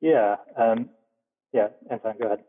[0.00, 0.36] Yeah.
[0.56, 0.90] Um,
[1.52, 2.40] yeah, Anton, go ahead.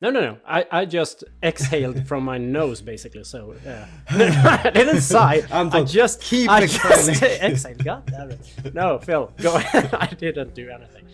[0.00, 0.38] No, no, no.
[0.46, 3.24] I, I just exhaled from my nose, basically.
[3.24, 3.86] So yeah.
[4.10, 5.36] I didn't sigh.
[5.50, 7.14] Anton, I just keep I exhaling.
[7.14, 7.84] just exhaled.
[7.84, 8.74] God damn it.
[8.74, 9.94] No, Phil, go ahead.
[9.94, 11.06] I didn't do anything.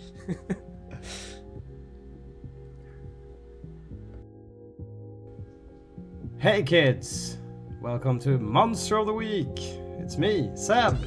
[6.38, 7.36] Hey kids!
[7.82, 9.58] Welcome to Monster of the Week.
[9.98, 10.98] It's me, Seb.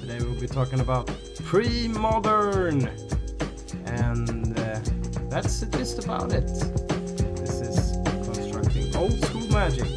[0.00, 1.10] Today we'll be talking about
[1.44, 2.90] pre-modern,
[3.86, 4.80] and uh,
[5.28, 6.46] that's just about it.
[7.36, 9.88] This is constructing old school magic.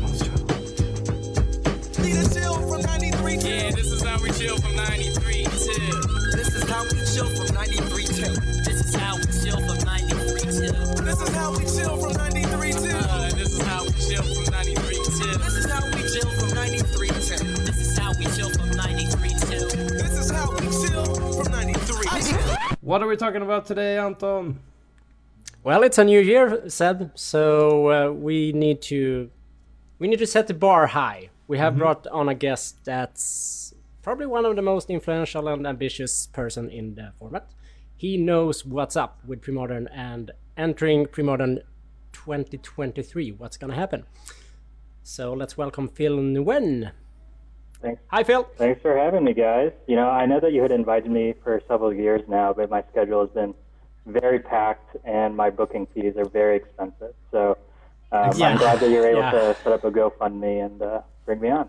[0.00, 1.98] Monster of the Week.
[2.04, 6.00] Need a chill from 93 Yeah, this is how we chill from 93 till.
[6.36, 8.34] This is how we chill from 93 till.
[8.64, 10.74] This is how we chill from 93 till.
[11.04, 12.96] This is how we chill from 93 till.
[12.96, 15.38] Uh, this is how we chill from 93 till.
[15.38, 17.44] This is how we chill from 93 till.
[17.64, 19.47] This is how we chill from 93 till.
[22.88, 24.60] What are we talking about today, Anton?
[25.62, 27.10] Well, it's a new year, Seb.
[27.16, 29.30] So uh, we need to
[29.98, 31.28] we need to set the bar high.
[31.48, 36.28] We have brought on a guest that's probably one of the most influential and ambitious
[36.28, 37.50] person in the format.
[37.94, 41.58] He knows what's up with Premodern and entering Premodern
[42.14, 43.32] 2023.
[43.32, 44.06] What's gonna happen?
[45.02, 46.92] So let's welcome Phil Nguyen.
[47.80, 48.00] Thanks.
[48.08, 48.42] Hi, Phil.
[48.56, 49.72] Thanks for having me, guys.
[49.86, 52.82] You know, I know that you had invited me for several years now, but my
[52.90, 53.54] schedule has been
[54.06, 57.14] very packed and my booking fees are very expensive.
[57.30, 57.56] So
[58.10, 58.48] um, Yeah.
[58.48, 59.30] I'm glad that you're able Yeah.
[59.30, 61.68] to set up a GoFundMe and uh, bring me on.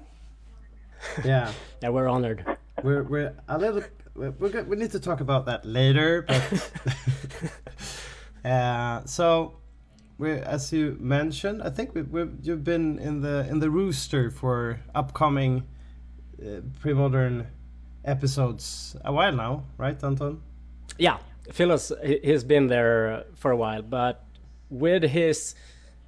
[1.23, 1.51] Yeah,
[1.81, 2.43] Yeah, we're honored.
[2.83, 3.83] we're we're a little.
[4.15, 4.67] We're, we're good.
[4.67, 6.71] We need to talk about that later, but
[8.45, 9.53] uh, so
[10.17, 14.29] we, as you mentioned, I think we, we you've been in the in the rooster
[14.31, 15.63] for upcoming
[16.41, 17.47] uh, pre-modern
[18.05, 20.41] episodes a while now, right, Anton?
[20.97, 21.17] Yeah,
[21.51, 24.23] Phyllis, he's been there for a while, but
[24.69, 25.55] with his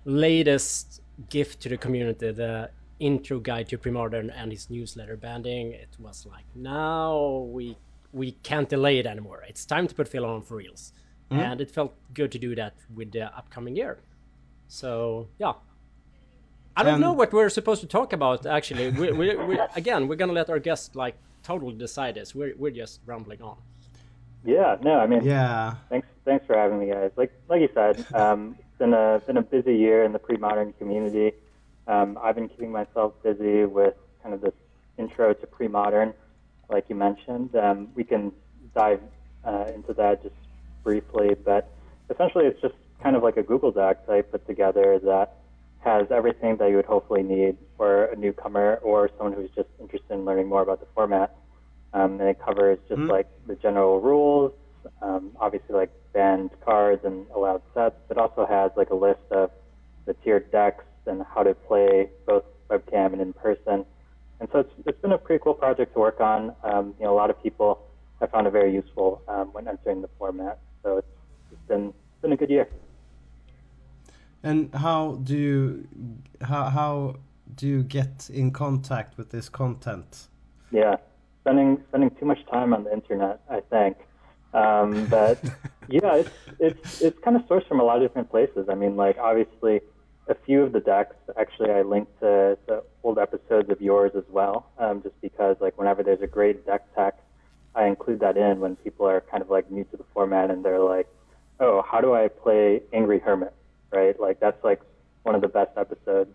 [0.06, 2.70] latest gift to the community, the
[3.00, 7.78] intro guide to premodern and his newsletter banding, it was like now we
[8.14, 9.44] we can't delay it anymore.
[9.48, 10.94] It's time to put Phil on for reals,
[11.30, 14.00] and it felt good to do that with the upcoming year.
[14.68, 15.54] So yeah.
[16.76, 18.46] I don't And- know what we're supposed to talk about.
[18.46, 22.34] Actually, we, we, we, again, we're gonna let our guests like totally decide this.
[22.34, 23.58] We're we're just rambling on.
[24.44, 27.12] Yeah, no, I mean, Yeah, Thanks, thanks for having me, guys.
[27.16, 30.74] Like, like you said, um, it's been a been a busy year in the pre-modern
[30.74, 31.34] community.
[31.88, 33.94] Um, I've been keeping myself busy with
[34.24, 34.54] kind of this
[34.98, 36.14] intro to pre-modern,
[36.70, 37.56] like you mentioned.
[37.56, 38.32] Um, we can
[38.74, 39.02] dive
[39.44, 40.36] uh, into that just
[40.84, 41.70] briefly, but
[42.10, 45.38] essentially, it's just kind of like a Google Doc that I put together that
[45.84, 50.14] has everything that you would hopefully need for a newcomer or someone who's just interested
[50.14, 51.36] in learning more about the format.
[51.94, 54.54] Um, and it covers just like the general rules,
[55.02, 57.96] um, obviously like banned cards and allowed sets.
[58.10, 59.52] It also has like a list of
[60.06, 63.86] the tiered decks and how to play both webcam and in person.
[64.40, 66.56] And so it's, it's been a pretty cool project to work on.
[66.64, 67.80] Um, you know, a lot of people
[68.20, 70.60] have found it very useful um, when entering the format.
[70.84, 71.08] So it's,
[71.52, 72.68] it's been it's been a good year.
[74.44, 75.88] And how do you
[76.42, 77.16] how how
[77.56, 80.28] do you get in contact with this content?
[80.72, 80.96] Yeah,
[81.42, 83.98] spending spending too much time on the internet, I think.
[84.54, 85.44] Um, but
[85.88, 88.68] yeah, it's it's it's kind of sourced from a lot of different places.
[88.70, 89.82] I mean, like obviously,
[90.28, 94.24] a few of the decks actually I linked to, to old episodes of yours as
[94.30, 97.20] well, um, just because like whenever there's a great deck tech,
[97.76, 100.64] I include that in when people are kind of like new to the format and
[100.64, 101.08] they're like,
[101.60, 103.54] oh, how do I play Angry Hermit,
[103.92, 104.20] right?
[104.20, 104.82] Like that's like
[105.24, 106.32] one of the best episodes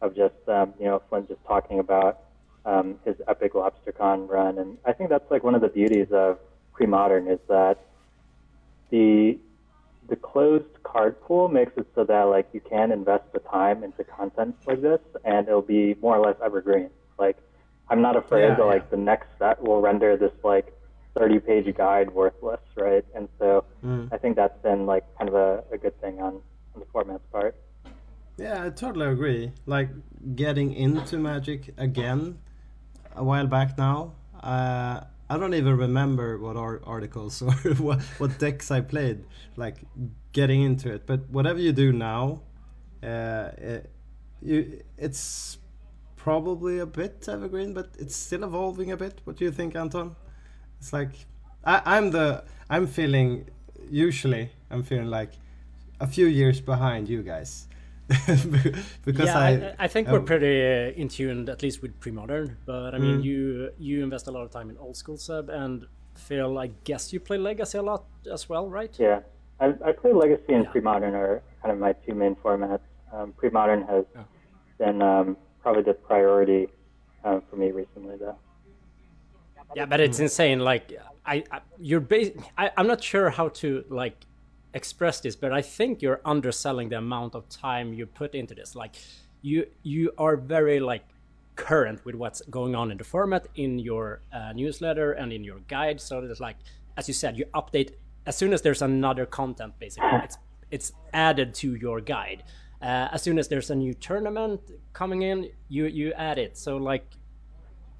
[0.00, 2.20] of just um, you know Flint just talking about
[2.64, 6.38] um, his epic LobsterCon run, and I think that's like one of the beauties of
[6.72, 7.78] pre-modern is that
[8.90, 9.38] the
[10.08, 14.04] the closed card pool makes it so that like you can invest the time into
[14.04, 16.90] content like this, and it'll be more or less evergreen.
[17.18, 17.36] Like
[17.88, 18.64] I'm not afraid Yeah, that yeah.
[18.64, 20.72] like the next set will render this like
[21.16, 23.04] 30 page guide worthless, right?
[23.14, 23.64] And so
[24.12, 26.40] I think that's been like kind of a, a good thing on,
[26.74, 27.56] on the format's part.
[28.36, 29.52] Yeah, I totally agree.
[29.66, 29.90] Like
[30.34, 32.38] getting into Magic again
[33.14, 34.14] a while back now.
[34.42, 35.00] Uh,
[35.30, 39.24] I don't even remember what ar- articles or what, what decks I played.
[39.56, 39.76] Like
[40.32, 42.42] getting into it, but whatever you do now,
[43.02, 43.90] uh, it,
[44.42, 45.58] you it's
[46.16, 49.20] probably a bit evergreen, but it's still evolving a bit.
[49.24, 50.16] What do you think, Anton?
[50.80, 51.12] It's like
[51.64, 53.48] I, I'm the I'm feeling
[53.90, 55.32] usually I'm feeling like
[56.04, 57.50] a few years behind you guys
[59.08, 61.92] because yeah, I, I, I think we're um, pretty uh, in tune, at least with
[62.02, 62.46] pre-modern.
[62.66, 63.24] But I mean, Mm.
[63.28, 63.38] you
[63.88, 65.86] you invest a lot of time in old school sub, and
[66.26, 68.02] Phil, I guess you play Legacy a lot
[68.36, 68.94] as well, right?
[68.98, 69.20] Yeah,
[69.64, 70.72] I, I play Legacy and Yeah.
[70.72, 72.84] Pre-Modern are kind of my two main formats.
[73.14, 74.22] Um, Pre-Modern has Yeah.
[74.82, 75.26] been um,
[75.62, 76.62] probably the priority
[77.26, 78.36] um, for me recently, though.
[79.78, 80.58] Yeah, but it's insane.
[80.70, 80.84] Like,
[81.32, 83.68] I, I you're bas- I, I'm not sure how to
[84.02, 84.18] like
[84.74, 88.74] express this, but I think you're underselling the amount of time you put into this.
[88.74, 88.96] Like,
[89.42, 91.04] you you are very like
[91.56, 95.60] current with what's going on in the format in your uh, newsletter and in your
[95.68, 96.00] guide.
[96.00, 96.56] So there's like,
[96.96, 97.90] as you said, you update
[98.26, 99.74] as soon as there's another content.
[99.78, 100.38] Basically, it's
[100.70, 102.42] it's added to your guide.
[102.82, 104.60] Uh, as soon as there's a new tournament
[104.92, 106.56] coming in, you you add it.
[106.58, 107.06] So like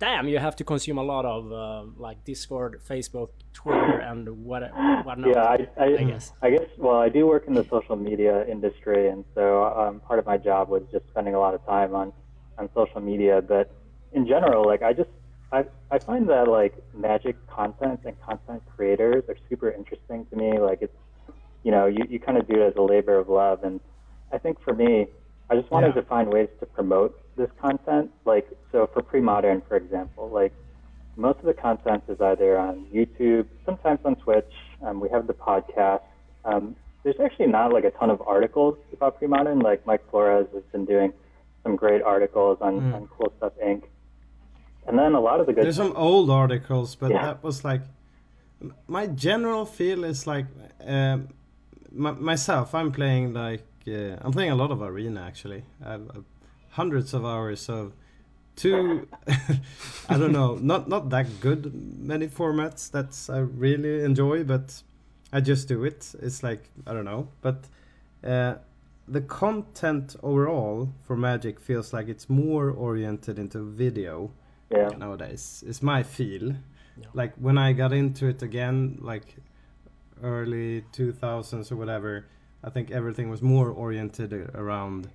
[0.04, 4.62] damn, you have to consume a lot of uh, like Discord, Facebook, Twitter, and what
[5.06, 5.30] whatnot.
[5.34, 6.24] Yeah, I, I, I guess.
[6.46, 6.68] I guess.
[6.76, 9.42] Well, I do work in the social media industry, and so
[9.80, 12.12] um, part of my job was just spending a lot of time on
[12.58, 13.40] on social media.
[13.54, 13.70] But
[14.12, 15.10] in general, like I just
[15.52, 16.74] I I find that like
[17.08, 20.58] magic content and content creators are super interesting to me.
[20.58, 20.98] Like it's
[21.62, 23.80] you know you you kind of do it as a labor of love, and
[24.32, 25.06] I think for me,
[25.50, 26.02] I just wanted Yeah.
[26.02, 28.10] to find ways to promote this content.
[28.24, 30.52] Like so for pre-modern, for example, like
[31.16, 34.50] most of the content is either on YouTube, sometimes on Twitch.
[34.82, 36.02] Um, we have the podcast.
[36.44, 39.60] Um, there's actually not like a ton of articles about pre-modern.
[39.60, 41.12] Like Mike Flores has been doing
[41.62, 42.94] some great articles on, Mm.
[42.94, 43.82] on Cool Stuff Inc.
[44.86, 47.22] And then a lot of the good There's some old articles, but Yeah.
[47.26, 47.82] that was like
[48.86, 50.46] my general feel is like
[50.86, 51.28] um,
[51.92, 52.74] my, myself.
[52.74, 55.62] I'm playing like uh, I'm playing a lot of arena actually.
[55.84, 56.20] I have uh,
[56.74, 57.92] hundreds of hours of
[58.56, 59.08] two.
[60.08, 64.82] I don't know, not not that good many formats that's I really enjoy, but
[65.32, 66.14] I just do it.
[66.20, 67.64] It's like I don't know, but
[68.22, 68.54] uh,
[69.06, 74.30] the content overall for Magic feels like it's more oriented into video
[74.70, 75.62] yeah, nowadays.
[75.66, 76.54] It's my feel.
[76.96, 77.06] Yeah.
[77.12, 79.36] Like when I got into it again, like
[80.22, 82.26] early 2000s or whatever,
[82.62, 85.08] I think everything was more oriented around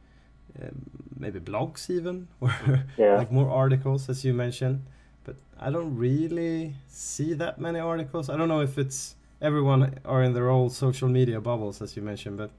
[1.19, 2.51] maybe blogs even, or
[2.98, 3.18] Yeah.
[3.18, 4.81] like more articles as you mentioned.
[5.24, 8.30] But I don't really see that many articles.
[8.30, 12.01] I don't know if it's everyone are in their old social media bubbles as you
[12.04, 12.51] mentioned, but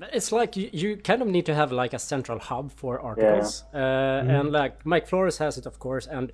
[0.00, 3.00] But It's like you, you kind of need to have like a central hub for
[3.00, 4.30] articles, uh, Mm-hmm.
[4.30, 6.06] and like Mike Flores has it, of course.
[6.06, 6.32] And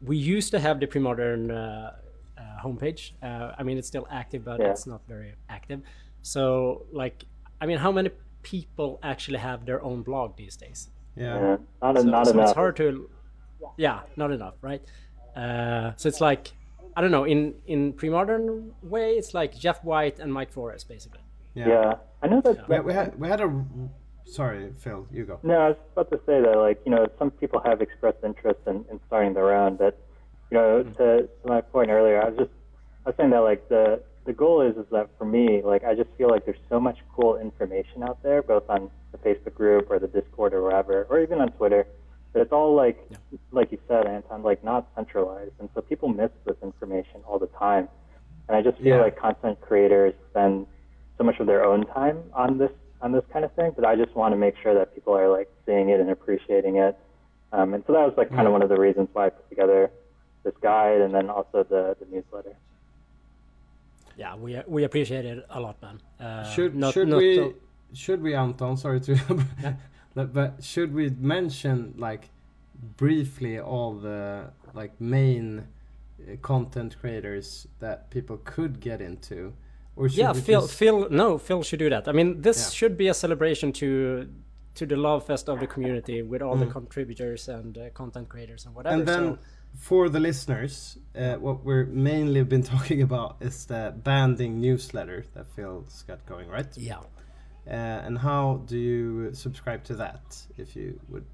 [0.00, 1.92] we used to have the pre-modern uh,
[2.38, 3.12] uh, homepage.
[3.22, 4.70] Uh, I mean, it's still active, but Yeah.
[4.70, 5.80] it's not very active.
[6.22, 6.42] So,
[6.92, 7.24] like,
[7.60, 8.10] I mean, how many
[8.42, 10.88] people actually have their own blog these days?
[11.16, 11.24] yeah.
[11.24, 11.56] yeah.
[11.82, 12.48] not, so, not so enough.
[12.48, 13.10] it's hard to
[13.76, 14.82] yeah not enough right
[15.36, 16.52] uh, so it's like
[16.96, 21.20] i don't know in in pre-modern way it's like jeff white and mike flores basically
[21.54, 21.68] yeah.
[21.68, 21.94] yeah.
[22.22, 22.68] I know that.
[22.68, 23.64] We, we had we had a
[24.24, 25.38] sorry Phil, you go.
[25.42, 28.60] No, I was about to say that, like, you know, some people have expressed interest
[28.66, 29.98] in, in starting their own, but,
[30.50, 32.50] you know, to, to my point earlier, I was just,
[33.04, 35.94] I was saying that, like, the, the goal is, is that for me, like, I
[35.94, 39.90] just feel like there's so much cool information out there, both on the Facebook group
[39.90, 41.86] or the Discord or wherever, or even on Twitter,
[42.32, 42.98] but it's all, like,
[43.50, 45.52] like you said, Anton, like, not centralized.
[45.58, 47.88] And so people miss this information all the time.
[48.48, 49.02] And I just feel Yeah.
[49.02, 50.66] like content creators spend
[51.18, 52.70] so much of their own time on this
[53.02, 55.28] on this kind of thing, but I just want to make sure that people are
[55.28, 56.96] like seeing it and appreciating it.
[57.52, 59.48] Um, and so that was like kind of one of the reasons why I put
[59.48, 59.90] together
[60.44, 62.54] this guide and then also the, the newsletter.
[64.16, 67.52] Yeah we we appreciate it a lot man uh, should not- should not we
[67.94, 69.14] should we Anton sorry to
[70.14, 72.30] but, but should we mention like
[72.96, 75.66] briefly all the like main
[76.40, 79.52] content creators that people could get into
[79.96, 82.70] or should yeah phil just- phil no phil should do that i mean this Yeah.
[82.70, 84.28] should be a celebration to
[84.74, 86.72] to the love fest of the community with all the Mm.
[86.72, 89.38] contributors and uh, content creators and whatever and then so
[89.76, 95.50] for the listeners uh, what we're mainly been talking about is the banding newsletter that
[95.54, 96.98] phil's got going right yeah
[97.66, 101.24] uh, and how do you subscribe to that if you would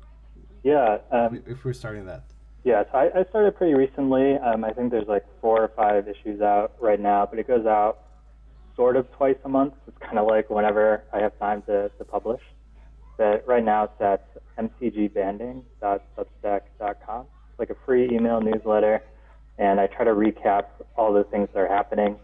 [0.62, 2.24] Yeah, um, if we're starting that
[2.64, 2.82] yeah.
[2.92, 4.36] So I, I started pretty recently.
[4.36, 7.64] Um, I think there's like four or five issues out right now, but it goes
[7.64, 8.00] out
[8.76, 9.72] sort of twice a month.
[9.86, 12.42] It's kind of like whenever I have time to, to publish.
[13.16, 14.28] But right now it's at
[14.58, 17.26] mtgbanding.substack.com.
[17.58, 19.02] Like a free email newsletter,
[19.58, 22.16] and I try to recap all the things that are happening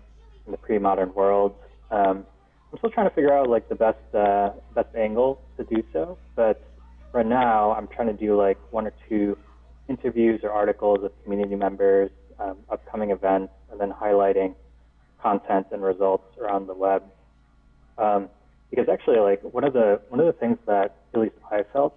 [0.47, 1.55] in the pre-modern world.
[1.91, 2.25] Um,
[2.71, 6.19] I'm still trying to figure out like the best uh, best angle to do so,
[6.35, 6.63] but
[7.13, 9.37] right now I'm trying to do like one or two
[9.89, 14.55] interviews or articles with community members, um, upcoming events, and then highlighting
[15.23, 17.03] content and results around the web.
[17.99, 18.29] Um,
[18.71, 21.97] because actually, like one of the one of the things that at least I felt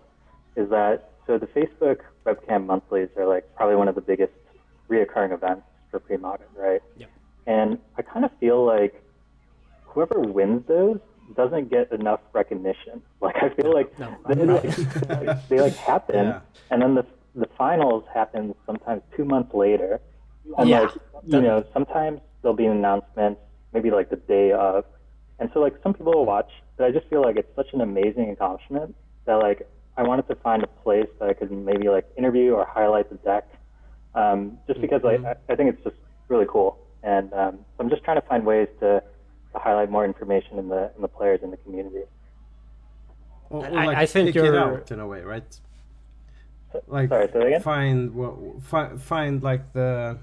[0.55, 4.33] is that so the Facebook webcam monthlies are like probably one of the biggest
[4.89, 6.81] reoccurring events for for pre-modern, right?
[6.97, 7.09] Yep.
[7.47, 9.01] And I kind of feel like
[9.85, 10.99] whoever wins those
[11.35, 13.01] doesn't get enough recognition.
[13.21, 14.09] Like I feel like No.
[14.27, 16.39] they, like, they like happen, Yeah.
[16.71, 17.05] and then the
[17.35, 19.99] the finals happen sometimes two months later,
[20.57, 20.81] and Yeah.
[20.81, 20.91] like
[21.23, 23.37] you know sometimes there'll be an announcement
[23.73, 24.83] maybe like the day of,
[25.39, 27.81] and so like some people will watch, but I just feel like it's such an
[27.81, 29.59] amazing accomplishment that like
[29.97, 33.15] I wanted to find a place that I could maybe like interview or highlight the
[33.17, 33.47] deck,
[34.13, 35.95] um, just because like I, I think it's just
[36.27, 39.01] really cool, and um, so I'm just trying to find ways to,
[39.53, 42.03] to highlight more information in the in the players in the community.
[43.49, 45.59] Or, or I- like I think you're- out in a way, right?
[46.85, 47.61] Like Sorry, say that again?
[47.61, 50.17] find what fi- find like the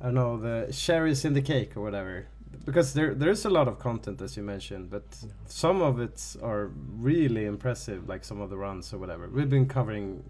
[0.00, 2.26] I don't know the cherries in the cake or whatever.
[2.64, 5.04] Because there there's a lot of content as you mentioned, but
[5.46, 9.28] some of it are really impressive, like some of the runs or whatever.
[9.28, 10.24] We've been covering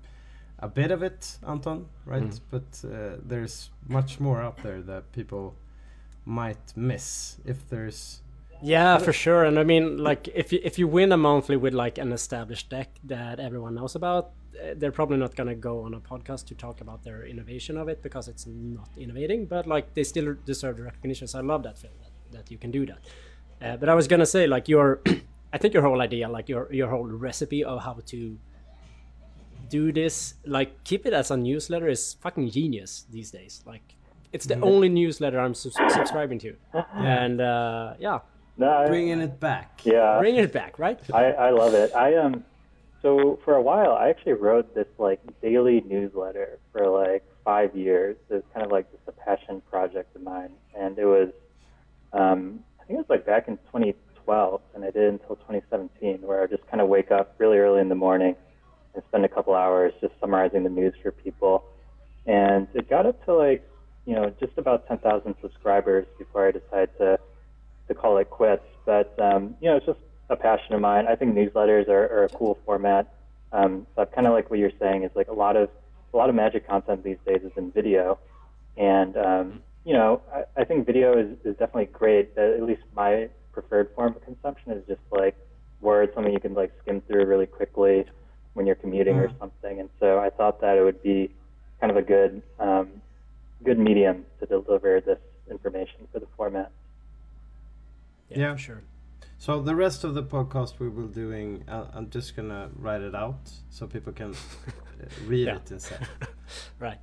[0.58, 2.22] a bit of it, Anton, right?
[2.22, 2.40] Mm.
[2.50, 5.54] But uh, there's much more out there that people
[6.24, 8.22] might miss if there's
[8.62, 9.44] Yeah, for sure.
[9.44, 12.70] And I mean, like, if you, if you win a monthly with like an established
[12.70, 16.54] deck that everyone knows about, uh, they're probably not gonna go on a podcast to
[16.54, 19.46] talk about their innovation of it because it's not innovating.
[19.46, 21.26] But like, they still deserve the recognition.
[21.28, 21.90] So I love that, Phil,
[22.30, 22.98] that, that you can do that.
[23.62, 25.00] Uh, but I was gonna say, like, your,
[25.52, 28.38] I think your whole idea, like your your whole recipe of how to
[29.68, 33.62] do this, like, keep it as a newsletter is fucking genius these days.
[33.66, 33.94] Like,
[34.32, 36.54] it's the only newsletter I'm sus- subscribing to,
[36.94, 38.20] and uh, yeah,
[38.58, 39.80] No, I- bringing it back.
[39.84, 41.00] yeah, bringing it back, right?
[41.12, 41.92] I, I love it.
[41.94, 42.44] I um,
[43.02, 48.16] so for a while, I actually wrote this like daily newsletter for like five years.
[48.28, 51.30] It was kind of like just a passion project of mine, and it was,
[52.16, 56.42] um, I think it was like back in 2012, and I did until 2017, where
[56.42, 58.34] I just kind of wake up really early in the morning
[58.94, 61.64] and spend a couple hours just summarizing the news for people,
[62.26, 63.68] and it got up to like,
[64.06, 67.20] you know, just about 10,000 subscribers before I decided to
[67.88, 68.64] to call it quits.
[68.84, 71.06] But um, you know, it's just a passion of mine.
[71.06, 73.12] I think newsletters are, are a cool format.
[73.52, 75.68] Um, so kind of like what you're saying is like a lot of
[76.12, 78.18] a lot of magic content these days is in video,
[78.76, 82.32] and um, you know, I, I think video is, is definitely great.
[82.36, 85.36] Uh, At least my preferred form of consumption is just like
[85.80, 88.04] words, something you can like skim through really quickly
[88.54, 89.80] when you're commuting or something.
[89.80, 91.30] And so I thought that it would be
[91.80, 92.88] kind of a good um,
[93.64, 95.18] good medium to deliver this
[95.50, 96.70] information for the format.
[98.28, 98.52] Yeah.
[98.54, 98.82] for sure.
[99.38, 103.02] So the rest of the podcast we will be doing, uh, I'm just gonna write
[103.02, 104.34] it out so people can uh,
[105.26, 105.56] read Yeah.
[105.56, 106.08] it instead.
[106.80, 106.98] Right.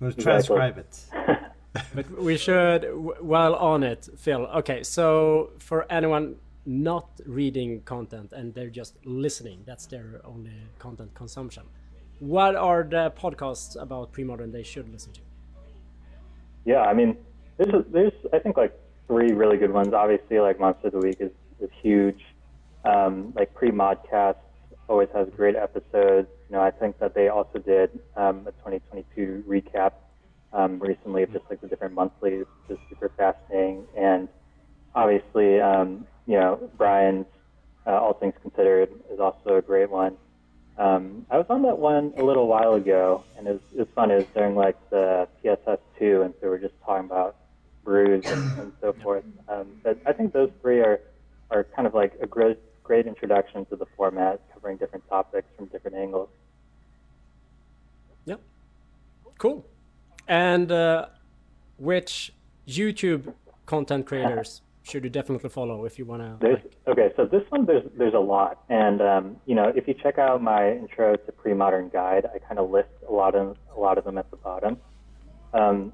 [0.00, 0.22] I'm gonna Exactly.
[0.56, 1.04] transcribe it.
[1.94, 2.84] But we should,
[3.20, 4.46] while on it, Phil.
[4.46, 11.14] Okay, so for anyone not reading content and they're just listening, that's their only content
[11.14, 11.64] consumption.
[12.20, 15.20] What are the podcasts about pre-modern they should listen to?
[16.64, 17.16] Yeah, I mean,
[17.58, 18.72] there's there's I think like
[19.06, 19.92] three really good ones.
[19.92, 22.22] Obviously, like Monster of the Week is is huge.
[22.84, 24.36] Um, like pre Modcast
[24.88, 26.28] always has great episodes.
[26.48, 29.92] You know, I think that they also did um, a 2022 recap
[30.54, 33.84] um, recently of just like the different monthlies, which is super fascinating.
[33.96, 34.28] And
[34.94, 37.26] obviously, um, you know, Brian's
[37.86, 40.16] uh, All Things Considered is also a great one.
[40.78, 43.88] Um, I was on that one a little while ago, and it was, it was
[43.94, 44.10] fun.
[44.10, 47.36] It was during like the PSS two, and so we're just talking about
[47.84, 49.24] brews and, and so forth.
[49.48, 51.00] Um, but I think those three are
[51.50, 55.66] are kind of like a great great introduction to the format, covering different topics from
[55.66, 56.28] different angles.
[58.26, 58.40] Yep.
[59.38, 59.64] Cool.
[60.28, 61.06] And uh,
[61.78, 62.32] which
[62.66, 63.34] YouTube
[63.66, 66.36] content creators should you definitely follow if you want to?
[66.40, 69.94] There's, okay, so this one there's there's a lot, and um, you know if you
[69.94, 73.80] check out my intro to pre-modern guide, I kind of list a lot of a
[73.80, 74.76] lot of them at the bottom.
[75.52, 75.92] Um,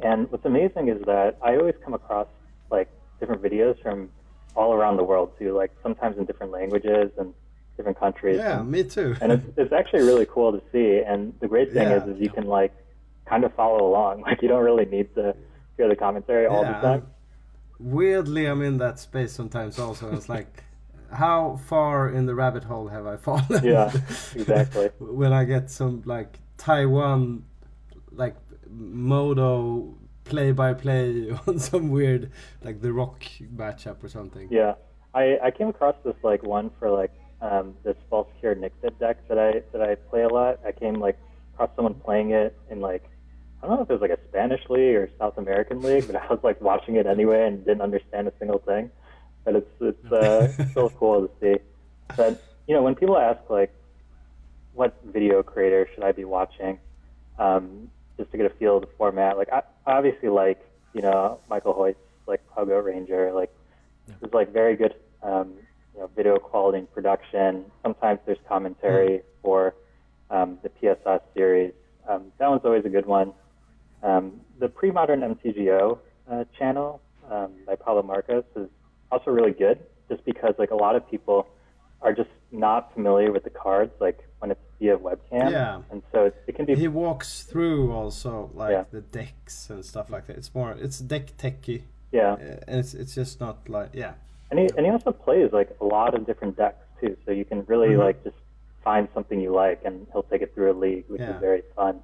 [0.00, 2.28] and what's amazing is that I always come across
[2.70, 4.10] like different videos from
[4.54, 7.34] all around the world too, like sometimes in different languages and
[7.76, 8.38] different countries.
[8.38, 9.16] Yeah, and, me too.
[9.20, 11.02] and it's it's actually really cool to see.
[11.04, 12.04] And the great thing Yeah.
[12.04, 12.72] is, is you can like
[13.28, 14.22] kind of follow along.
[14.28, 15.34] Like you don't really need to
[15.76, 17.06] hear the commentary all the Yeah, time.
[17.78, 20.12] Weirdly, I'm in that space sometimes also.
[20.14, 20.64] It's like,
[21.12, 23.62] how far in the rabbit hole have I fallen?
[23.62, 23.92] Yeah,
[24.34, 24.90] exactly.
[24.98, 27.44] when I get some like Taiwan,
[28.12, 28.36] like
[28.68, 29.94] modo
[30.24, 32.30] play by play on some weird
[32.62, 33.22] like the rock
[33.54, 34.48] matchup or something.
[34.50, 34.74] Yeah,
[35.14, 39.16] I, I came across this like one for like um, this false cure Nixit deck
[39.28, 40.58] that I that I play a lot.
[40.66, 41.18] I came like
[41.54, 43.04] across someone playing it in like
[43.62, 46.16] I don't know if it was like a Spanish league or South American league, but
[46.16, 48.90] I was like watching it anyway and didn't understand a single thing.
[49.44, 51.60] But it's it's uh, still cool to see.
[52.16, 53.74] But you know, when people ask like,
[54.74, 56.78] what video creator should I be watching?
[57.38, 59.36] Um, just to get a feel of the format.
[59.36, 60.60] Like I obviously like
[60.92, 63.32] you know Michael Hoyt's like Goat Ranger.
[63.32, 63.52] Like
[64.06, 65.54] there's like very good um,
[65.94, 67.64] you know video quality and production.
[67.82, 69.74] Sometimes there's commentary for
[70.30, 71.72] um, the PSS series.
[72.08, 73.32] Um, that one's always a good one.
[74.02, 75.98] Um, the pre-modern MTGO
[76.30, 77.00] uh, channel
[77.30, 78.68] um, by Paulo Marcos is
[79.10, 79.78] also really good,
[80.08, 81.48] just because like a lot of people
[82.00, 85.50] are just not familiar with the cards, like when it's via webcam.
[85.50, 85.82] Yeah.
[85.90, 88.84] And so it, it can be He walks through also like Yeah.
[88.92, 90.36] the decks and stuff like that.
[90.36, 92.32] It's more it's deck techy, yeah.
[92.34, 92.36] uh,
[92.68, 94.14] and it's it's just not like yeah.
[94.50, 97.44] And he and he also plays like a lot of different decks too, so you
[97.44, 97.98] can really Mhm.
[98.06, 98.36] like just
[98.84, 101.34] find something you like, and he'll take it through a league, which Yeah.
[101.34, 102.00] is very fun.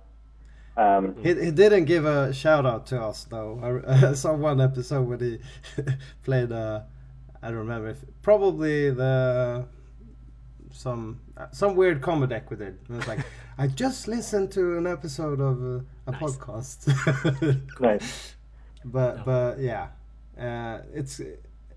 [0.76, 3.60] Um, He, he didn't give a shout out to us though.
[3.86, 5.38] I, I saw one episode where he
[6.24, 6.80] played uh
[7.42, 9.66] I don't remember if probably the
[10.72, 12.74] some uh, some weird combo deck with it.
[12.88, 13.20] And it's like
[13.58, 16.20] I just listened to an episode of uh, a Nice.
[16.20, 17.80] podcast.
[17.80, 18.34] nice.
[18.84, 19.22] but Yeah.
[19.24, 19.86] but yeah,
[20.38, 21.20] uh, it's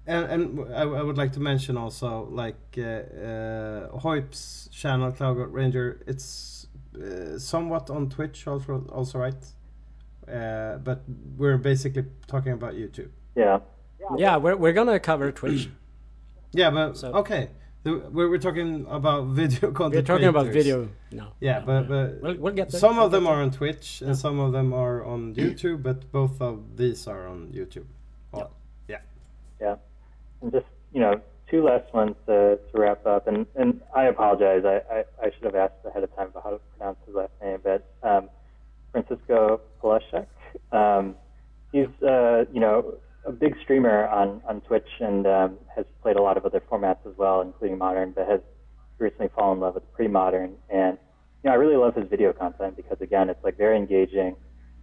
[0.07, 5.37] and, and I, I would like to mention also like uh, uh, Hoyt's channel Cloud
[5.37, 6.01] Ranger.
[6.07, 6.56] It's
[7.01, 9.45] uh, somewhat on Twitch also also right,
[10.27, 11.03] uh, but
[11.37, 13.09] we're basically talking about YouTube.
[13.35, 13.59] Yeah.
[14.17, 15.69] Yeah, we're we're gonna cover Twitch.
[16.53, 17.49] Yeah, but So- okay,
[17.83, 19.95] we're we're talking about video content.
[20.07, 21.33] We're talking about video now.
[21.41, 22.79] Yeah, but but we'll, we'll get there.
[22.79, 24.15] some of them are on Twitch and Yeah.
[24.15, 27.85] some of them are on YouTube, but both of these are on YouTube.
[28.33, 28.49] Oh,
[28.87, 29.01] yeah.
[29.61, 29.75] Yeah.
[30.41, 33.27] And just, you know, two last ones to, to wrap up.
[33.27, 34.63] And, and I apologize.
[34.65, 37.31] I, I, I should have asked ahead of time about how to pronounce his last
[37.41, 37.59] name.
[37.63, 38.29] But um,
[38.91, 40.27] Francisco Polashek,
[40.71, 41.15] um,
[41.71, 46.21] he's, uh, you know, a big streamer on, on Twitch and um, has played a
[46.21, 48.39] lot of other formats as well, including modern, but has
[48.99, 50.55] recently fallen in love with pre-modern.
[50.69, 50.97] And,
[51.43, 54.35] you know, I really love his video content because, again, it's like very engaging.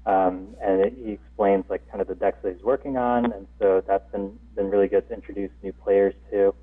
[0.06, 3.46] Um, and it, he explains like kind of the decks that he's working on, and
[3.58, 6.54] so that's been been really good to introduce new players to.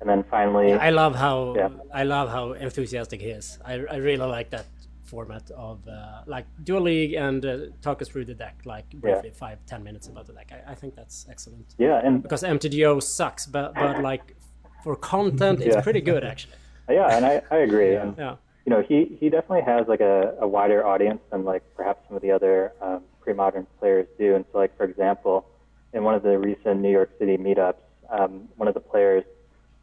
[0.00, 1.68] And then finally, I love how Yeah.
[1.92, 3.58] I love how enthusiastic he is.
[3.64, 4.66] I, I really like that
[5.04, 9.30] format of uh, like dual league and uh, talk us through the deck like briefly
[9.30, 10.50] five ten minutes about the deck.
[10.52, 14.36] I, I think that's excellent yeah, and because MTGO sucks, but but like
[14.84, 15.82] for content it's Yeah.
[15.82, 16.54] pretty good actually.
[16.88, 17.96] yeah, and I, I agree.
[17.96, 18.36] And Yeah.
[18.68, 22.16] You know, he he definitely has like a, a wider audience than like perhaps some
[22.16, 24.34] of the other um, pre-modern players do.
[24.34, 25.46] And so, like for example,
[25.94, 29.24] in one of the recent New York City meetups, um, one of the players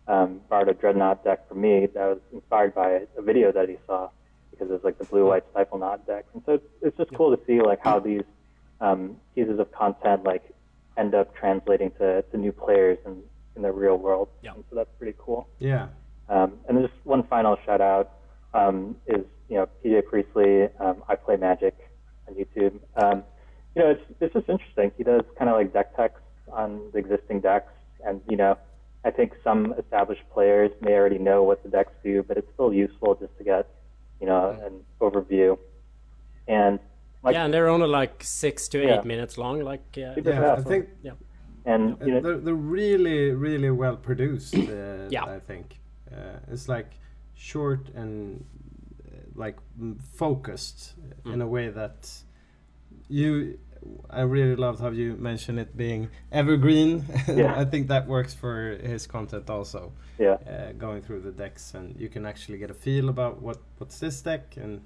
[0.08, 3.78] um, borrowed a Dreadnought deck from me that was inspired by a video that he
[3.88, 4.12] saw
[4.52, 6.26] because it was like the blue-white Stiflenought deck.
[6.36, 8.22] And so it's, it's just cool to see like how these
[8.82, 10.44] um, pieces of content like
[10.96, 13.24] end up translating to, to new players in,
[13.56, 14.30] in the real world.
[14.44, 14.54] Yeah.
[14.54, 15.48] And so that's pretty cool.
[15.58, 15.88] Yeah.
[16.30, 18.12] Um, and just one final shout out
[18.56, 20.70] um, is you know PJ Priestley.
[20.80, 21.76] Um, I play Magic
[22.28, 22.80] on YouTube.
[22.96, 23.24] Um,
[23.76, 24.92] you know, it's it's just interesting.
[24.98, 27.74] He does kind of like deck techs on the existing decks,
[28.06, 28.58] and you know,
[29.04, 32.74] I think some established players may already know what the decks do, but it's still
[32.74, 33.68] useful just to get
[34.20, 35.58] you know an overview.
[36.48, 36.80] And
[37.24, 39.62] like, yeah, and they're only like six to eight minutes long.
[39.62, 41.12] Like uh, Super Yeah, I think yeah,
[41.66, 44.56] and you know, they're, they're really, really well produced.
[44.56, 45.26] Uh, Yeah.
[45.26, 45.80] I think
[46.12, 46.92] uh, it's like
[47.36, 48.44] short and
[49.06, 50.94] uh, like mm, focused
[51.26, 52.10] in a way that
[53.10, 53.60] you.
[54.10, 57.06] I really loved how you mentioned it being evergreen.
[57.28, 57.54] Yeah.
[57.56, 59.92] I think that works for his content also.
[60.18, 60.38] yeah.
[60.50, 64.00] Uh, going through the decks, and you can actually get a feel about what what's
[64.00, 64.82] this deck, and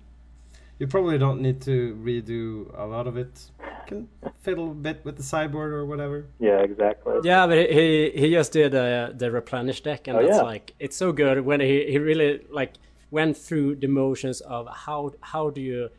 [0.79, 3.51] you probably don't need to redo a lot of it.
[3.59, 4.09] You can
[4.41, 6.25] fiddle a bit with the sideboard or whatever.
[6.39, 7.15] Yeah, exactly.
[7.23, 10.41] yeah, but he he just did uh, the replenish deck, and Oh, that's yeah.
[10.53, 12.73] like it's so good when he he really like
[13.11, 15.89] went through the motions of how how do you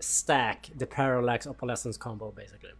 [0.00, 2.70] stack the parallax opalescence combo basically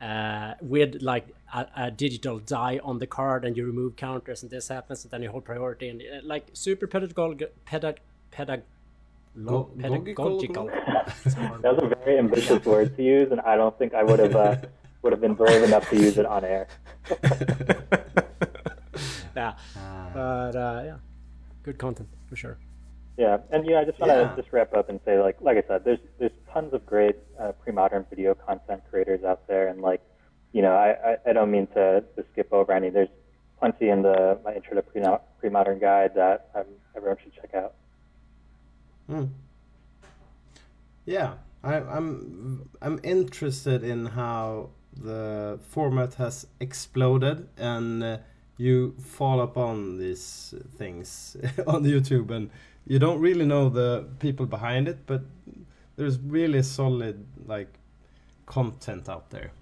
[0.00, 4.50] uh, with like a, a digital die on the card and you remove counters and
[4.50, 7.98] this happens and then you hold priority and uh, like super pedagogical pedag
[8.32, 8.62] pedag
[9.44, 10.66] Go- pedagogical
[11.62, 14.34] That was a very ambitious word to use, and I don't think I would have
[14.36, 14.56] uh,
[15.02, 16.68] would have been brave enough to use it on air.
[19.36, 19.52] yeah
[20.14, 20.96] but uh, yeah
[21.62, 22.58] good content for sure
[23.18, 24.36] Yeah, and you know, I just want to Yeah.
[24.36, 27.52] just wrap up and say, like, like I said, there's there's tons of great uh,
[27.62, 30.02] pre-modern video content creators out there, and like,
[30.52, 32.90] you know, I, I, I don't mean to, to skip over any.
[32.90, 33.08] There's
[33.58, 35.00] plenty in the my intro to pre
[35.40, 37.72] pre-modern guide that um, everyone should check out.
[39.10, 39.30] Mm.
[41.04, 48.18] Yeah, I, I'm I'm interested in how the format has exploded, and uh,
[48.56, 52.50] you fall upon these things on YouTube, and
[52.86, 55.22] you don't really know the people behind it, but
[55.96, 57.78] there's really solid like
[58.46, 59.52] content out there.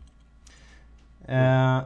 [1.29, 1.85] Uh,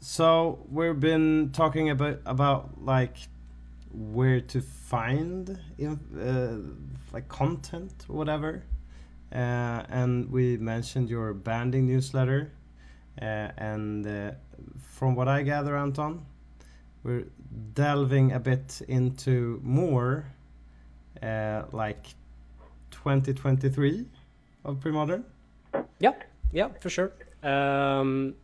[0.00, 3.16] so we've been talking about about like
[3.94, 8.64] where to find in, uh, like content or whatever,
[9.32, 12.52] uh, and we mentioned your banding newsletter,
[13.20, 14.32] uh, and uh,
[14.78, 16.26] from what I gather, Anton,
[17.02, 17.24] we're
[17.74, 20.26] delving a bit into more
[21.22, 22.06] uh, like
[22.90, 24.06] 2023
[24.64, 25.24] of pre-modern.
[25.98, 26.12] Yeah,
[26.52, 27.12] yeah, for sure.
[27.42, 28.34] Um,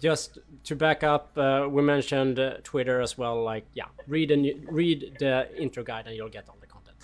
[0.00, 3.42] just to back up, uh, we mentioned uh, Twitter as well.
[3.42, 6.96] Like, yeah, read and read the intro guide, and you'll get all the content.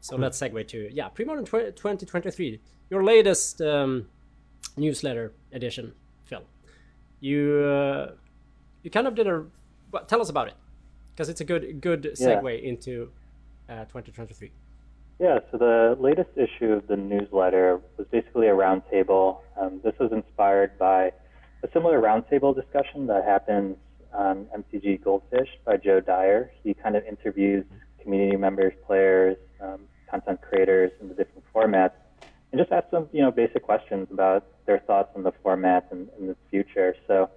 [0.00, 4.06] So let's segue to yeah, pre-modern tw- 2023, your latest um,
[4.76, 5.92] newsletter edition,
[6.24, 6.42] Phil.
[7.20, 8.12] You uh,
[8.82, 9.44] you kind of did a
[9.90, 10.54] well, tell us about it
[11.14, 12.40] because it's a good good Yeah.
[12.40, 13.10] segue into
[13.68, 14.52] uh, 2023.
[15.20, 19.38] Yeah, so the latest issue of the newsletter was basically a roundtable.
[19.56, 21.12] Um, this was inspired by
[21.64, 23.76] a similar roundtable discussion that happens
[24.12, 26.52] on MTG Goldfish by Joe Dyer.
[26.62, 27.64] He kind of interviews
[28.00, 31.94] community members, players, um, content creators in the different formats,
[32.52, 36.10] and just asks them, you know, basic questions about their thoughts on the format and,
[36.18, 36.94] and the future.
[37.06, 37.30] So,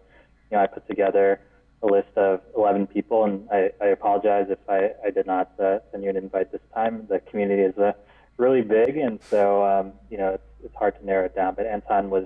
[0.51, 1.39] you know, I put together
[1.81, 5.79] a list of 11 people, and I, I apologize if I, I did not uh,
[5.91, 7.07] send you an invite this time.
[7.09, 7.93] The community is uh,
[8.35, 11.55] really big, and so um, you know it's, it's hard to narrow it down.
[11.55, 12.25] But Anton was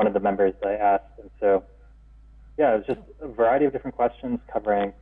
[0.00, 1.62] one of the members I asked, and so
[2.56, 4.94] yeah, it was just a variety of different questions covering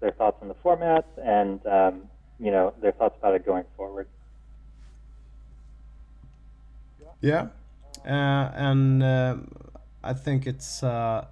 [0.00, 2.02] their thoughts on the format and um,
[2.38, 4.06] you know their thoughts about it going forward.
[7.22, 7.46] Yeah,
[8.04, 9.48] uh, and um
[10.02, 11.24] I think it's uh,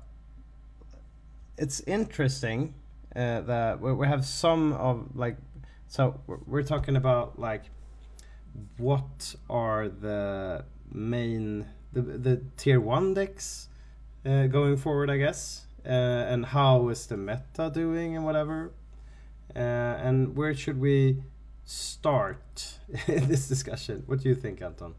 [1.59, 2.73] it's interesting
[3.15, 5.37] uh, that we, have some of like
[5.87, 7.65] so we're talking about like
[8.79, 13.69] what are the main the the tier one decks
[14.27, 15.89] uh, going forward, I guess, uh,
[16.33, 18.73] and how is the meta doing and whatever,
[19.55, 21.23] uh, and where should we
[21.65, 24.03] start in this discussion?
[24.07, 24.95] What do you think, Anton?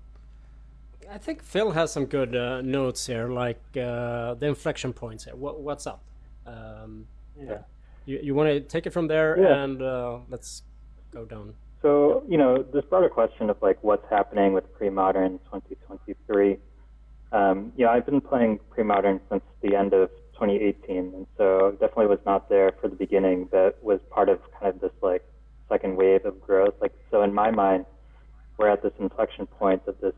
[1.11, 5.35] I think Phil has some good uh, notes here, like uh, the inflection points here.
[5.35, 6.01] What, what's up?
[6.47, 7.59] Um, Yeah.
[8.05, 9.63] you you want to take it from there, Yeah.
[9.63, 10.63] and uh, let's
[11.11, 11.53] go down.
[11.81, 16.57] So, you know, this broader question of like what's happening with pre-modern 2023.
[17.33, 22.07] Um, you know, I've been playing pre-modern since the end of 2018, and so definitely
[22.07, 25.25] was not there for the beginning, but was part of kind of this like
[25.67, 26.75] second wave of growth.
[26.79, 27.85] Like, so in my mind,
[28.57, 30.13] we're at this inflection point of this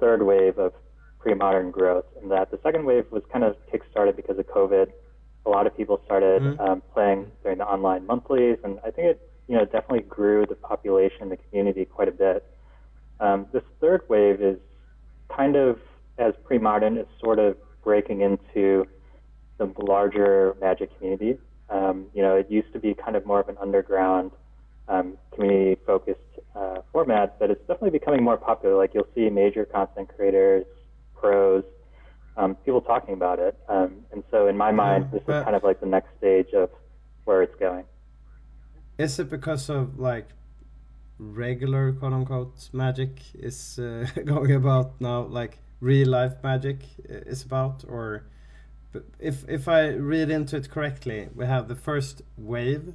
[0.00, 0.72] third wave of
[1.20, 4.90] pre-modern growth, and that the second wave was kind of kickstarted because of COVID.
[5.46, 9.30] A lot of people started um, playing during the online monthlies, and I think it,
[9.46, 12.44] you know, definitely grew the population, the community quite a bit.
[13.20, 14.58] Um, this third wave is
[15.34, 15.78] kind of
[16.18, 18.86] as pre-modern is sort of breaking into
[19.58, 21.38] the larger Magic community.
[21.68, 24.30] Um, you know, it used to be kind of more of an underground,
[24.88, 26.20] um, community-focused
[26.54, 28.76] uh, format, but it's definitely becoming more popular.
[28.76, 30.64] Like you'll see major content creators,
[31.14, 31.64] pros,
[32.36, 33.58] um, people talking about it.
[33.68, 36.70] Um, and so, in my mind, this is kind of like the next stage of
[37.24, 37.84] where it's going.
[38.96, 40.28] Is it because of like
[41.18, 47.84] regular quote unquote magic is uh, going about now, like real life magic is about,
[47.88, 48.24] or
[49.18, 52.94] if if I read into it correctly, we have the first wave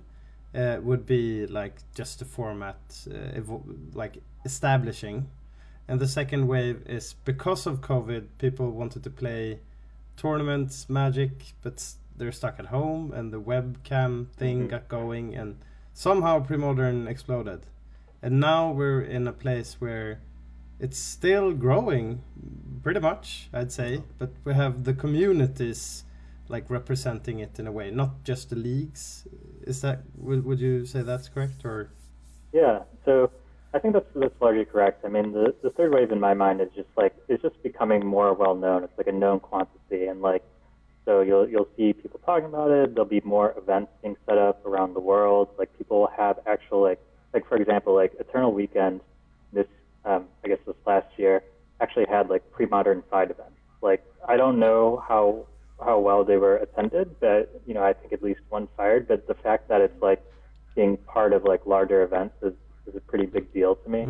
[0.55, 2.77] uh, would be like just the format
[3.09, 3.41] uh,
[3.93, 5.29] like establishing,
[5.87, 9.59] and the second wave is because of COVID, people wanted to play
[10.17, 11.83] tournaments, magic, but
[12.17, 14.69] they're stuck at home, and the webcam thing Mhm.
[14.69, 15.55] got going, and
[15.93, 17.61] somehow pre-modern exploded,
[18.21, 20.19] and now we're in a place where
[20.83, 22.21] it's still growing,
[22.83, 26.03] pretty much, I'd say, but we have the communities
[26.49, 29.25] like representing it in a way, not just the leagues.
[29.65, 31.89] Is that would, would you say that's correct or?
[32.51, 33.31] Yeah, so
[33.73, 35.05] I think that's that's largely correct.
[35.05, 38.05] I mean, the the third wave in my mind is just like it's just becoming
[38.05, 38.83] more well known.
[38.83, 40.43] It's like a known quantity, and like
[41.05, 42.93] so you'll you'll see people talking about it.
[42.93, 45.47] There'll be more events being set up around the world.
[45.57, 46.99] Like people will have actual like
[47.33, 48.99] like for example like Eternal Weekend.
[50.05, 51.43] Um, I guess this last year
[51.81, 53.57] actually had like pre-modern side events.
[53.81, 55.45] Like I don't know how
[55.83, 59.07] how well they were attended, but you know I think at least one fired.
[59.07, 60.21] But the fact that it's like
[60.75, 62.53] being part of like larger events is,
[62.87, 64.07] is a pretty big deal to me.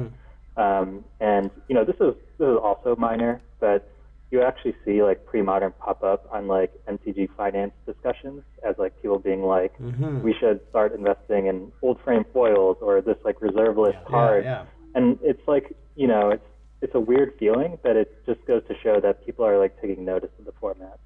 [0.56, 3.89] Um, and you know, this is this is also minor, but
[4.32, 9.19] you actually see like pre-modern pop up on like MTG finance discussions as like people
[9.19, 10.21] being like, Mm-hmm.
[10.21, 14.43] we should start investing in old frame foils or this like reserve list Yeah, card.
[14.45, 14.65] yeah.
[14.95, 16.45] And it's like you know, it's
[16.82, 20.03] it's a weird feeling, but it just goes to show that people are like taking
[20.06, 20.99] notice of the format.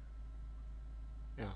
[1.38, 1.46] Yeah.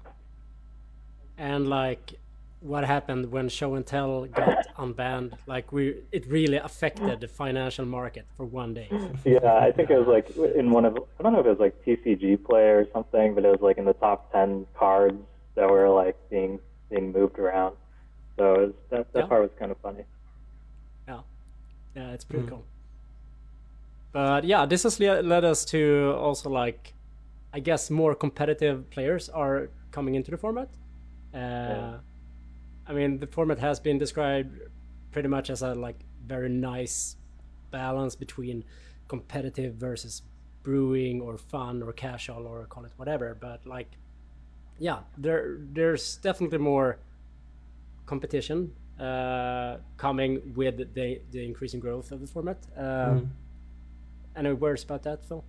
[1.38, 2.14] And like
[2.60, 7.84] what happened when show and tell got unbanned like we it really affected the financial
[7.84, 8.88] market for one day
[9.24, 11.58] Yeah, I think it was like in one of I don't know if it was
[11.58, 15.20] like TCG Play or something, but it was like in the top ten cards
[15.56, 17.74] that were like being being moved around.
[18.36, 19.26] So it was, that that Yeah.
[19.26, 20.04] part was kind of funny.
[21.94, 22.64] Yeah yeah it's pretty cool.
[24.12, 26.92] But yeah this has le- led us to also like
[27.54, 30.68] i guess more competitive players are coming into the format.
[31.34, 31.98] Uh,
[32.86, 34.58] i mean the format has been described
[35.12, 37.16] pretty much as a like very nice
[37.70, 38.64] balance between
[39.08, 40.22] competitive versus
[40.62, 43.36] brewing or fun or casual or call it whatever.
[43.38, 43.90] But like
[44.78, 46.98] yeah there there's definitely more
[48.06, 48.72] competition
[49.96, 52.58] coming with the the increasing growth of the format.
[52.76, 53.32] Um,
[54.34, 55.44] Any words about that, Phil?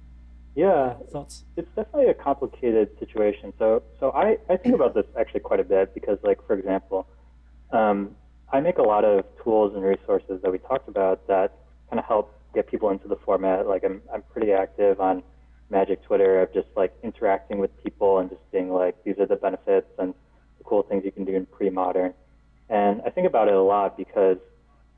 [0.56, 1.46] Yeah, Thoughts?
[1.56, 3.54] it's definitely a complicated situation.
[3.58, 7.08] So, so I, I think about this actually quite a bit because, like, for example,
[7.72, 8.16] um,
[8.52, 11.50] I make a lot of tools and resources that we talked about that
[11.90, 13.68] kind of help get people into the format.
[13.68, 15.24] Like, I'm, I'm pretty active on
[15.72, 19.38] Magic Twitter of just like interacting with people and just being like, these are the
[19.38, 20.14] benefits and
[20.60, 22.14] the cool things you can do in pre-modern.
[22.70, 24.38] And I think about it a lot because,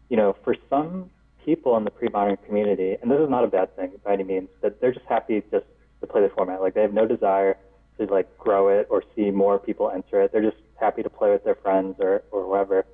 [0.09, 1.09] you know, for some
[1.43, 4.49] people in the pre-modern community, and this is not a bad thing by any means,
[4.61, 5.65] that they're just happy just
[6.01, 6.61] to play the format.
[6.61, 7.57] Like they have no desire
[7.97, 10.31] to like grow it or see more people enter it.
[10.31, 12.85] They're just happy to play with their friends or, or whoever.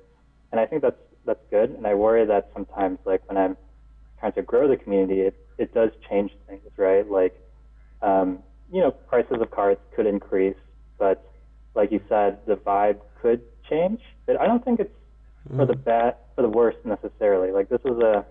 [0.50, 1.70] And I think that's that's good.
[1.70, 3.56] And I worry that sometimes like when I'm
[4.18, 7.08] trying to grow the community, it, it does change things, right?
[7.08, 7.40] Like
[8.02, 8.40] um,
[8.72, 10.56] you know, prices of cards could increase,
[10.98, 11.24] but
[11.74, 14.00] like you said, the vibe could change.
[14.26, 14.94] But I don't think it's
[15.56, 17.50] for the bad, for the worst necessarily.
[17.50, 18.24] Like this is a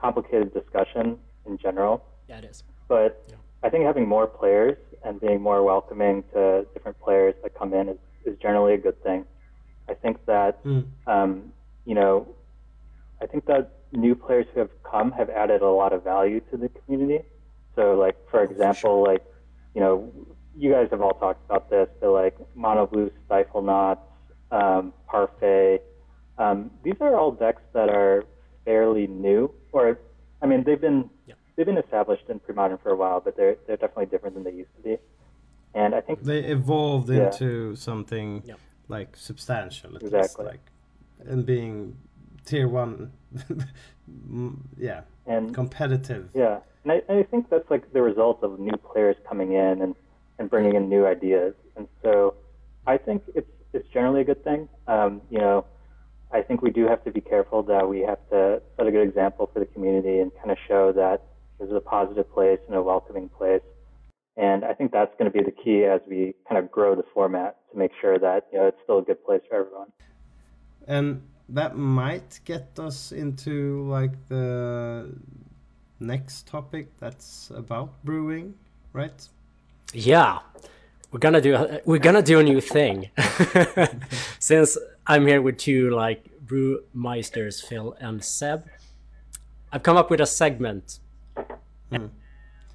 [0.00, 2.62] complicated discussion in general, Yeah, it is.
[2.88, 3.24] but
[3.62, 7.88] I think having more players and being more welcoming to different players that come in
[7.88, 9.24] is, is generally a good thing.
[9.88, 10.58] I think that
[11.06, 11.52] um,
[11.86, 12.28] you know,
[13.20, 16.56] I think that new players who have come have added a lot of value to
[16.56, 17.24] the community.
[17.76, 19.24] So, like for example, like
[19.74, 20.12] you know,
[20.56, 24.00] you guys have all talked about this, but like Mono Blue, Stiflenoughts,
[24.50, 25.80] um, Parfait.
[26.38, 28.24] Um, these are all decks that are
[28.64, 29.98] fairly new, or
[30.42, 31.34] I mean, they've been Yeah.
[31.56, 34.52] they've been established in pre-modern for a while, but they're they're definitely different than they
[34.52, 34.96] used to be.
[35.74, 37.26] And I think They evolved Yeah.
[37.26, 38.54] into something Yeah.
[38.88, 40.46] like substantial, at least, Exactly.
[40.46, 40.60] like
[41.26, 41.96] and being
[42.44, 43.12] tier one.
[44.78, 46.30] yeah, and competitive.
[46.34, 49.82] Yeah, and I, and I think that's like the result of new players coming in
[49.82, 49.94] and,
[50.38, 51.54] and bringing in new ideas.
[51.76, 52.34] And so
[52.86, 54.68] I think it's it's generally a good thing.
[54.86, 55.64] Um, you know,
[56.32, 59.06] I think we do have to be careful that we have to set a good
[59.06, 61.22] example for the community and kind of show that
[61.58, 63.62] this is a positive place and a welcoming place.
[64.36, 67.04] And I think that's going to be the key as we kind of grow the
[67.12, 69.88] format to make sure that you know it's still a good place for everyone.
[70.86, 75.12] And that might get us into like the
[75.98, 78.54] next topic that's about brewing,
[78.92, 79.28] right?
[79.92, 80.38] Yeah,
[81.10, 83.10] we're gonna do a, we're gonna do a new thing.
[84.38, 88.68] Since I'm here with two like brew meisters, Phil and Seb,
[89.72, 91.00] I've come up with a segment.
[91.90, 92.06] Hmm.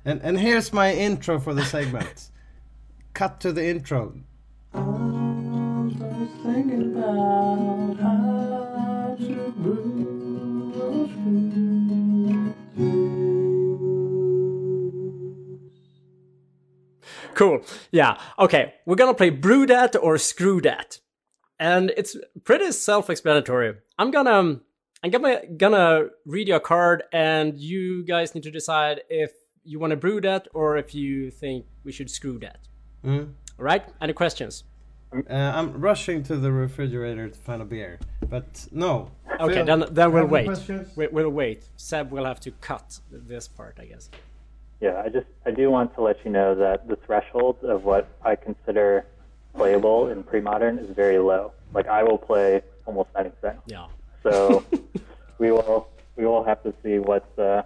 [0.04, 2.30] And and here's my intro for the segment.
[3.14, 4.14] Cut to the intro.
[17.36, 17.62] Cool.
[17.92, 18.18] Yeah.
[18.40, 18.74] Okay.
[18.86, 21.00] We're gonna play brew that or screw that,
[21.60, 23.76] and it's pretty self-explanatory.
[24.00, 24.60] I'm gonna
[25.04, 29.32] I'm gonna gonna read you a card, and you guys need to decide if
[29.64, 32.60] you want to brew that or if you think we should screw that.
[33.04, 33.34] Mm.
[33.60, 33.84] All right.
[34.02, 34.64] Any questions?
[35.14, 39.12] Uh, I'm rushing to the refrigerator to find a beer, but no.
[39.40, 40.50] Okay, Phil, then then we'll wait.
[40.96, 41.70] We, we'll wait.
[41.78, 44.10] Seb will have to cut this part, I guess.
[44.82, 48.10] Yeah, I just I do want to let you know that the threshold of what
[48.24, 49.06] I consider
[49.54, 51.54] playable in pre-modern is very low.
[51.74, 53.58] Like I will play almost anything.
[53.66, 53.88] Yeah.
[54.24, 54.64] So
[55.40, 57.64] we will we will have to see what uh,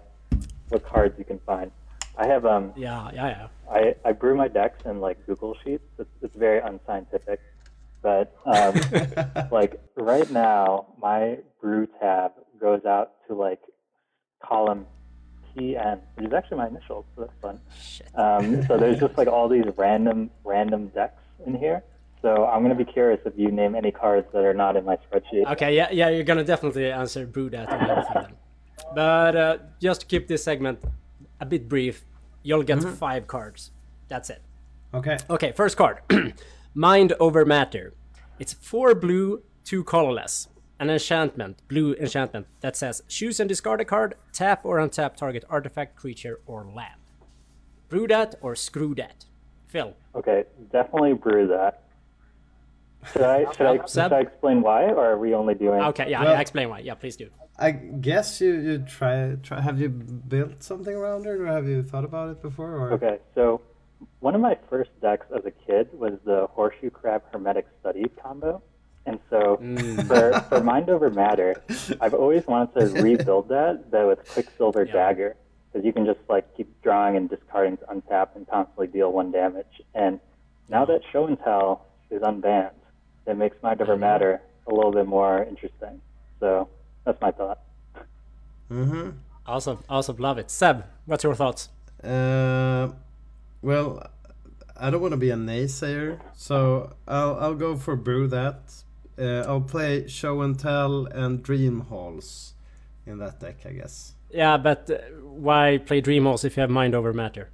[0.69, 1.71] what cards you can find.
[2.17, 3.09] I have um Yeah.
[3.13, 3.27] Yeah.
[3.27, 3.47] Yeah.
[3.71, 5.83] I, I brew my decks in like Google Sheets.
[5.99, 7.39] It's, it's very unscientific,
[8.01, 8.73] but um,
[9.51, 13.61] like right now my brew tab goes out to like
[14.43, 14.85] column
[15.55, 17.05] PN, which is actually my initials.
[17.15, 17.59] So that's fun.
[18.15, 21.83] Um, so there's just like all these random random decks in here.
[22.21, 24.97] So I'm gonna be curious if you name any cards that are not in my
[24.97, 25.51] spreadsheet.
[25.53, 25.75] Okay.
[25.75, 25.89] Yeah.
[25.91, 26.09] Yeah.
[26.09, 28.35] You're gonna definitely answer brew that and everything.
[28.95, 30.83] But uh, just to keep this segment
[31.39, 32.03] a bit brief,
[32.43, 33.71] You'll get five cards.
[34.07, 34.41] That's it.
[34.93, 35.17] Okay.
[35.29, 35.99] Okay, first card.
[36.73, 37.93] Mind over matter.
[38.39, 40.47] It's four blue, two colorless.
[40.79, 45.43] An enchantment, blue enchantment that says choose and discard a card, tap or untap target
[45.49, 47.01] artifact, creature, or land.
[47.89, 49.25] Brew that or screw that.
[49.67, 49.93] Phil.
[50.15, 51.83] Okay, definitely brew that.
[53.11, 55.81] Should I should I, should I explain why, or are we only doing?
[55.81, 56.79] Okay, yeah, Well- yeah, explain why.
[56.79, 57.29] Yeah, please do.
[57.57, 59.59] I guess you you try try.
[59.59, 62.71] Have you built something around it, or have you thought about it before?
[62.77, 63.59] Or Okay, so
[64.21, 68.61] one of my first decks as a kid was the Horseshoe Crab Hermetic Study combo.
[69.09, 69.57] And so
[70.07, 71.61] for, for Mind Over Matter,
[71.99, 74.93] I've always wanted to rebuild that, but with Quicksilver Yeah.
[74.93, 75.35] Dagger.
[75.73, 79.31] Because you can just like keep drawing and discarding to untap and constantly deal one
[79.31, 79.81] damage.
[79.95, 80.19] And
[80.69, 82.71] now that Show and Tell is unbanned,
[83.25, 86.01] it makes Mind Over Matter a little bit more interesting.
[86.39, 86.69] So
[87.03, 87.59] that's my thought.
[88.71, 89.09] Mm-hmm.
[89.47, 90.51] Awesome, awesome, love it.
[90.51, 91.69] Seb, what's your thoughts?
[92.03, 92.89] Uh,
[93.63, 94.07] well,
[94.77, 98.59] I don't want to be a naysayer, so I'll I'll go for brew that.
[99.19, 102.53] Uh, I'll play show and tell and dream halls
[103.05, 104.13] in that deck, I guess.
[104.31, 107.49] Yeah, but uh, why play Dream Halls if you have Mind over Matter?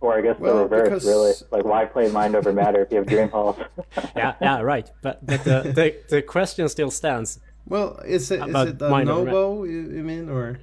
[0.00, 1.32] Or I guess Well, the reverse, because- really.
[1.50, 3.56] Like, why play Mind Over Matter if you have Dream Halls?
[4.16, 4.88] Yeah, yeah, right.
[5.02, 7.40] But but the the, the question still stands.
[7.66, 9.64] Well, is it is About it a mind novo?
[9.64, 10.60] You, you mean or?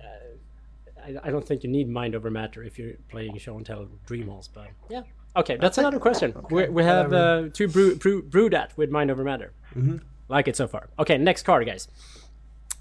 [1.06, 3.88] I, I don't think you need mind over matter if you're playing show and tell
[4.06, 5.04] dream halls, but yeah.
[5.36, 6.34] Okay, that's another question.
[6.50, 9.52] we, we have uh, two brew, brew, brew that with mind over matter.
[9.76, 9.98] Mm-hmm.
[10.28, 10.90] Like it so far.
[10.98, 11.88] Okay, next card, guys.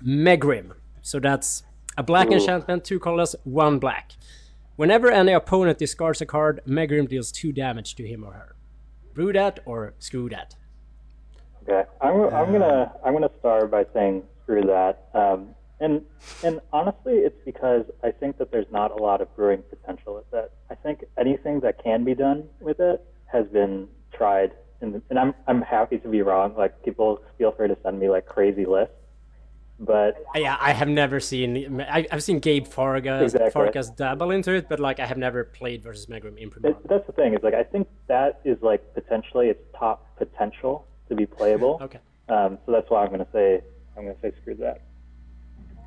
[0.03, 0.73] Megrim.
[1.03, 1.63] So that's
[1.97, 2.35] a black Ooh.
[2.35, 4.13] enchantment, two colors, one black.
[4.77, 8.57] Whenever any opponent discards a card, Megrim deals two damage to him or her.
[9.15, 10.57] Brew that or screw that.
[11.63, 15.09] Okay, I'm, I'm gonna I'm gonna start by saying screw that.
[15.15, 16.03] Um, and
[16.43, 20.33] and honestly, it's because I think that there's not a lot of brewing potential with
[20.33, 20.53] it.
[20.71, 24.53] I think anything that can be done with it has been tried,
[24.85, 26.55] and and I'm I'm happy to be wrong.
[26.57, 28.95] Like people feel free to send me like crazy lists,
[29.81, 31.81] but Yeah, I have never seen.
[31.81, 33.51] I, I've seen Gabe Fargas, Exactly.
[33.51, 36.77] Farkas dabble into it, but like I have never played versus Megrim in Premier.
[36.89, 37.35] that's the thing.
[37.35, 41.79] Is like I think that is like potentially its top potential to be playable.
[41.89, 42.01] Okay.
[42.27, 43.61] Um, so that's why I'm gonna say
[43.97, 44.81] I'm gonna say screw that.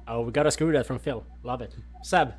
[0.07, 1.23] Oh, we got a screw that from Phil.
[1.43, 1.75] Love it.
[2.03, 2.33] Seb.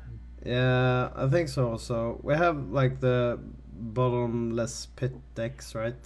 [0.45, 1.75] Yeah, I think so.
[1.75, 3.39] So we have like the
[3.73, 6.01] bottomless pit decks, right?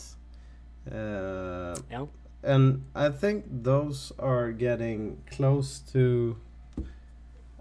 [0.91, 2.05] Uh, Yeah.
[2.43, 6.35] and I think those are getting close to.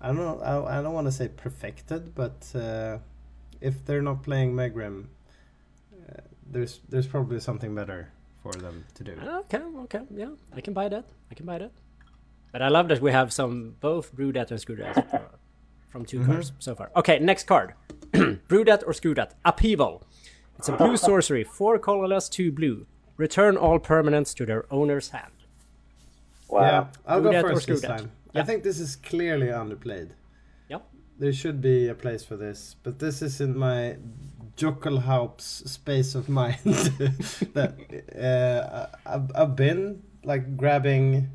[0.01, 0.41] I don't know.
[0.41, 2.99] I, I don't want to say perfected, but uh,
[3.61, 8.09] if they're not playing Megrim, uh, there's there's probably something better
[8.43, 9.13] for them to do.
[9.45, 11.05] Okay, okay, yeah, I can buy that.
[11.31, 11.71] I can buy that.
[12.51, 15.21] But I love that we have some both brew that and screw that uh,
[15.89, 16.91] from 2 cards so far.
[16.97, 17.73] Okay, next card.
[18.49, 19.35] brew that or screw that.
[19.45, 20.03] Upheaval.
[20.59, 22.87] It's a blue sorcery, four colorless, two blue.
[23.17, 25.33] Return all permanents to their owner's hand.
[26.49, 26.61] Wow.
[26.61, 28.11] Yeah, I'll Do go that first this time.
[28.33, 28.43] Yeah.
[28.43, 30.11] I think this is clearly underplayed.
[30.69, 30.87] Yep.
[31.19, 33.97] There should be a place for this, but this is in my
[34.57, 36.59] Jockelhaupt's space of mind.
[37.55, 37.75] that
[38.19, 41.31] uh, I've, I've been like grabbing,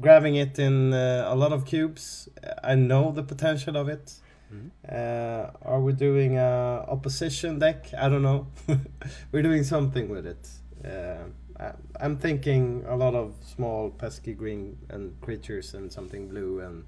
[0.00, 2.28] grabbing it in uh, a lot of cubes.
[2.62, 4.14] I know the potential of it.
[4.88, 7.86] Uh, are we doing a opposition deck?
[7.96, 8.48] I don't know.
[9.32, 10.46] We're doing something with it.
[10.84, 11.24] Uh,
[11.58, 16.84] I, I'm thinking a lot of small pesky green and creatures and something blue and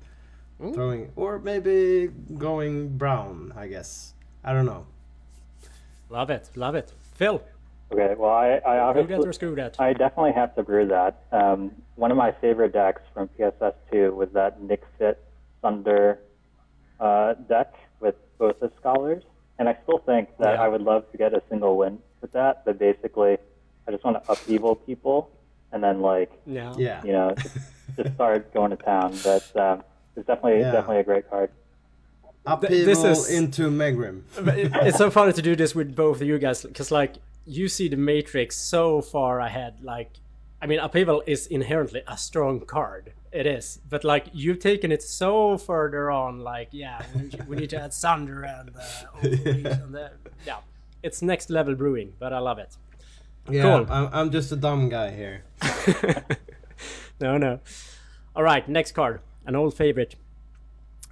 [0.75, 3.53] throwing, or maybe going brown.
[3.57, 4.15] I guess.
[4.43, 4.87] I don't know.
[6.11, 6.93] Love it, love it.
[7.15, 7.43] Phil,
[7.93, 8.15] Okay.
[8.17, 9.77] Well, I, I brew that obviously or screw that?
[9.79, 11.23] I definitely have to brew that.
[11.33, 15.23] Um, one of my favorite decks from PSS2 was that Nick Fit
[15.63, 16.19] Thunder
[16.99, 19.23] uh, deck with both the scholars,
[19.59, 20.63] and I still think that Yeah.
[20.63, 22.65] I would love to get a single win with that.
[22.65, 23.37] But basically,
[23.87, 25.31] I just want to upheaval people,
[25.73, 26.73] and then like Yeah.
[26.77, 27.03] Yeah.
[27.05, 27.57] you know just,
[27.97, 29.17] just start going to town.
[29.23, 29.83] But um,
[30.17, 30.73] it's definitely Yeah.
[30.73, 31.51] definitely a great card.
[32.47, 34.23] Upheaval this is- into Megrim.
[34.87, 37.15] It's so funny to do this with both of you guys because like
[37.47, 40.11] you see the matrix so far ahead like
[40.63, 45.03] i mean upheaval is inherently a strong card it is but like you've taken it
[45.03, 48.83] so further on like yeah we need, we need to add sunder and uh,
[49.19, 50.11] overreach and the,
[50.47, 50.57] yeah
[51.03, 52.79] it's next level brewing but i love it
[53.51, 53.87] Yeah, Cool.
[53.91, 55.45] I'm, I'm just a dumb guy here.
[57.21, 57.61] no no.
[58.35, 59.21] All right next card.
[59.47, 60.17] An old favorite.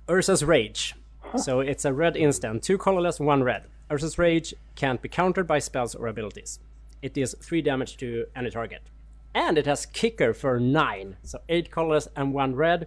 [0.08, 0.94] Urza's rage.
[1.36, 2.62] So it's a red instant.
[2.62, 3.64] Two colorless one red.
[3.90, 6.58] Urza's rage can't be countered by spells or abilities.
[7.00, 8.82] It deals three damage to any target.
[9.34, 11.16] And it has kicker for nine.
[11.22, 12.86] So eight colorless and one red.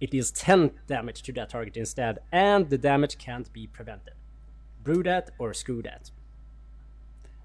[0.00, 4.14] It deals 10 damage to that target instead and the damage can't be prevented.
[4.84, 6.10] Brew that or screw that?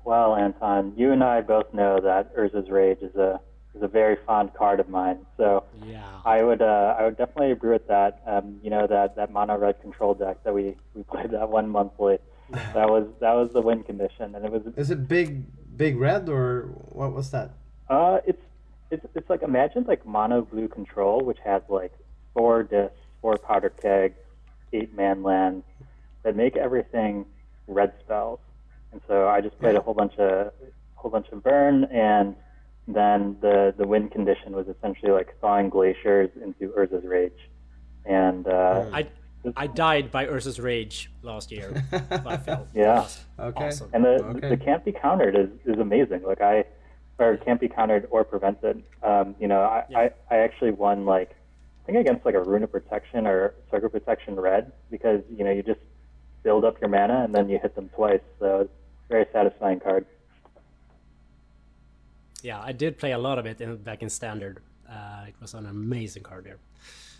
[0.05, 3.39] Well, Anton, you and I both know that Urza's Rage is a
[3.75, 5.25] is a very fond card of mine.
[5.37, 6.03] So Yeah.
[6.25, 8.21] I would uh, I would definitely agree with that.
[8.25, 11.69] Um, you know that that mono red control deck that we, we played that one
[11.69, 12.17] monthly.
[12.51, 15.45] That was that was the win condition, and it was Is it big
[15.77, 16.63] big red or
[16.99, 17.51] what was that?
[17.89, 18.41] uh it's
[18.91, 21.93] it's it's like imagine like mono blue control, which has like
[22.33, 24.19] four discs, four powder kegs,
[24.73, 25.65] eight man lands
[26.23, 27.25] that make everything
[27.67, 28.39] red spells.
[28.93, 30.53] And so I just played a whole bunch of
[30.95, 32.35] whole bunch of burn, and
[32.87, 37.49] then the the win condition was essentially like thawing glaciers into Urza's Rage,
[38.05, 39.07] and uh, I
[39.57, 41.83] I died by Urza's Rage last year.
[42.23, 42.67] by Phil.
[42.73, 43.07] Yeah.
[43.39, 43.67] Okay.
[43.67, 43.89] Awesome.
[43.93, 44.49] and the Okay.
[44.49, 46.23] the can't be countered is, is amazing.
[46.23, 46.65] Like I,
[47.19, 48.83] or can't be countered or prevented.
[49.01, 51.31] Um, you know, I, I, I actually won like
[51.83, 55.51] I think against like a rune of protection or circle protection red because you know
[55.51, 55.81] you just
[56.43, 58.21] build up your mana and then you hit them twice.
[58.39, 60.05] So it's a very satisfying card.
[62.41, 64.61] Yeah, I did play a lot of it in, back in standard.
[64.89, 66.59] Uh, it was an amazing card there.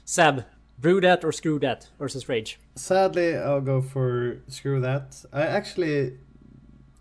[0.06, 0.46] Seb,
[0.78, 2.60] brew that or screw that Urza's Rage.
[2.76, 5.24] Sadly, I'll go for screw that.
[5.32, 6.18] I actually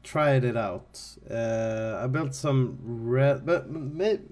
[0.02, 1.00] tried it out.
[1.30, 3.66] Uh, I built some red, but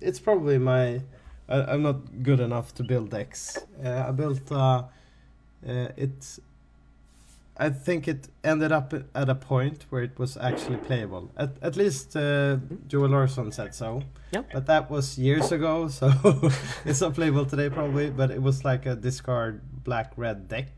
[0.01, 1.03] it's probably my.
[1.49, 3.59] I, I'm not good enough to build decks.
[3.85, 4.51] Uh, I built.
[4.53, 4.85] Uh,
[5.67, 6.39] uh, it.
[7.67, 11.31] I think it ended up at a point where it was actually playable.
[11.37, 12.57] At at least uh,
[12.89, 14.03] Joel Larson said so.
[14.33, 14.43] Yeah.
[14.53, 16.11] But that was years ago, so
[16.85, 18.11] it's not playable today probably.
[18.11, 20.71] But it was like a discard black red deck,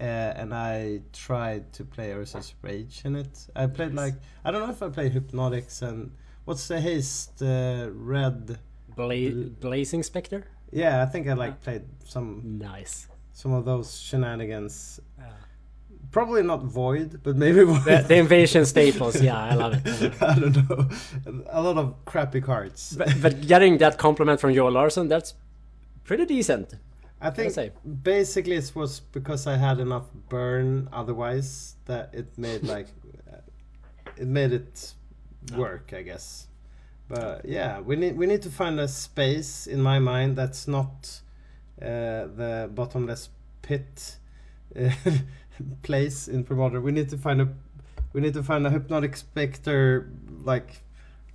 [0.00, 0.04] uh,
[0.40, 3.48] and I tried to play Urza's Rage in it.
[3.56, 6.12] I played like I don't know if I played Hypnotics and
[6.44, 8.58] what's the haste uh, red.
[8.96, 10.44] Bla- Blazing Specter?
[10.70, 13.08] Yeah, I think I like played some Nice.
[13.32, 15.00] some of those shenanigans.
[15.18, 15.24] Yeah.
[16.14, 17.82] Probably not Void, but maybe Void.
[17.82, 19.82] The, the invasion staples, yeah, I love it.
[19.84, 20.22] I love it.
[20.22, 20.88] I don't know.
[21.50, 22.94] A lot of crappy cards.
[22.96, 25.34] But, but getting that compliment from Joel Larson, that's
[26.04, 26.74] pretty decent.
[27.20, 27.72] I think say.
[27.84, 32.86] basically it was because I had enough burn otherwise that it made like
[33.32, 33.38] uh,
[34.16, 34.94] it made it
[35.56, 36.46] work, I guess.
[37.08, 41.22] But yeah, we need we need to find a space in my mind that's not
[41.82, 43.30] uh, the bottomless
[43.62, 44.18] pit
[45.82, 46.82] place in Premodern.
[46.82, 47.48] We need to find a
[48.12, 50.10] we need to find a hypnotic specter
[50.44, 50.82] like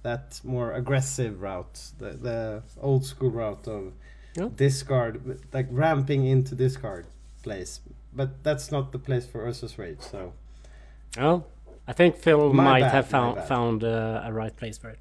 [0.04, 3.94] that more aggressive route, the the old school route of
[4.36, 4.50] Yeah.
[4.56, 7.06] discard, like ramping into discard
[7.44, 7.82] place.
[8.14, 10.00] But that's not the place for Urza's Rage.
[10.02, 10.34] So
[11.18, 11.46] Well,
[11.88, 15.00] I think Phil My might bad, have found found uh, a right place for it.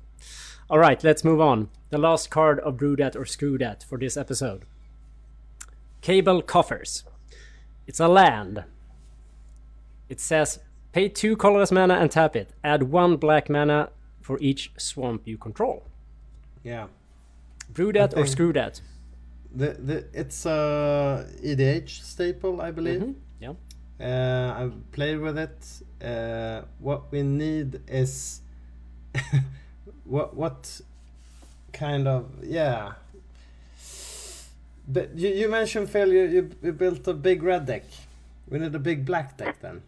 [0.71, 1.69] All right, let's move on.
[1.91, 4.65] The last card of Brew That or Screw That for this episode.
[6.03, 7.05] Cabal Coffers.
[7.87, 8.65] It's a land.
[10.09, 10.59] It says
[10.93, 12.51] pay two colorless mana and tap it.
[12.65, 13.91] Add one black mana
[14.23, 15.83] for each swamp you control.
[16.65, 16.87] yeah,
[17.73, 18.81] Brew that or screw that.
[19.55, 23.01] the the it's a EDH staple, I believe.
[23.01, 23.55] Mhm, Yeah.
[24.01, 25.83] Uh, I've played with it.
[26.05, 28.41] Uh, what we need is
[30.05, 30.81] what what
[31.73, 32.93] kind of yeah.
[34.91, 37.85] But you, you mentioned Phil, you, you, you built a big red deck.
[38.49, 39.83] We need a big black deck then.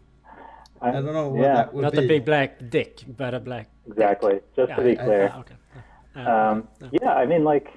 [0.81, 2.05] I don't know what yeah, that would Not be.
[2.05, 3.67] a big black dick, but a black.
[3.87, 4.39] exactly.
[4.55, 5.31] Just Yeah, to be clear.
[5.33, 5.55] I- okay.
[6.15, 7.67] Uh, Um, yeah, I mean, like,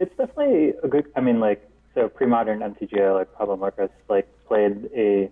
[0.00, 1.06] it's definitely a good.
[1.16, 5.30] I mean, like, so pre-modern MTGO, like Pablo Marcos, like played a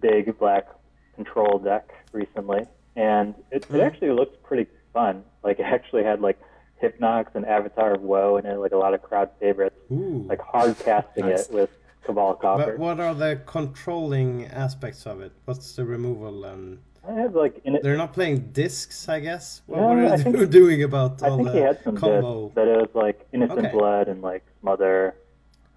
[0.00, 0.66] big black
[1.14, 2.66] control deck recently,
[2.96, 3.76] and it, Mm-hmm.
[3.76, 5.22] it actually looks pretty fun.
[5.42, 6.38] Like, it actually had like
[6.82, 9.76] Hypnox and Avatar of Woe, and it like a lot of crowd favorites.
[9.92, 10.24] Ooh.
[10.28, 11.48] Like hard casting Nice.
[11.48, 11.70] it with
[12.04, 12.66] Cabal Coffers.
[12.66, 15.32] But what are the controlling aspects of it?
[15.44, 16.78] What's the removal and
[17.08, 17.82] I have like it.
[17.82, 19.62] they're not playing discs, I guess.
[19.66, 22.42] What, No, what I are think- they doing about I think he had some combo?
[22.44, 23.72] discs, but it was like Innocent Okay.
[23.72, 25.14] Blood and like Smother,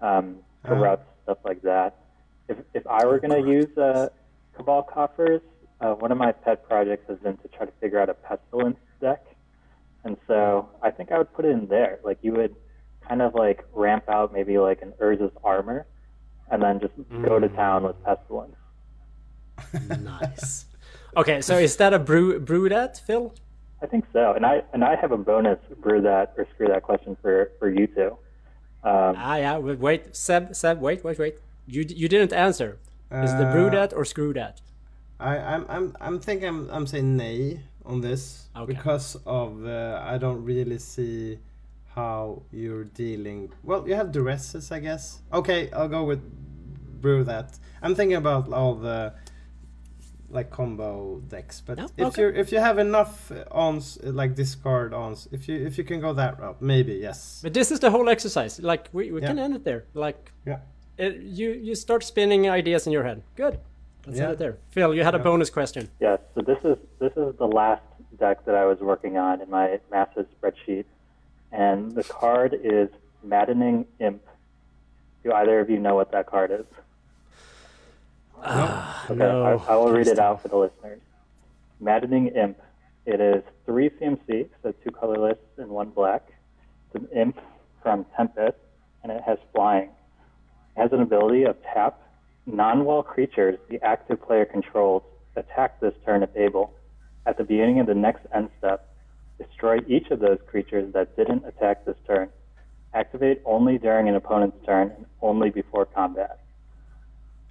[0.00, 0.74] um, Uh-huh.
[0.74, 1.96] Corrupt, stuff like that.
[2.48, 4.08] If if I were gonna use uh,
[4.56, 5.40] Cabal Coffers,
[5.80, 8.78] uh, one of my pet projects has been to try to figure out a Pestilence
[9.00, 9.24] deck,
[10.04, 12.00] and so I think I would put it in there.
[12.04, 12.54] Like you would
[13.08, 15.86] kind of like ramp out maybe like an Urza's armor,
[16.50, 16.92] and then just
[17.24, 18.56] go to town with Pestilence.
[20.00, 20.66] nice.
[21.16, 23.32] Okay, so is that a brew brew that, Phil?
[23.80, 26.82] I think so, and I and I have a bonus brew that or screw that
[26.82, 28.16] question for for you two.
[28.82, 29.56] Um, Ah, yeah.
[29.58, 31.36] Wait, wait, Seb, Seb, wait, wait, wait.
[31.68, 32.78] You you didn't answer.
[33.12, 34.60] Is the brew Uh, that or screw that?
[35.20, 38.72] I, I'm I'm I'm thinking I'm I'm saying nay on this Okay.
[38.74, 41.38] because of uh, I don't really see
[41.94, 43.52] how you're dealing.
[43.62, 45.22] Well, you have duresses, I guess.
[45.32, 46.20] Okay, I'll go with
[47.00, 47.58] brew that.
[47.82, 49.12] I'm thinking about all the
[50.30, 52.22] like combo decks, but Yeah, if okay.
[52.22, 55.84] you if you have enough uh, ons uh, like discard ons, if you if you
[55.84, 57.40] can go that route, maybe yes.
[57.42, 58.58] But this is the whole exercise.
[58.60, 59.28] Like we, we Yeah.
[59.28, 59.84] can end it there.
[59.94, 60.58] Like Yeah.
[60.98, 63.22] it, you you start spinning ideas in your head.
[63.36, 63.58] Good.
[64.06, 64.24] Let's Yeah.
[64.24, 64.56] end it there.
[64.70, 65.88] Phil, you had a bonus question.
[66.00, 66.18] Yes.
[66.34, 67.82] So this is this is the last
[68.18, 70.84] deck that I was working on in my massive spreadsheet,
[71.54, 72.88] and the card is
[73.22, 74.22] Maddening Imp.
[75.22, 76.66] Do either of you know what that card is?
[78.42, 81.00] Ah, okay, no, I, I will read it out for the listeners.
[81.80, 82.58] Maddening Imp.
[83.06, 86.26] It is three CMC, so two colorless and one black.
[86.86, 87.38] It's an imp
[87.82, 88.58] from Tempest,
[89.02, 89.90] and it has flying.
[90.76, 92.00] It has an ability of tap.
[92.46, 95.02] Non-wall creatures the active player controls
[95.36, 96.74] attack this turn if able.
[97.26, 98.93] At the beginning of the next end step,
[99.38, 102.28] destroy each of those creatures that didn't attack this turn.
[102.92, 106.40] Activate only during an opponent's turn and only before combat.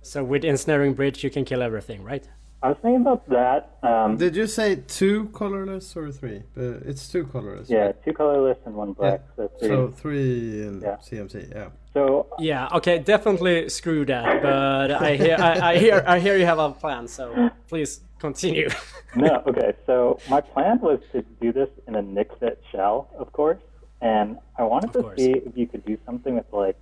[0.01, 2.27] So with ensnaring bridge, you can kill everything, right?
[2.61, 3.77] I was thinking about that.
[3.83, 6.43] Um, Did you say two colorless or three?
[6.57, 7.69] Uh, it's two colorless.
[7.69, 8.05] yeah, right?
[8.05, 9.21] two colorless and one black.
[9.35, 9.67] So three.
[9.67, 10.95] So three in Yeah.
[10.95, 11.51] CMC.
[11.53, 11.69] Yeah.
[11.93, 12.69] So Yeah.
[12.71, 12.99] Okay.
[12.99, 14.41] Definitely screw that.
[14.41, 17.05] But I hear I, I hear I hear you have a plan.
[17.09, 18.69] So please continue.
[19.15, 19.73] no, okay.
[19.85, 23.61] So my plan was to do this in a Nixit shell, of course,
[24.01, 25.17] and I wanted Of to course.
[25.19, 26.77] see if you could do something with like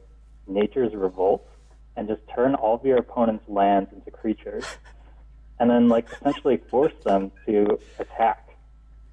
[0.48, 1.44] Nature's Revolt
[1.96, 4.66] and just turn all of your opponent's lands into creatures,
[5.60, 8.50] and then like essentially force them to attack.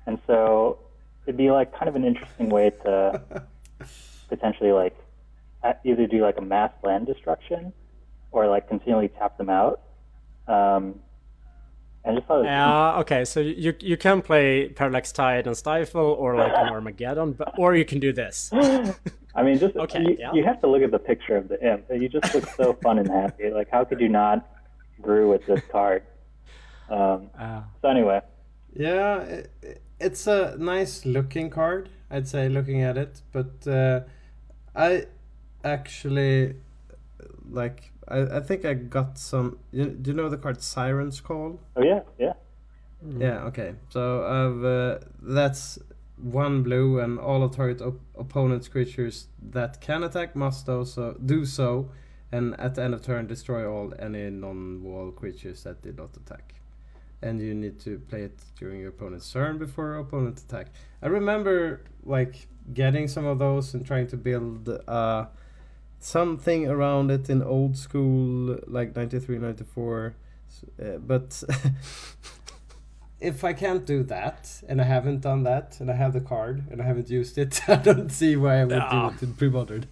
[0.06, 0.78] And so
[1.24, 3.22] it'd be like kind of an interesting way to
[4.28, 4.96] potentially like
[5.84, 7.72] either do like a mass land destruction
[8.32, 9.80] or like continually tap them out.
[10.46, 11.00] Um,
[12.08, 12.98] I just thought Yeah.
[13.00, 13.24] okay.
[13.24, 17.76] So you you can play Parallax Tide and Stifle, or like an Armageddon, but or
[17.76, 18.50] you can do this.
[19.38, 20.32] I mean, just Okay, you, yeah.
[20.32, 21.84] you have to look at the picture of the imp.
[21.90, 23.50] You just look so fun and happy.
[23.50, 24.38] Like, how could you not
[24.98, 26.02] brew with this card?
[26.90, 28.20] Um, Uh, so anyway,
[28.72, 33.20] Yeah, i- it's a nice looking card, I'd say, looking at it.
[33.32, 34.00] But uh,
[34.74, 35.06] I
[35.62, 36.54] actually
[37.50, 37.92] like.
[38.08, 39.58] I, I think I got some.
[39.70, 41.60] You, do you know the card Siren's Call?
[41.76, 42.32] oh yeah, yeah,
[43.18, 43.44] Yeah.
[43.44, 43.74] Okay.
[43.90, 45.78] So I've uh, that's
[46.16, 51.44] one blue, and all of target op- opponent's creatures that can attack must also do
[51.44, 51.90] so,
[52.32, 56.54] and at the end of turn destroy all any non-wall creatures that did not attack.
[57.20, 60.68] And you need to play it during your opponent's turn before opponent attack.
[61.02, 65.26] I remember like getting some of those and trying to build uh,
[66.00, 70.14] something around it in old school like 93 94
[70.48, 71.42] S- uh, but
[73.20, 76.64] if I can't do that, and I haven't done that, and I have the card,
[76.70, 79.10] and I haven't used it, I don't see why I would Ah.
[79.10, 79.86] do it in pre-modern.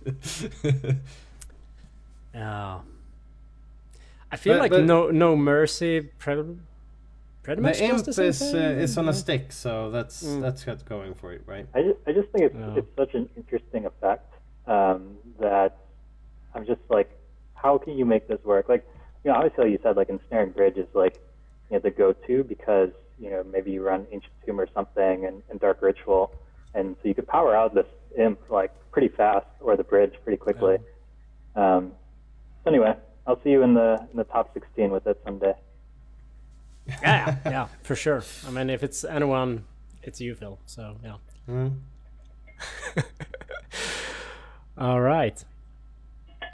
[2.34, 2.78] yeah.
[4.32, 6.00] I feel But- like but- no no mercy.
[6.00, 6.56] Pre-
[7.42, 10.22] pretty much the does imp the same is uh, is on a stick, so that's
[10.24, 10.40] Mm.
[10.40, 11.66] that's got going for it, right?
[11.74, 12.74] I just, I just think it's Yeah.
[12.76, 14.34] it's such an interesting effect
[14.66, 15.76] um, that
[16.56, 17.10] I'm just like,
[17.54, 18.68] how can you make this work?
[18.68, 18.86] Like,
[19.24, 21.20] you know, obviously, like you said, like ensnaring bridge is like
[21.70, 25.42] you know the go-to because you know maybe you run ancient tomb or something and,
[25.50, 26.32] and dark ritual,
[26.74, 27.86] and so you could power out this
[28.18, 30.76] imp like pretty fast or the bridge pretty quickly.
[31.54, 31.92] Um,
[32.64, 32.94] so anyway,
[33.26, 35.54] I'll see you in the in the top 16 with it someday.
[37.02, 38.22] yeah, yeah, for sure.
[38.46, 39.64] I mean, if it's anyone,
[40.02, 40.58] it's you, Phil.
[40.66, 41.16] So yeah.
[41.48, 41.80] Mm.
[44.78, 45.44] All right.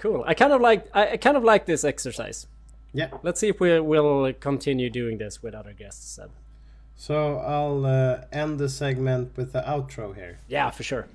[0.02, 0.24] Cool.
[0.26, 2.48] I kind of like I kind of like this exercise.
[2.92, 3.10] Yeah.
[3.22, 6.16] Let's see if we will continue doing this with other guests.
[6.16, 6.32] Seb.
[6.96, 10.38] So I'll uh, end the segment with the outro here.
[10.48, 11.06] Yeah, for sure.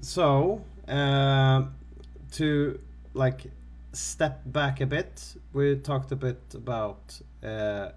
[0.00, 1.64] So, uh,
[2.32, 2.80] to
[3.12, 3.42] like
[3.92, 7.90] step back a bit, we talked a bit about uh,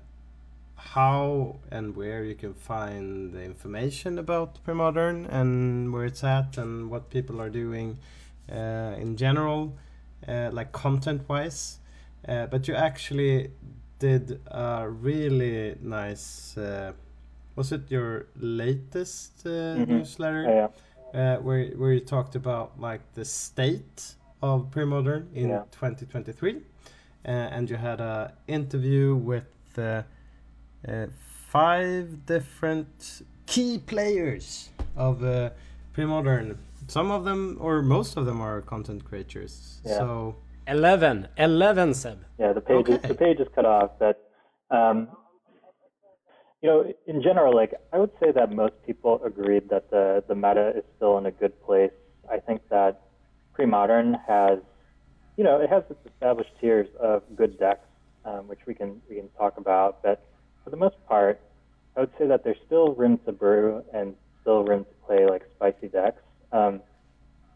[0.79, 6.89] how and where you can find the information about premodern and where it's at and
[6.89, 7.97] what people are doing
[8.51, 9.77] uh, in general,
[10.27, 11.79] uh, like content wise.
[12.27, 13.51] Uh, but you actually
[13.99, 16.57] did a really nice.
[16.57, 16.93] Uh,
[17.55, 19.87] was it your latest uh, Mhm.
[19.87, 20.43] newsletter?
[20.43, 20.67] Yeah.
[21.11, 25.63] uh, where where you talked about like the state of pre-modern in Yeah.
[25.71, 29.47] 2023, uh, and you had a interview with
[30.87, 31.07] uh,
[31.47, 35.49] five different key players of uh,
[35.93, 36.57] pre-modern.
[36.87, 39.81] Some of them, or most of them, are content creators.
[39.85, 39.97] Yeah.
[39.97, 40.35] So
[40.67, 41.27] 11.
[41.37, 42.19] 11, Seb.
[42.39, 43.91] Yeah, the page is, the page is cut off.
[43.99, 44.29] But
[44.71, 45.09] um,
[46.61, 50.35] you know, in general, like I would say that most people agreed that the the
[50.35, 51.91] meta is still in a good place.
[52.31, 53.01] I think that
[53.53, 54.59] pre-modern has,
[55.37, 57.87] you know, it has its established tiers of good decks,
[58.25, 60.03] um, which we can we can talk about.
[60.03, 60.25] But
[60.63, 61.39] for the most part,
[61.95, 65.43] I would say that there's still room to brew and still room to play like
[65.55, 66.21] spicy decks.
[66.51, 66.81] Um,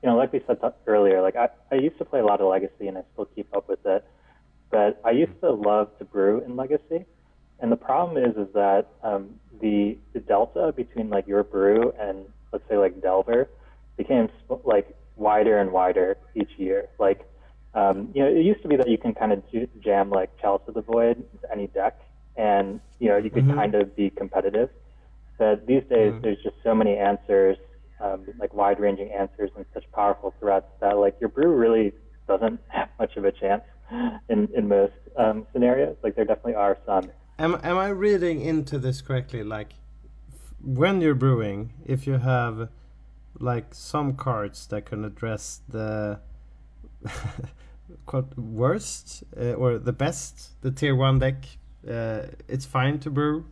[0.01, 2.49] you know, like we said earlier, like I, I used to play a lot of
[2.49, 4.05] Legacy and I still keep up with it,
[4.69, 7.05] but I used to love to brew in Legacy.
[7.59, 12.25] And the problem is, is that um, the the delta between like your brew and
[12.51, 13.49] let's say like Delver
[13.97, 14.29] became
[14.65, 16.89] like wider and wider each year.
[16.99, 17.21] Like,
[17.73, 19.43] um, you know, it used to be that you can kind of
[19.81, 21.99] jam like Chalice of the Void into any deck,
[22.35, 24.69] and you know you could kind of be competitive.
[25.37, 27.57] But these days, there's just so many answers,
[27.99, 31.93] um, like wide-ranging answers, and such powerful threats that like your brew really
[32.27, 33.63] doesn't have much of a chance
[34.29, 35.97] in in most um, scenarios.
[36.03, 37.11] Like there definitely are some.
[37.39, 39.43] Am am I reading into this correctly?
[39.43, 39.73] Like,
[40.31, 42.69] f- when you're brewing, if you have
[43.39, 46.19] like some cards that can address the
[48.05, 51.57] quote worst uh, or the best, the tier one deck,
[51.89, 53.45] uh, it's fine to brew,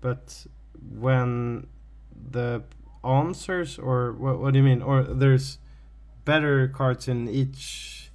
[0.00, 0.46] but
[0.98, 1.66] when
[2.30, 2.62] the
[3.04, 4.82] answers or what, what do you mean?
[4.82, 5.58] Or there's
[6.24, 8.10] better cards in each.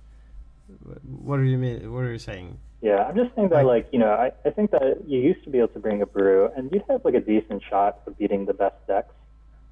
[1.03, 1.91] What do you mean?
[1.93, 2.57] What are you saying?
[2.81, 5.49] Yeah, I'm just saying that, like, you know, I, I think that you used to
[5.49, 8.45] be able to bring a brew, and you'd have like a decent shot of beating
[8.45, 9.13] the best decks.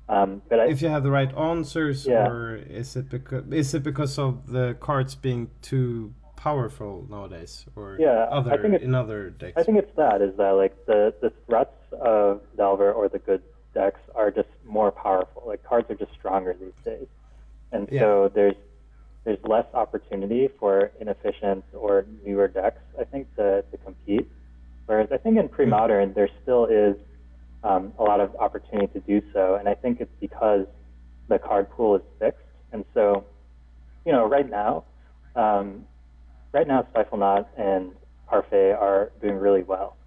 [0.10, 2.28] Um, but I, if you have the right answers Yeah.
[2.28, 6.14] or is it because is it because of the cards being too
[6.44, 10.36] powerful nowadays or Yeah, I other think in other decks I think it's that is
[10.36, 13.42] that like the the threats of Delver or the good
[13.74, 15.44] decks are just more powerful.
[15.46, 17.08] Like cards are just stronger these days,
[17.72, 18.60] and so there's
[19.24, 22.84] there's less opportunity for inefficient or newer decks.
[23.00, 24.28] I think to to compete.
[24.86, 26.98] Whereas I think in pre-modern there still is
[27.64, 30.66] um, a lot of opportunity to do so, and I think it's because
[31.30, 33.24] the card pool is fixed, and so
[34.06, 34.84] you know right now.
[35.38, 35.86] Um,
[36.54, 37.92] right now Stiflenought and
[38.28, 39.98] Parfait are doing really well.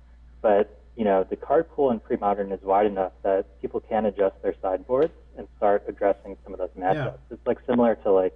[0.41, 4.41] But, you know, the card pool in pre-modern is wide enough that people can adjust
[4.43, 7.19] their sideboards and start addressing some of those matchups.
[7.31, 8.35] It's like similar to like,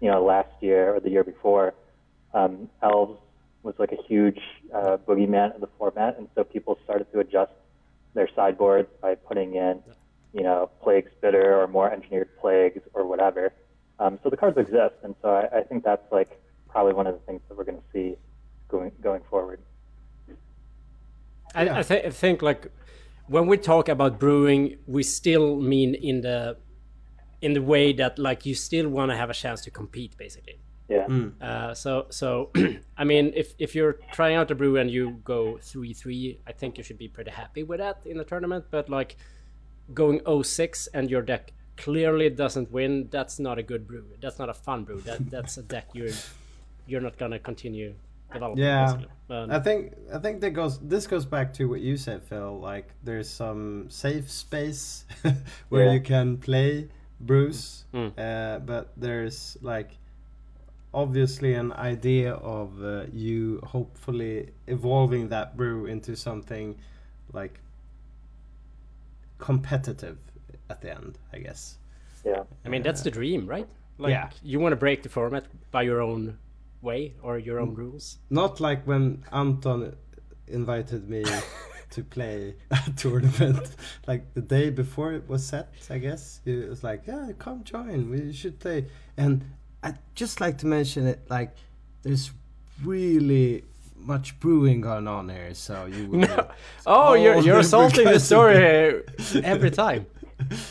[0.00, 1.74] you know, last year or the year before,
[2.34, 3.18] um, Elves
[3.62, 4.40] was like a huge
[4.74, 7.52] uh, boogeyman of the format, and so people started to adjust
[8.14, 9.80] their sideboards by putting in,
[10.34, 13.52] you know, Plague Spitter or more engineered plagues or whatever.
[14.00, 16.41] Um, so the cards exist, and so I, I think that's like
[16.72, 18.16] probably one of the things that we're going to see
[18.68, 19.60] going going forward.
[21.54, 22.68] I, I, th- I think like
[23.26, 26.56] when we talk about brewing, we still mean in the
[27.42, 30.58] in the way that like you still want to have a chance to compete, basically.
[30.88, 31.06] Yeah.
[31.40, 32.50] Uh, so so
[32.96, 36.52] I mean, if if you're trying out a brew and you go three three, I
[36.52, 38.66] think you should be pretty happy with that in the tournament.
[38.70, 39.16] But like
[39.92, 44.06] going 06 and your deck clearly doesn't win, that's not a good brew.
[44.20, 45.00] That's not a fun brew.
[45.00, 46.12] That that's a deck you're
[46.86, 47.94] you're not gonna continue
[48.32, 48.64] developing.
[48.64, 48.96] Yeah.
[49.30, 52.58] Um, I think I think that goes this goes back to what you said, Phil.
[52.60, 55.04] Like there's some safe space
[55.68, 55.92] where Yeah.
[55.92, 56.88] you can play
[57.20, 58.12] brews, Mm.
[58.18, 59.90] uh, but there's like
[60.94, 66.76] obviously an idea of uh, you hopefully evolving that brew into something
[67.32, 67.60] like
[69.38, 70.18] competitive
[70.70, 71.78] at the end, I guess.
[72.24, 72.44] Yeah.
[72.64, 73.66] I mean, that's the dream, right?
[73.98, 74.30] Like, Yeah.
[74.42, 76.38] You want to break the format by your own
[76.82, 77.78] way or your own mm.
[77.78, 78.18] rules.
[78.28, 79.94] Not like when Anton
[80.46, 81.24] invited me
[81.90, 83.76] to play a tournament,
[84.06, 85.72] like the day before it was set.
[85.88, 88.10] I guess he was like, "Yeah, come join.
[88.10, 89.44] We should play." And
[89.82, 91.20] I'd just like to mention it.
[91.28, 91.54] Like,
[92.02, 92.30] there's
[92.84, 93.64] really
[93.96, 96.50] much brewing going on here, so you will.
[96.86, 99.02] Oh, you're you're assaulting the story
[99.42, 100.06] every time.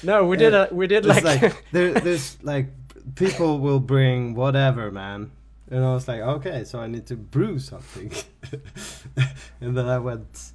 [0.03, 2.67] No, we did a we did like, like there, there's like
[3.15, 5.31] people will bring whatever, man.
[5.71, 8.11] And I was like, okay, so I need to brew something.
[9.61, 10.51] and then I went.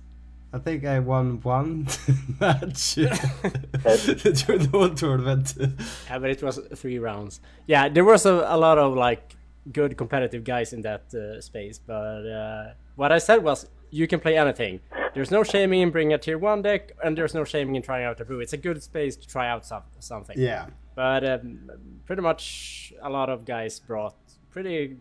[0.53, 1.89] I think I won one
[2.41, 3.11] match during
[3.83, 5.55] the whole tournament.
[5.59, 7.41] yeah, but it was three rounds.
[7.67, 9.37] Yeah, there was a, a lot of like
[9.73, 11.79] good competitive guys in that uh, space.
[11.79, 14.81] But uh, what I said was, you can play anything.
[15.15, 18.05] There's no shaming in bringing a tier one deck, and there's no shaming in trying
[18.05, 18.41] out a brew.
[18.41, 20.39] It's a good space to try out some, something.
[20.39, 21.71] yeah, But um,
[22.05, 24.15] pretty much a lot of guys brought
[24.51, 24.97] pretty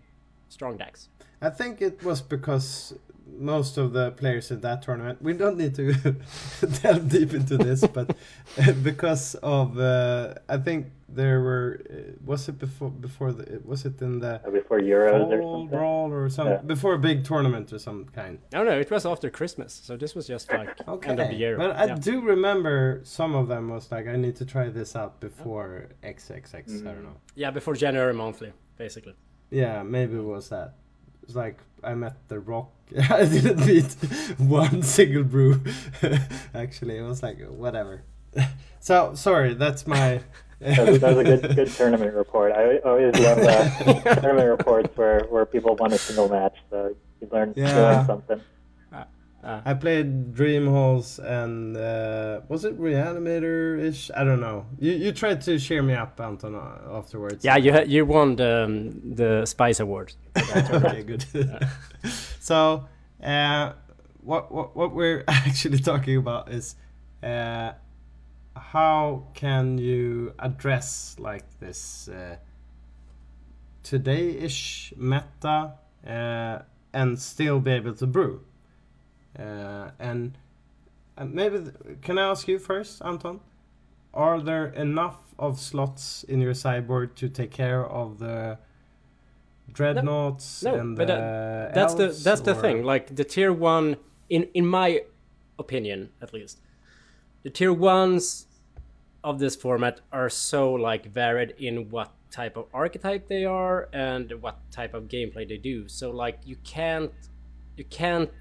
[0.56, 1.02] strong decks.
[1.42, 2.94] I think it was because
[3.38, 5.18] most of the players in that tournament.
[5.22, 5.86] We don't need to
[6.82, 8.08] delve deep into this, but
[8.90, 10.82] because of uh, I think
[11.20, 11.70] there were.
[11.90, 11.96] Uh,
[12.32, 12.90] was it before?
[13.08, 13.44] Before the?
[13.72, 15.68] Was it in the Uh, Before Euros or something.
[15.74, 16.62] brawl or some Yeah.
[16.74, 18.34] before a big tournament or some kind?
[18.56, 21.40] No, no, it was after Christmas, so this was just like Okay, end of the
[21.46, 21.56] year.
[21.64, 25.14] but I do remember some of them was like, I need to try this out
[25.28, 25.68] before
[26.04, 26.66] XXX.
[26.88, 27.18] I don't know.
[27.44, 29.16] yeah, before January monthly, basically.
[29.56, 30.74] Yeah, maybe it was that.
[31.24, 32.72] It's like I met the Rock.
[33.10, 33.86] I didn't meet
[34.38, 35.64] one single brew.
[36.54, 38.04] Actually, it was like whatever.
[38.82, 40.20] so sorry, that's my.
[40.60, 42.52] That was, that was a good good tournament report.
[42.52, 46.58] I always love uh, tournament reports where, where people won a single match.
[46.70, 47.76] So you learn, you Yeah.
[47.76, 48.42] learn something.
[49.46, 54.10] I played Dream Halls and uh, was it Reanimator ish?
[54.16, 54.66] I don't know.
[54.80, 57.46] You you tried to cheer me up, Anton, uh, afterwards.
[57.46, 60.14] Yeah, you you won the um, the Spice Award.
[60.38, 61.26] okay, good.
[62.40, 62.88] so,
[63.24, 63.74] uh,
[64.22, 66.76] what, what what we're actually talking about is
[67.22, 67.74] uh,
[68.56, 72.38] how can you address like this uh,
[73.84, 75.74] today-ish meta
[76.08, 76.60] uh,
[76.94, 78.42] and still be able to brew?
[79.38, 80.38] Uh, and
[81.18, 81.72] uh, maybe
[82.02, 83.40] can I ask you first, Anton?
[84.14, 88.58] Are there enough of slots in your sideboard to take care of the
[89.72, 92.84] dreadnoughts No, and but the that, that's the that's the thing.
[92.84, 93.98] Like the tier one,
[94.30, 95.02] in in my
[95.60, 96.62] opinion, at least,
[97.44, 98.48] the tier ones
[99.24, 104.32] of this format are so like varied in what type of archetype they are and
[104.42, 105.88] what type of gameplay they do.
[105.88, 107.12] So like you can't
[107.76, 108.32] you can't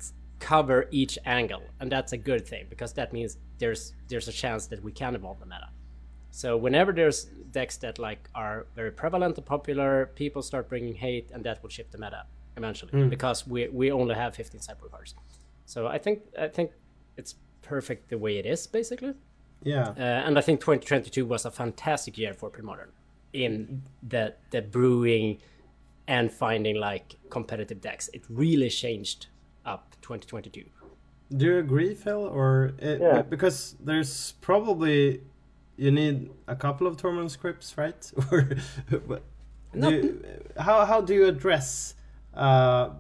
[0.41, 4.67] cover each angle, and that's a good thing because that means there's there's a chance
[4.67, 5.69] that we can evolve the meta.
[6.31, 11.31] So whenever there's decks that like are very prevalent and popular, people start bringing hate,
[11.33, 12.25] and that will shift the meta
[12.57, 15.15] eventually because we we only have 15 cyber cards.
[15.67, 16.73] So I think I think
[17.17, 19.15] it's perfect the way it is basically,
[19.63, 19.89] Yeah.
[19.97, 22.91] uh, and I think 2022 was a fantastic year for pre-modern
[23.33, 25.39] in the the brewing
[26.07, 28.11] and finding like competitive decks.
[28.13, 29.29] It really changed
[29.65, 30.65] up 2022.
[31.37, 32.25] Do you agree, Phil?
[32.27, 33.23] Or it, Yeah.
[33.23, 35.23] because there's probably
[35.77, 38.13] you need a couple of tournament scripts, right?
[38.31, 38.49] or
[39.09, 39.23] but
[39.75, 40.23] you,
[40.59, 41.95] how how do you address
[42.35, 42.91] uh,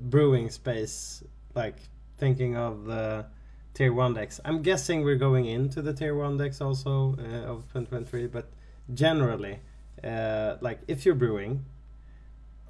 [0.00, 1.22] brewing space?
[1.54, 1.76] Like
[2.18, 3.26] thinking of the
[3.74, 4.40] tier one decks.
[4.44, 8.48] I'm guessing we're going into the tier one decks also uh, of 2023, but
[8.94, 9.58] generally,
[10.02, 11.64] uh, like if you're brewing,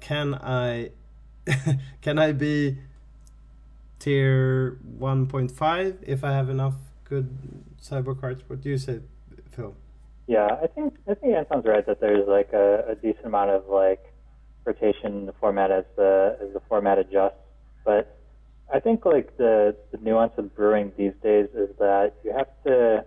[0.01, 0.89] can I
[2.01, 2.77] can I be
[4.05, 6.75] tier 1.5 if I have enough
[7.05, 7.27] good
[7.81, 8.43] cyber cards.
[8.47, 8.99] What do you say,
[9.51, 9.75] Phil?
[10.27, 13.67] Yeah, I think I think Anton's right that there's like a, a decent amount of
[13.67, 14.03] like
[14.63, 17.41] rotation in the format as the as the format adjusts.
[17.83, 18.17] But
[18.73, 23.05] I think like the the nuance of brewing these days is that you have to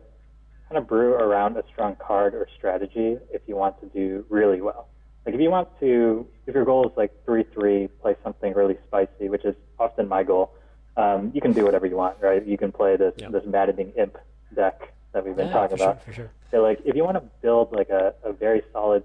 [0.68, 4.60] kind of brew around a strong card or strategy if you want to do really
[4.60, 4.88] well.
[5.24, 8.78] Like if you want to, if your goal is like three three, play something really
[8.86, 10.54] spicy, which is often my goal.
[10.98, 12.44] Um, you can do whatever you want, right?
[12.44, 13.28] You can play this Yeah.
[13.30, 14.18] this maddening imp
[14.54, 16.02] deck that we've been Yeah, talking for sure, about.
[16.02, 16.30] for sure.
[16.50, 19.04] So like if you want to build like a, a very solid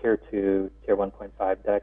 [0.00, 1.82] tier two, tier one point five deck,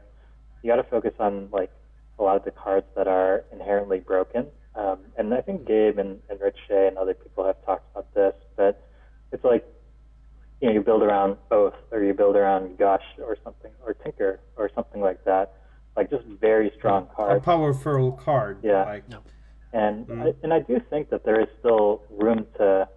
[0.62, 1.70] you got to focus on like
[2.18, 4.46] a lot of the cards that are inherently broken.
[4.74, 8.12] Um, and I think Gabe and, and Rich Shea and other people have talked about
[8.14, 8.82] this, but
[9.30, 9.64] it's like
[10.60, 14.40] you know you build around Oath or you build around Gush or something or Tinker
[14.56, 15.52] or something like that,
[15.96, 17.42] like just very strong cards.
[17.42, 17.44] A cards.
[17.44, 18.58] powerful card.
[18.64, 18.84] Yeah.
[18.84, 19.20] Like, No.
[19.72, 22.88] And I, and I do think that there is still room to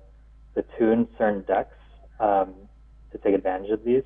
[0.56, 1.76] to tune certain decks
[2.20, 2.54] um,
[3.12, 4.04] to take advantage of these.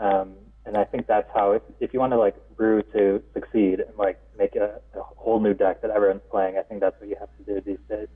[0.00, 3.80] Um, and I think that's how if, if you want to like brew to succeed
[3.80, 7.08] and like make a, a whole new deck that everyone's playing, I think that's what
[7.08, 8.08] you have to do these days.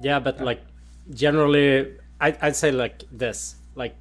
[0.00, 0.60] Yeah, but like
[1.10, 3.96] generally, I, I'd say like this: like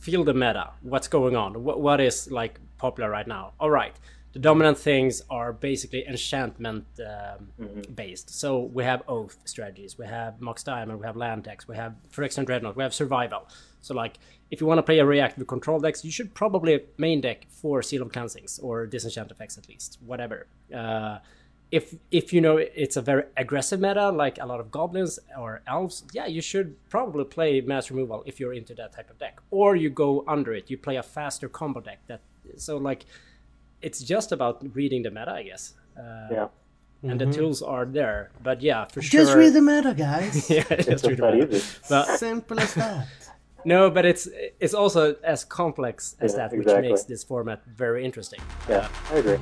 [0.00, 0.70] feel the meta.
[0.82, 1.64] What's going on?
[1.64, 3.52] What what is like popular right now?
[3.60, 3.94] All right,
[4.34, 8.28] the dominant things are basically enchantment um, based.
[8.30, 11.94] So we have oath strategies, we have Mox Diamond, we have land decks, we have
[12.12, 13.48] Phyrexian Dreadnought, we have survival.
[13.80, 14.18] So like
[14.50, 17.80] if you want to play a reactive control decks, you should probably main deck for
[17.80, 20.48] Seal of Cleansings or Disenchant effects at least, whatever.
[20.74, 21.18] Uh,
[21.70, 25.62] if if you know it's a very aggressive meta, like a lot of goblins or
[25.68, 29.40] elves, yeah, you should probably play mass removal if you're into that type of deck.
[29.52, 32.00] Or you go under it, you play a faster combo deck.
[32.08, 32.20] That
[32.56, 33.06] so like
[33.84, 35.74] it's just about reading the meta, I guess.
[35.96, 36.48] Uh, Yeah,
[37.02, 39.20] and the tools are there, but yeah, for Just sure.
[39.24, 40.48] Just read the meta, guys.
[40.56, 41.56] yeah, it's just just read the that meta.
[41.56, 41.78] easy.
[41.88, 43.06] But Simple as that.
[43.64, 44.28] no, but it's
[44.60, 46.88] it's also as complex as Yeah, that, which exactly.
[46.88, 48.40] makes this format very interesting.
[48.68, 49.38] Yeah, I agree.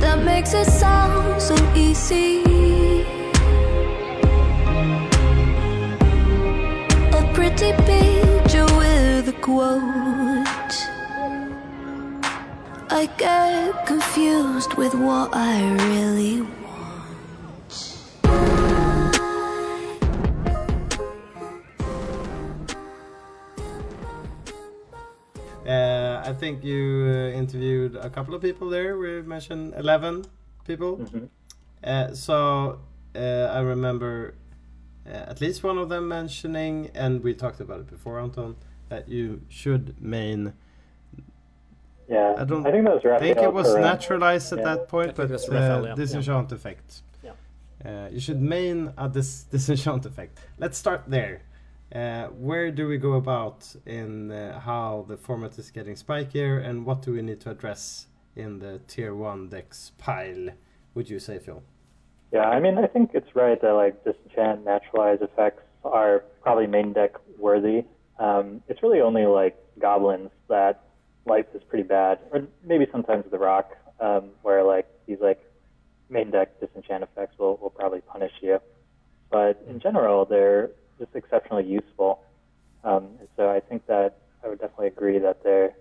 [0.00, 2.40] that makes it sound so easy.
[7.60, 10.59] empty page with a quote.
[12.92, 16.50] I get confused with what I really want.
[25.64, 28.98] Uh, I think you uh, interviewed a couple of people there.
[28.98, 30.24] We mentioned 11
[30.66, 30.96] people.
[30.96, 31.26] Mm-hmm.
[31.84, 32.80] Uh, so
[33.14, 34.34] uh, I remember
[35.06, 38.56] uh, at least one of them mentioning, and we talked about it before, Anton,
[38.88, 40.54] that you should main.
[42.10, 43.84] Yeah, I don't think that was I Raphael think it was Correa.
[43.84, 44.64] naturalized at Yeah.
[44.70, 45.94] that point, but it was uh, yeah.
[45.94, 47.02] disenchant effect.
[47.22, 47.30] Yeah.
[47.84, 50.40] Uh, you should main a dis- disenchant effect.
[50.58, 51.42] Let's start there.
[51.94, 56.84] Uh, where do we go about in uh, how the format is getting spikier, and
[56.84, 58.06] what do we need to address
[58.36, 60.48] in the tier one decks pile?
[60.94, 61.62] Would you say, Phil?
[62.32, 66.92] Yeah, I mean, I think it's right that like disenchant, naturalize effects are probably main
[66.92, 67.84] deck worthy.
[68.18, 70.82] Um, it's really only like goblins that
[71.30, 73.70] life is pretty bad, or maybe sometimes the rock,
[74.00, 75.40] um, where like these like
[76.10, 78.58] main deck disenchant effects will, will probably punish you.
[79.30, 82.24] But in general, they're just exceptionally useful.
[82.82, 85.74] Um, and so I think that I would definitely agree that their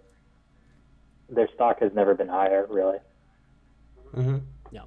[1.29, 2.99] their stock has never been higher, really.
[4.15, 4.37] Mm-hmm.
[4.71, 4.81] Yeah.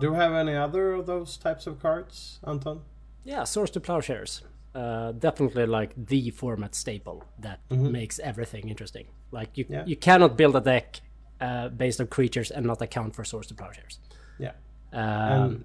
[0.00, 2.82] Do you have any other of those types of cards, Anton?
[3.24, 4.42] Yeah, Swords to Plowshares.
[4.74, 9.06] Uh, definitely like the format staple that makes everything interesting.
[9.32, 9.84] Like you, Yeah.
[9.84, 11.00] you cannot build a deck
[11.40, 13.98] uh, based on creatures and not account for Swords to Plowshares.
[14.38, 14.52] Yeah.
[14.92, 15.64] Um, And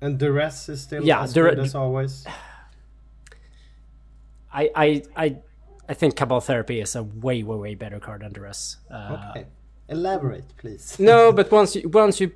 [0.00, 2.24] and duress is still yeah, as Dure- good as always.
[4.52, 5.36] I, I, I,
[5.88, 8.76] I think Cabal Therapy is a way, way, way better card than Duress.
[8.90, 9.46] Uh, Okay.
[9.88, 10.96] Elaborate, please.
[10.98, 12.32] No, but once you once you,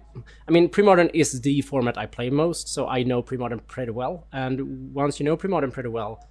[0.46, 4.26] I mean, Premodern is the format I play most, so I know Premodern pretty well.
[4.32, 6.26] And once you know Premodern pretty well,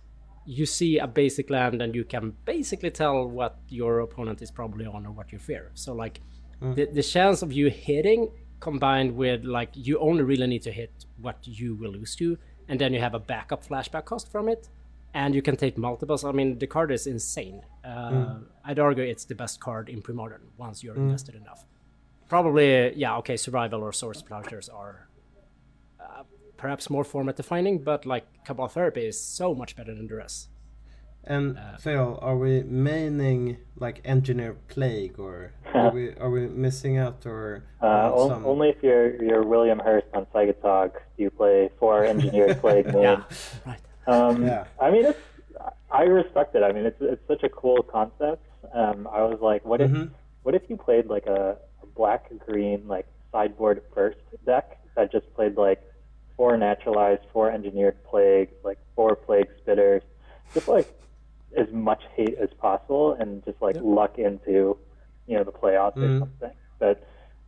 [0.46, 4.86] you see a basic land and you can basically tell what your opponent is probably
[4.86, 5.72] on or what you fear.
[5.74, 6.22] So like,
[6.62, 6.76] mm.
[6.76, 11.06] the the chance of you hitting combined with like you only really need to hit
[11.18, 12.38] what you will lose to,
[12.68, 14.70] and then you have a backup flashback cost from it,
[15.16, 16.24] and you can take multiples.
[16.24, 17.62] I mean, the card is insane.
[17.88, 18.36] Uh,
[18.66, 21.66] I'd argue it's the best card in Premodern once you're invested enough.
[22.30, 25.08] Probably, yeah, okay, survival or swords plowshares are
[26.00, 26.24] uh,
[26.58, 30.50] perhaps more format defining, but like Cabal Therapy is so much better than Duress.
[31.24, 37.26] And Phil, are we maining like engineer plague, or are we are we missing out,
[37.26, 41.30] or Uh, on on- some- Only if you're you're William Hurst on Psychotog do you
[41.30, 43.04] play four Engineer plague main.
[43.04, 43.24] Yeah,
[43.66, 43.80] right.
[44.08, 44.66] Um, Yeah.
[44.80, 45.20] I mean, it's
[45.92, 46.64] I respect it.
[46.64, 48.44] I mean, it's it's such a cool concept.
[48.74, 50.12] Um, I was like, what if Mhm.
[50.44, 55.32] what if you played like a, a black green like sideboard first deck that just
[55.34, 55.82] played like
[56.36, 60.02] four naturalized, four engineered plague, like four plague spitters,
[60.54, 60.88] just like
[61.58, 64.78] as much hate as possible, and just like luck into
[65.28, 66.20] you know the playoffs or Mhm.
[66.20, 66.52] something.
[66.80, 67.02] But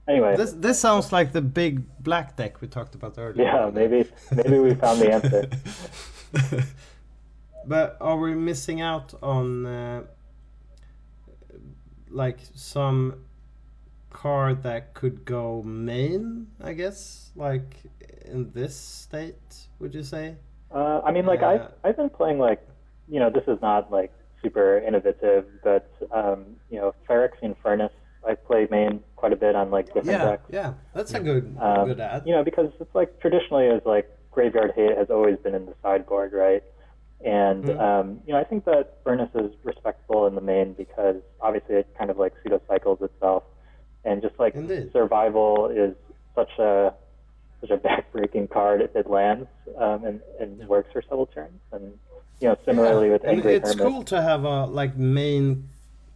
[0.07, 3.43] anyway, This this sounds like the big black deck we talked about earlier.
[3.43, 5.41] yeah, maybe maybe we found the answer.
[7.69, 10.03] but are we missing out on uh,
[12.09, 13.25] like some
[14.11, 16.47] card that could go main?
[16.61, 17.75] I guess like
[18.25, 20.35] in this state, would you say?
[20.73, 22.61] Uh, I mean, like Uh, I've I've been playing like,
[23.07, 24.11] you know, this is not like
[24.41, 27.91] super innovative, but um, you know, Phyrexian Furnace.
[28.27, 30.43] I play main quite a bit on like different Yeah, decks.
[30.51, 32.27] yeah, that's a good Um, good ad.
[32.27, 35.73] You know, because it's like traditionally as like graveyard hate has always been in the
[35.81, 36.63] sideboard, right?
[37.23, 37.79] And Mm.
[37.81, 41.87] um, you know, I think that Furnace is respectable in the main because obviously it
[41.97, 43.43] kind of like pseudo cycles itself,
[44.05, 44.91] and just like Indeed.
[44.93, 45.95] survival is
[46.33, 46.93] such a
[47.59, 49.47] such a backbreaking card if it lands
[49.77, 51.59] um, and, and works for several turns.
[51.73, 51.93] And
[52.39, 55.69] you know, similarly with and it's Hermit, cool to have a like main.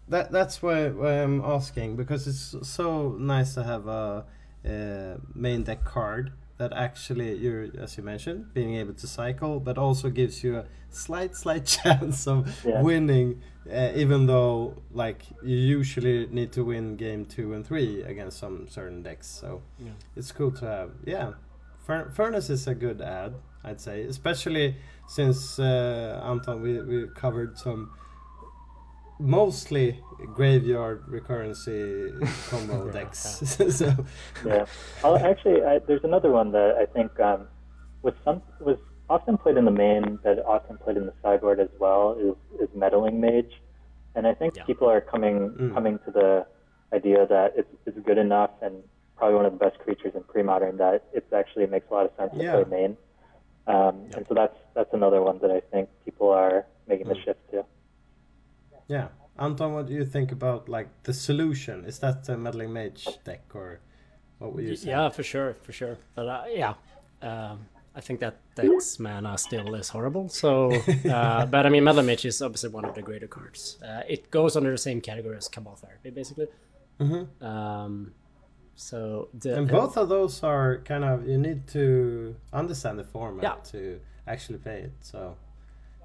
[0.07, 4.25] That that's why, I'm asking because it's so nice to have a,
[4.65, 6.31] uh main deck card
[6.63, 10.65] that actually you're as you mentioned being able to cycle, but also gives you a
[10.89, 12.81] slight slight chance of Yeah.
[12.81, 18.37] winning, uh, even though like you usually need to win game two and three against
[18.39, 19.27] some certain decks.
[19.41, 19.91] So Yeah.
[20.15, 20.91] it's cool to have.
[21.05, 21.29] Yeah,
[21.85, 23.33] Fur- Furnace is a good ad,
[23.63, 24.67] I'd say, especially
[25.07, 27.81] since uh, Anton we we covered some
[29.23, 29.99] mostly
[30.35, 32.11] graveyard recurrency
[32.49, 33.19] combo decks.
[33.77, 33.95] so
[34.45, 34.65] yeah.
[35.03, 37.47] Well, actually, I, there's another one that I think um,
[38.01, 38.77] was some was
[39.09, 42.17] often played in the main, but often played in the sideboard as well.
[42.19, 43.53] Is is meddling mage,
[44.15, 44.63] and I think Yeah.
[44.65, 45.73] people are coming Mm.
[45.73, 46.45] coming to the
[46.93, 48.75] idea that it's it's good enough and
[49.17, 52.11] probably one of the best creatures in pre-modern that it actually makes a lot of
[52.17, 52.57] sense Yeah.
[52.57, 52.97] to play main.
[53.67, 57.39] Um, And so that's that's another one that I think people are making the shift
[57.51, 57.63] to.
[58.87, 59.07] Yeah.
[59.37, 61.85] Anton, what do you think about like the solution?
[61.85, 63.79] Is that the meddling mage deck or
[64.37, 64.89] what would you say?
[64.89, 65.97] Yeah, for sure, for sure.
[66.15, 66.73] But uh, yeah,
[67.21, 67.65] um,
[67.95, 70.29] I think that Dex mana still is horrible.
[70.29, 70.71] So,
[71.09, 73.77] uh, but I mean, Meddling Mage is obviously one of the greater cards.
[73.83, 76.47] Uh, it goes under the same category as Cabal Therapy, basically.
[77.41, 78.13] Um,
[78.75, 83.43] so the And both of those are kind of you need to understand the format
[83.43, 83.71] Yeah.
[83.71, 84.93] to actually play it.
[85.01, 85.35] So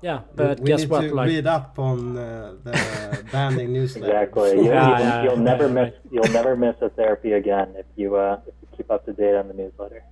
[0.03, 1.01] yeah, but we guess need what?
[1.03, 4.07] to Like, read up on uh, the banding newsletter.
[4.07, 4.51] Exactly.
[4.57, 6.12] You, Yeah, will yeah, you'll never right, miss.
[6.12, 9.34] You'll never miss a therapy again if you uh, if you keep up to date
[9.34, 10.03] on the newsletter.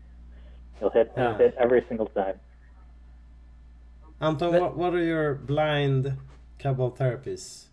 [0.80, 1.36] You'll hit Yeah.
[1.38, 2.38] hit every single time.
[4.20, 6.16] Anton, But- what, what are your blind
[6.58, 7.64] cabal therapies?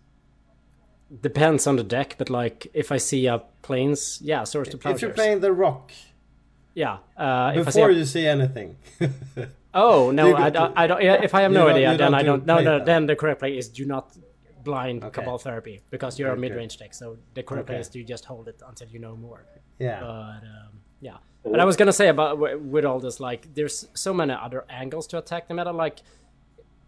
[1.20, 5.00] depends on the deck, but like if I see a Plains, yeah, Swords to If
[5.00, 5.92] you're playing the rock,
[6.74, 8.76] yeah, uh, if I see before a- you see anything.
[9.74, 11.02] Oh no, I, don't- I don't.
[11.02, 12.46] Yeah, if I have no don't- idea, you then don't I do don't.
[12.46, 12.84] No, no.
[12.84, 14.16] Then the correct play is do not
[14.62, 15.20] blind Okay.
[15.20, 16.58] cabal therapy because you're a mid good.
[16.58, 16.94] range deck.
[16.94, 19.44] So the correct play is to just hold it until you know more.
[19.78, 20.00] yeah.
[20.00, 21.16] But um, yeah.
[21.42, 25.06] But I was gonna say about with all this, like, there's so many other angles
[25.08, 25.72] to attack the meta.
[25.72, 25.98] Like,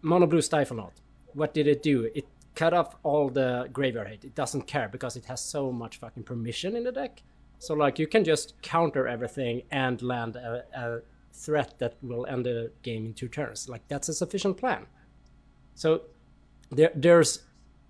[0.01, 0.93] Mono Blue Stiflenought.
[1.33, 2.09] What did it do?
[2.15, 2.25] It
[2.55, 4.23] cut off all the graveyard hate.
[4.23, 7.21] It doesn't care because it has so much fucking permission in the deck.
[7.59, 11.01] So like, you can just counter everything and land a, a
[11.37, 13.69] threat that will end the game in two turns.
[13.69, 14.85] Like, that's a sufficient plan.
[15.75, 16.01] So
[16.71, 17.43] there, there's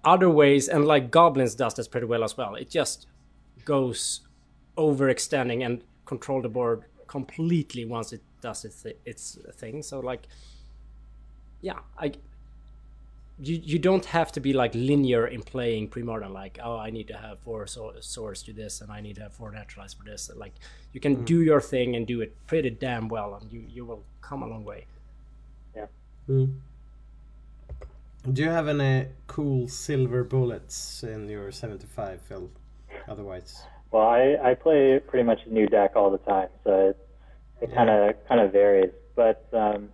[0.04, 2.56] other ways, and like Goblins does this pretty well as well.
[2.56, 3.08] It just
[3.66, 4.22] goes
[4.78, 9.82] overextending and control the board completely once it does its its thing.
[9.82, 10.28] So like,
[11.62, 12.12] yeah, I.
[13.40, 17.08] You, you don't have to be like linear in playing pre-modern like oh i need
[17.10, 20.04] to have four so- swords to this and i need to have four naturalized for
[20.06, 20.54] this like
[20.94, 24.04] you can do your thing and do it pretty damn well and you you will
[24.22, 24.86] come a long way
[26.30, 26.60] Mm.
[28.34, 32.50] Do you have any cool silver bullets in your 75, Phil?
[33.08, 33.64] Otherwise.
[33.92, 36.98] Well, I, I play pretty much a new deck all the time, so it
[37.62, 37.76] it Yeah.
[37.76, 38.92] kind of kind of varies.
[39.16, 39.90] But um,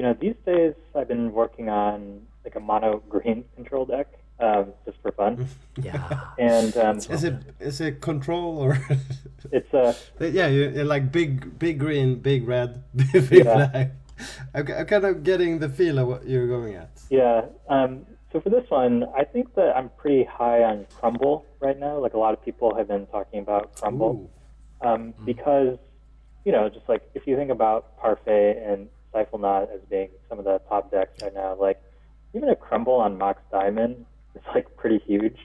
[0.00, 4.06] you know, these days I've been working on like a mono green control deck
[4.40, 5.46] um, just for fun,
[5.76, 8.78] yeah and um, Is it is it control or
[9.52, 13.68] it's uh, yeah you you're like big big green big red big Yeah.
[13.68, 13.90] black.
[14.54, 16.88] I'm, I'm kind of getting the feel of what you're going at.
[17.10, 17.44] Yeah.
[17.68, 21.98] Um, so for this one, I think that I'm pretty high on Crumble right now.
[21.98, 24.30] Like a lot of people have been talking about Crumble
[24.80, 25.76] um, because,
[26.46, 30.44] you know, just like if you think about Parfait and Knot as being some of
[30.44, 31.82] the top decks right now, like
[32.34, 35.36] even a Crumble on Mox Diamond is like pretty huge.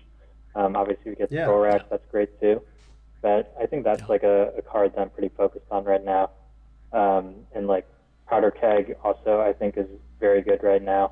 [0.55, 1.45] Um, obviously, we get Yeah.
[1.45, 2.61] Thorax, that's great too.
[3.22, 6.30] But I think that's like a, a card that I'm pretty focused on right now.
[6.93, 7.88] Um, and like
[8.28, 9.88] Powder Keg also, I think, is
[10.20, 11.11] very good right now.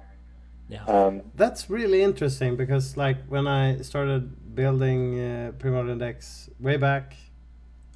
[0.70, 6.78] yeah Um, That's really interesting because like when I started building uh, pre-modern decks way
[6.78, 7.16] back,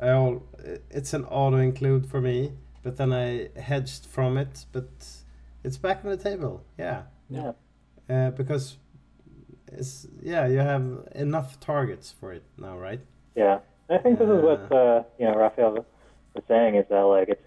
[0.01, 0.43] I all
[0.89, 2.53] it's an auto include for me,
[2.87, 4.87] but then I hedged from it, but
[5.61, 6.63] it's back on the table.
[6.79, 7.01] Yeah.
[7.29, 7.51] yeah.
[8.09, 8.77] Uh, because
[9.73, 13.01] it's yeah, you have enough targets for it now, right?
[13.35, 13.59] Yeah,
[13.89, 15.85] I think this is what uh, you know Raphael
[16.33, 17.41] was saying is that like it's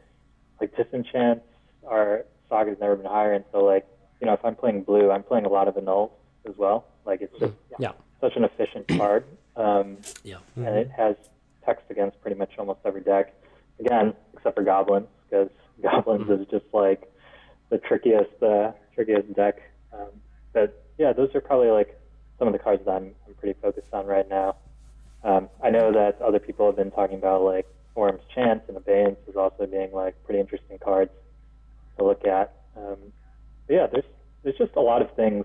[0.60, 1.46] like disenchants
[1.88, 3.86] our saga's never been higher, and so like
[4.20, 6.10] you know if I'm playing blue, I'm playing a lot of annuls
[6.46, 6.84] as well.
[7.06, 9.24] Like it's just yeah such an efficient card,
[9.56, 11.16] um, yeah and it has
[11.64, 13.32] text against pretty much almost every deck.
[13.78, 15.48] Again, except for goblins, because
[15.82, 17.10] goblins is just like
[17.70, 19.60] the trickiest uh, trickiest deck.
[19.92, 20.08] Um,
[20.52, 21.98] but yeah, those are probably like
[22.38, 24.56] some of the cards that I'm, I'm pretty focused on right now.
[25.22, 29.18] Um, I know that other people have been talking about like Orim's Chance and Abeyance
[29.28, 31.10] as also being like pretty interesting cards
[31.98, 32.54] to look at.
[32.76, 32.96] Um,
[33.66, 34.04] but yeah, there's
[34.42, 35.44] there's just a lot of things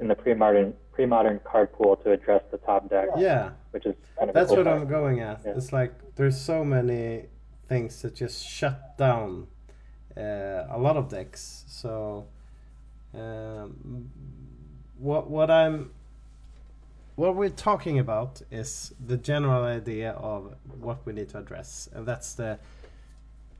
[0.00, 3.50] in the pre-modern pre-modern card pool to address the top deck, Yeah.
[3.70, 4.80] which is kind of That's cool what part.
[4.80, 5.40] I'm going at.
[5.44, 5.52] Yeah.
[5.56, 7.26] It's like there's so many
[7.72, 9.46] things that just shut down
[10.14, 11.64] uh, a lot of decks.
[11.68, 12.26] So
[13.14, 14.10] um,
[14.98, 15.90] what what I'm
[17.16, 20.54] what we're talking about is the general idea of
[20.86, 22.58] what we need to address, and that's the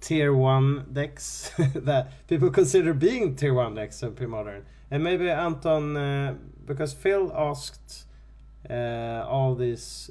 [0.00, 4.64] tier one decks that people consider being tier one decks of pre-modern.
[4.90, 6.34] And maybe Anton, uh,
[6.66, 8.04] because Phil asked
[8.68, 10.10] uh, all these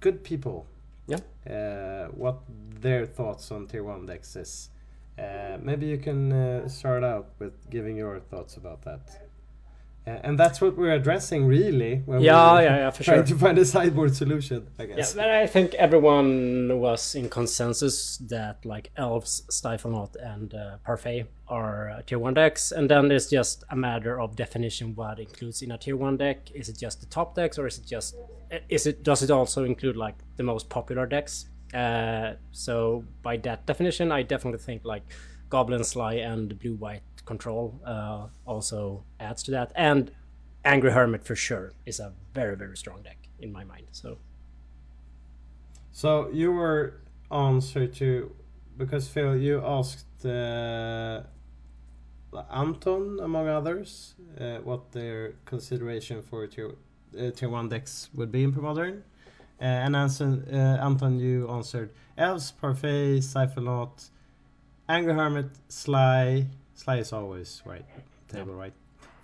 [0.00, 0.66] good people
[1.10, 1.20] Yeah.
[1.50, 2.38] uh, what
[2.80, 4.70] their thoughts on tier one decks is.
[5.18, 9.29] Uh, maybe you can uh, start out with giving your thoughts about that.
[10.10, 12.02] Uh, and that's what we're addressing, really.
[12.06, 13.36] When Yeah, we're yeah, yeah, for trying sure.
[13.36, 15.14] to find a sideboard solution, I Yeah, guess.
[15.14, 21.90] but I think everyone was in consensus that like Elves, Stiflenought, and uh, Parfait are
[21.90, 25.70] uh, tier one decks, and then there's just a matter of definition what includes in
[25.72, 26.50] a tier one deck.
[26.54, 28.14] Is it just the top decks, or is it just
[28.68, 31.46] is it does it also include like the most popular decks?
[31.74, 35.02] Uh, so by that definition, I definitely think like
[35.50, 40.10] Goblin Sligh and Blue White Control uh, also adds to that, and
[40.64, 43.86] Angry Hermit for sure is a very very strong deck in my mind.
[43.92, 44.18] So.
[45.92, 47.00] So you your
[47.30, 48.30] answer to
[48.76, 51.22] because Phil, you asked uh,
[52.52, 56.74] Anton among others uh, what their consideration for tier
[57.18, 59.02] uh, tier one decks would be in Premodern,
[59.60, 64.10] uh, and Anson, uh, Anton, you answered Elves, Parfait, Stiflenought,
[64.88, 66.46] Angry Hermit, Sligh.
[66.80, 67.84] Sligh is always right,
[68.28, 68.72] table right,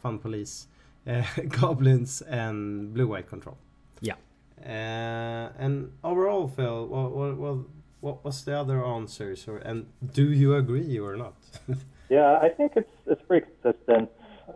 [0.03, 0.67] Fun Police,
[1.07, 3.57] uh, Goblins, and Blue White Control.
[4.03, 4.17] Yeah.
[4.63, 7.57] Uh, and overall, Phil, what, what, what,
[8.01, 11.35] what was the other answers, or and do you agree or not?
[12.09, 14.09] Yeah, I think it's it's pretty consistent.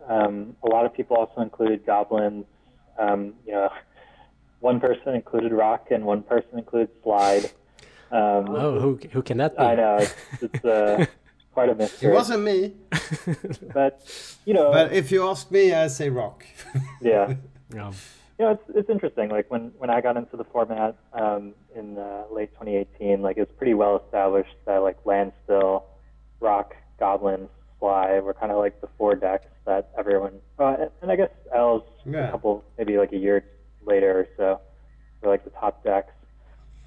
[0.07, 2.45] Um, a lot of people also included goblins.
[2.97, 3.69] Um, you know,
[4.61, 7.51] one person included rock and one person included slide.
[8.09, 9.63] Um, Oh, who who can that be?
[9.63, 11.05] I know it's, it's uh,
[11.53, 12.73] quite a it wasn't me,
[13.73, 14.01] but
[14.45, 16.45] you know, but if you ask me, I say rock.
[17.01, 17.33] yeah,
[17.73, 17.91] Yeah.
[18.39, 19.29] you know, it's it's interesting.
[19.29, 23.51] Like when when I got into the format um, in uh, late 2018, like it's
[23.57, 25.85] pretty well established that like land still,
[26.39, 27.49] rock, goblins,
[27.79, 30.39] Sligh were kind of like the four decks that everyone.
[30.59, 32.27] Uh, and- and I guess elves Yeah.
[32.27, 33.43] a couple maybe like a year
[33.85, 34.59] later or so
[35.21, 36.13] were like the top decks.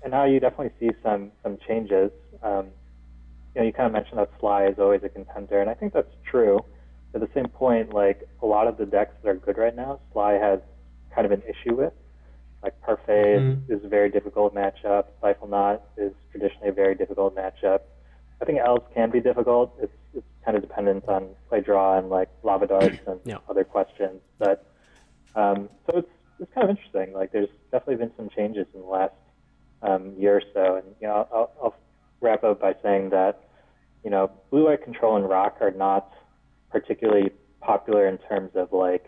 [0.02, 2.10] And now you definitely see some some changes.
[2.42, 2.66] Um,
[3.54, 5.92] you know, you kind of mentioned that Sligh is always a contender, and I think
[5.92, 6.64] that's true.
[7.14, 10.00] At the same point, like a lot of the decks that are good right now,
[10.12, 10.58] Sligh has
[11.14, 11.92] kind of an issue with.
[12.62, 13.70] Like Parfait Mhm.
[13.70, 15.04] is, is a very difficult matchup.
[15.22, 17.80] Stiflenought is traditionally a very difficult matchup.
[18.40, 19.74] I think Elves can be difficult.
[19.80, 23.38] It's it's kind of dependent on play draw and like lava darts and Yeah.
[23.48, 24.20] other questions.
[24.38, 24.66] But
[25.36, 26.08] um, so it's
[26.40, 27.12] it's kind of interesting.
[27.12, 29.14] Like there's definitely been some changes in the last
[29.82, 31.76] um, year or so, and you know I'll, I'll
[32.20, 33.43] wrap up by saying that
[34.04, 36.12] you know blue eye control and rock are not
[36.70, 37.30] particularly
[37.60, 39.06] popular in terms of like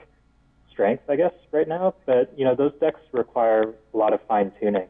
[0.70, 1.94] strength, I guess, right now.
[2.06, 4.88] But you know those decks require a lot of fine tuning,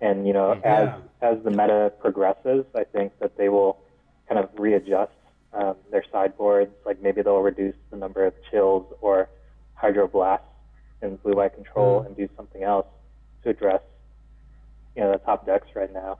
[0.00, 0.98] and you know as Yeah.
[1.22, 3.78] as the meta progresses, I think that they will
[4.28, 5.12] kind of readjust
[5.52, 6.72] um, their sideboards.
[6.86, 9.28] Like maybe they'll reduce the number of chills or
[9.80, 10.40] hydroblasts
[11.02, 12.06] in blue white control Mm.
[12.06, 12.86] and do something else
[13.42, 13.82] to address
[14.96, 16.18] you know the top decks right now.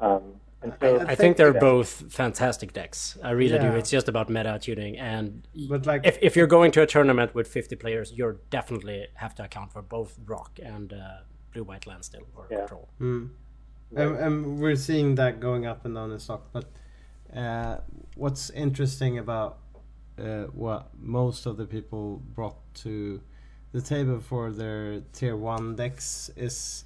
[0.00, 0.22] Um,
[0.62, 1.60] and so I think they're yeah.
[1.60, 3.16] both fantastic decks.
[3.22, 3.68] I really do.
[3.76, 7.34] It's just about meta tuning, and But like, if if you're going to a tournament
[7.34, 11.18] with 50 players, you're definitely have to account for both rock and uh,
[11.52, 12.58] blue white land still or Yeah.
[12.58, 12.88] control.
[13.00, 13.30] Mm.
[13.96, 16.48] And, and we're seeing that going up and down in stock.
[16.52, 16.66] But
[17.34, 17.78] uh,
[18.16, 19.58] what's interesting about
[20.18, 23.20] uh, what most of the people brought to
[23.72, 26.84] the table for their tier one decks is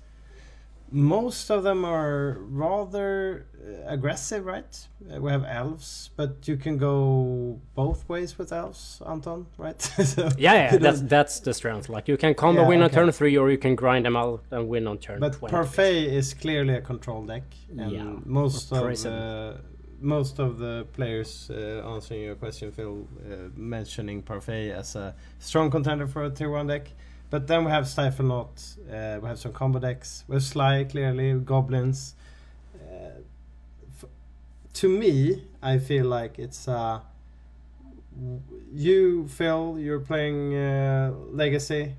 [0.93, 3.47] most of them are rather
[3.87, 4.89] aggressive, right?
[5.01, 9.81] We have elves, but you can go both ways with elves, Anton, right?
[10.15, 11.89] so Yeah, yeah, that's that's the strength.
[11.89, 14.45] Like you can combo Yeah, win on turn three, or you can grind them out
[14.51, 15.51] and win on turn But 20.
[15.53, 17.45] Parfait is clearly a control deck,
[17.79, 19.55] and Yeah, most of uh,
[20.01, 25.71] most of the players uh, answering your question, Phil, uh, mentioning Parfait as a strong
[25.71, 26.89] contender for a tier one deck.
[27.33, 31.33] But then we have Stiflenought, uh, we have some combo decks, we have Sligh clearly,
[31.33, 32.15] Goblins.
[32.79, 33.23] Uh,
[34.75, 37.01] to me, I feel like it's uh,
[38.71, 41.95] you, Phil, you're playing uh, Legacy.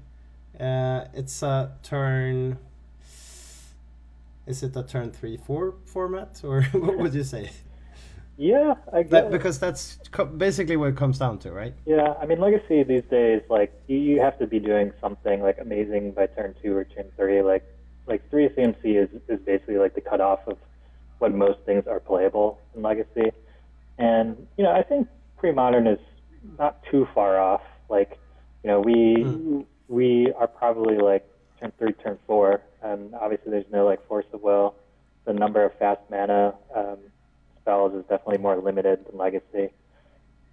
[0.59, 2.59] Uh, it's a turn.
[4.45, 7.49] Is it a turn three four format or what would you say?
[8.37, 9.11] Yeah, I guess.
[9.11, 11.73] That, because that's co- basically what it comes down to, right?
[11.85, 15.57] Yeah, I mean, Legacy these days, like you, you have to be doing something like
[15.59, 17.41] amazing by turn two or turn three.
[17.41, 17.63] Like,
[18.07, 20.57] like three CMC is is basically like the cutoff of
[21.19, 23.31] what most things are playable in Legacy.
[23.97, 25.07] And you know, I think
[25.37, 25.99] pre-modern is
[26.57, 27.61] not too far off.
[27.89, 28.17] Like,
[28.63, 29.61] you know, we hmm.
[29.87, 31.27] we are probably like
[31.59, 34.75] turn three, turn four, and obviously there's no like force of will.
[35.25, 36.97] The number of fast mana um,
[37.63, 39.69] spells is definitely more limited than Legacy.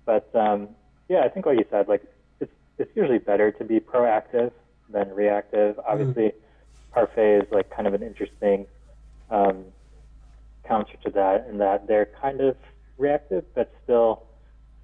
[0.04, 0.68] But um,
[1.08, 2.02] yeah, I think like you said, like
[2.40, 3.50] it's it's usually better
[4.20, 4.52] to be proactive
[4.92, 5.78] than reactive.
[5.86, 6.32] Obviously,
[6.92, 8.66] Parfait is like kind of an interesting
[9.30, 9.64] um,
[10.66, 12.56] counter to that, in that they're kind of
[12.98, 14.24] reactive, but still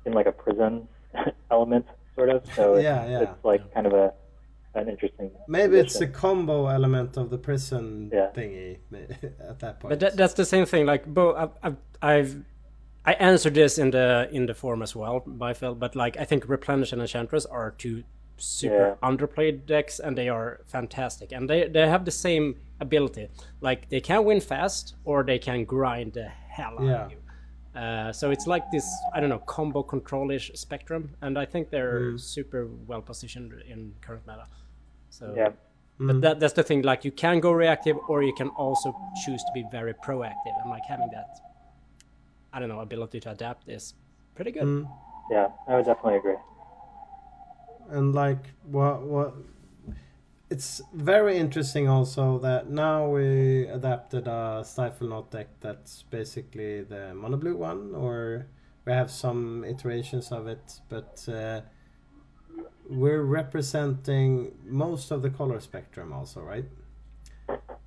[0.04, 0.86] in like a prison
[1.50, 1.86] element.
[2.14, 2.42] sort of.
[2.54, 3.20] So it's, Yeah, yeah.
[3.22, 4.12] it's like kind of a
[4.74, 5.30] an interesting.
[5.48, 8.30] Maybe it's a combo element of the prison Yeah.
[8.34, 8.78] thingy
[9.40, 9.88] at that point.
[9.90, 10.84] But that, that's the same thing.
[10.84, 12.44] Like, Bo, I've, I've, I've
[13.06, 15.74] I answered this in the in the form as well by Phil.
[15.74, 18.04] But like, I think Replenish and Enchantress are two
[18.36, 21.32] super underplayed decks, and they are fantastic.
[21.32, 23.28] And they they have the same ability.
[23.60, 27.04] Like, they can win fast, or they can grind the hell out Yeah.
[27.04, 27.18] of you.
[27.80, 32.00] Uh, so it's like this, I don't know, combo control-ish spectrum, and I think they're
[32.12, 32.20] Mm.
[32.20, 34.46] super well positioned in current meta.
[35.10, 35.50] So Yeah,
[35.98, 36.82] but that, that's the thing.
[36.82, 38.94] Like you can go reactive, or you can also
[39.24, 41.28] choose to be very proactive, and like having that,
[42.52, 43.94] I don't know, ability to adapt is
[44.34, 44.64] pretty good.
[44.64, 44.88] Mm.
[45.30, 46.36] yeah, I would definitely agree.
[47.90, 49.34] And like what what
[50.50, 57.36] it's very interesting also that now we adapted a Stiflenought deck that's basically the mono
[57.36, 58.46] blue one or
[58.84, 61.60] we have some iterations of it but uh,
[62.88, 66.66] we're representing most of the color spectrum also right?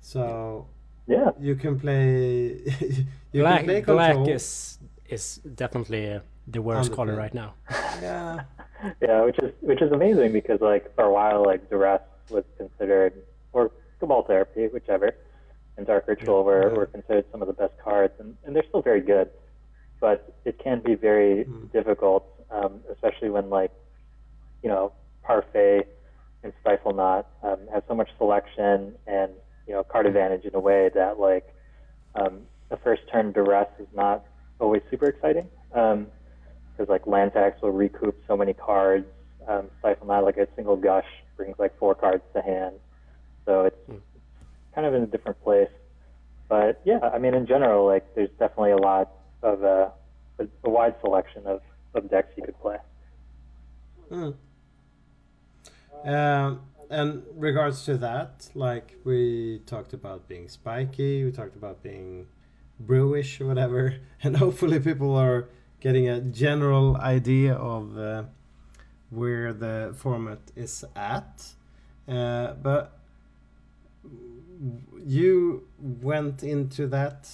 [0.00, 0.66] So
[1.06, 2.60] Yeah, you can play
[3.32, 4.78] you black, can play black is
[5.08, 7.54] is definitely uh, the worst color right now.
[8.02, 8.44] yeah
[9.00, 13.12] yeah, which is which is amazing because like for a while like duress was considered
[13.52, 15.14] or cabal therapy, whichever,
[15.76, 16.76] and dark ritual were, Yeah.
[16.78, 19.30] were considered some of the best cards, and, and they're still very good,
[20.00, 23.72] but it can be very difficult, um, especially when like
[24.62, 24.92] you know
[25.22, 25.86] parfait
[26.42, 29.32] and Stiflenought um, have so much selection and
[29.66, 31.54] you know card advantage in a way that like
[32.14, 34.24] um, the first turn duress is not
[34.58, 35.48] always super exciting.
[35.74, 36.06] Um,
[36.72, 39.06] because like land tax will recoup so many cards.
[39.48, 41.06] Um, Stiflenought, like a single gush,
[41.36, 42.76] brings like four cards to hand.
[43.46, 44.00] So it's
[44.74, 45.70] kind of in a different place.
[46.48, 49.10] But yeah, I mean, in general, like there's definitely a lot
[49.42, 49.90] of uh,
[50.38, 51.60] a, a wide selection of,
[51.94, 52.76] of decks you could play.
[54.10, 54.34] Mm.
[56.04, 56.60] Um,
[56.90, 62.26] and regards to that, like we talked about being spiky, we talked about being
[62.80, 65.48] brewish or whatever, and hopefully people are
[65.80, 68.24] getting a general idea of uh,
[69.10, 71.54] where the format is at.
[72.08, 72.98] Uh, but
[75.04, 77.28] you went into that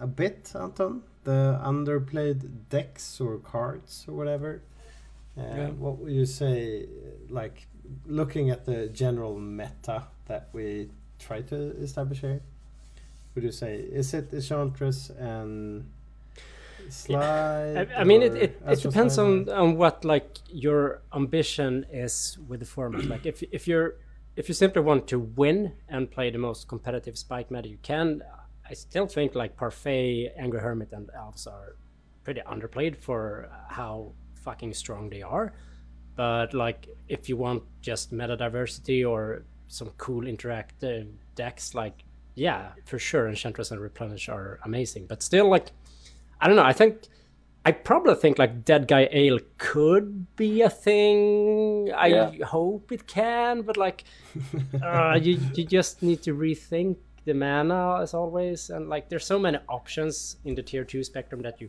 [0.00, 1.02] a bit, Anton.
[1.24, 4.62] The underplayed decks or cards or whatever.
[5.36, 5.70] Uh, Yeah.
[5.70, 6.86] What would you say,
[7.28, 7.66] like
[8.06, 12.40] looking at the general meta that we try to establish here?
[13.34, 15.84] Would you say is it Enchantress and
[16.90, 17.88] Slide?
[17.94, 22.38] I, I mean, it, it, it depends Slide on on what like your ambition is
[22.48, 23.04] with the format.
[23.06, 23.96] like if if you're
[24.36, 28.22] if you simply want to win and play the most competitive spike meta you can,
[28.68, 31.76] I still think like Parfait, Angry Hermit, and Elves are
[32.24, 35.52] pretty underplayed for how fucking strong they are.
[36.14, 42.04] But like if you want just meta diversity or some cool interactive decks, like
[42.38, 45.06] yeah, for sure, Enchantress and Replenish are amazing.
[45.06, 45.72] But still, like
[46.40, 46.64] I don't know.
[46.64, 47.02] I think
[47.64, 51.90] I probably think like Dead Guy Ale could be a thing.
[51.94, 52.44] I Yeah.
[52.46, 54.04] hope it can, but like
[54.82, 59.38] uh, you you just need to rethink the mana as always, and like there's so
[59.38, 61.68] many options in the tier two spectrum that you,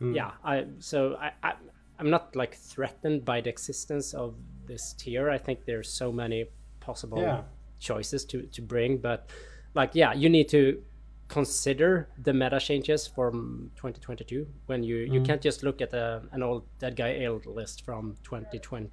[0.00, 0.32] yeah.
[0.44, 1.52] I so I, I
[1.98, 4.34] I'm not like threatened by the existence of
[4.66, 5.30] this tier.
[5.30, 6.46] I think there's so many
[6.80, 7.42] possible Yeah.
[7.78, 9.30] choices to to bring, but
[9.74, 10.82] like yeah, you need to
[11.28, 15.26] consider the meta changes from 2022 when you you mm.
[15.26, 18.88] can't just look at a, an old dead guy ale list from 2020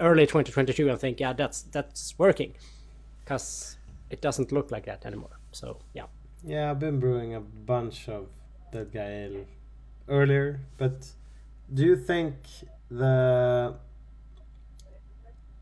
[0.00, 2.54] early 2022 and think yeah that's that's working
[3.28, 3.76] because
[4.10, 5.38] it doesn't look like that anymore.
[5.52, 6.06] So yeah.
[6.44, 8.28] Yeah, I've been brewing a bunch of
[8.72, 9.44] Dead Guy Ale
[10.08, 11.08] earlier, but
[11.72, 12.34] do you think
[12.90, 13.74] the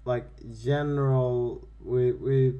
[0.04, 0.28] like
[0.62, 2.54] general we we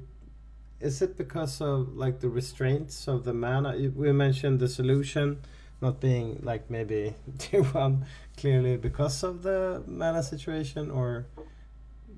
[0.80, 3.70] is it because of like the restraints of the mana?
[3.70, 5.40] Uh, we mentioned the solution
[5.80, 11.26] not being like maybe tier one clearly because of the mana situation, or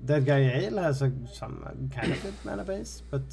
[0.03, 3.23] that Guy Ale has a some kind of good mana base, but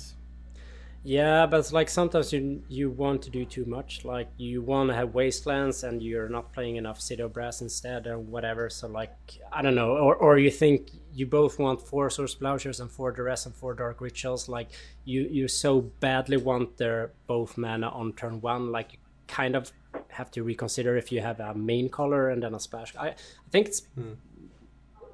[1.06, 4.04] Yeah, but it's like sometimes you you want to do too much.
[4.04, 8.08] Like you want to have wastelands and you're not playing enough City of Brass instead
[8.08, 8.68] or whatever.
[8.68, 9.14] So like
[9.52, 13.12] I don't know, or or you think you both want four Source Plowshares and four
[13.12, 14.48] Duress and four Dark Rituals.
[14.48, 14.70] Like
[15.04, 18.72] you you so badly want their both mana on turn one.
[18.72, 19.72] Like you kind of
[20.08, 22.96] have to reconsider if you have a main color and then a splash.
[22.96, 23.14] I, I
[23.52, 24.14] think it's hmm.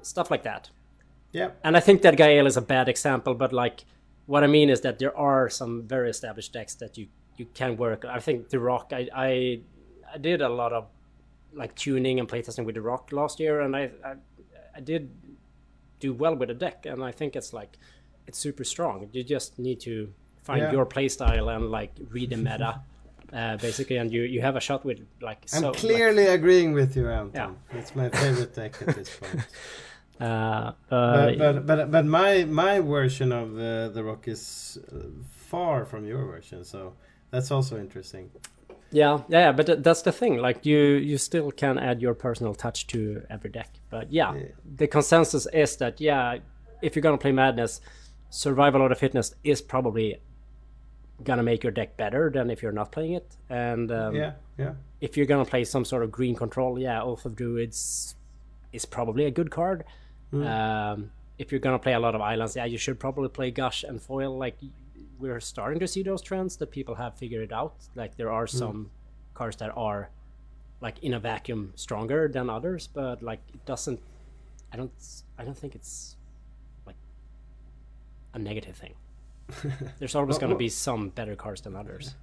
[0.01, 0.71] stuff like that.
[1.33, 3.85] yeah, And I think that Gael is a bad example, but like
[4.25, 7.77] what I mean is that there are some very established decks that you you can
[7.77, 8.05] work.
[8.05, 8.91] I think the Rock.
[8.93, 9.59] I I,
[10.13, 10.85] I did a lot of
[11.53, 14.13] like tuning and playtesting with the Rock last year, and I I,
[14.75, 15.09] I did
[15.99, 17.77] do well with the deck, and I think it's like
[18.27, 19.09] it's super strong.
[19.11, 20.13] You just need to
[20.43, 20.71] find Yeah.
[20.71, 22.81] your playstyle and like read the meta,
[23.33, 25.39] uh, basically, and you you have a shot with like.
[25.53, 27.57] I'm so, like, clearly agreeing with you, Anton.
[27.71, 27.79] Yeah.
[27.79, 29.45] It's my favorite deck at this point.
[30.19, 34.99] uh, but, but, but but my my version of uh, the rock is uh,
[35.29, 36.93] far from your version, so
[37.31, 38.29] that's also interesting.
[38.91, 40.37] Yeah, yeah, but that's the thing.
[40.37, 43.69] Like you, you still can add your personal touch to every deck.
[43.89, 44.43] But yeah, Yeah.
[44.77, 46.37] the consensus is that yeah,
[46.83, 47.81] if you're gonna play Madness,
[48.29, 50.21] Survival of the Fittest is probably
[51.23, 53.35] gonna make your deck better than if you're not playing it.
[53.49, 57.25] And um, yeah, yeah, if you're gonna play some sort of green control, yeah, Oath
[57.25, 58.13] of Druids
[58.71, 59.85] is probably a good card.
[60.33, 63.83] Um, if you're gonna play a lot of islands, yeah, you should probably play Gush
[63.83, 64.37] and Foil.
[64.37, 64.57] Like
[65.19, 67.75] we're starting to see those trends that people have figured it out.
[67.95, 68.89] Like there are some
[69.33, 70.09] cards that are
[70.81, 73.99] like in a vacuum stronger than others, but like it doesn't.
[74.71, 74.91] I don't.
[75.37, 76.15] I don't think it's
[76.85, 76.95] like
[78.33, 78.93] a negative thing.
[79.99, 82.15] There's always gonna be some better cards than others.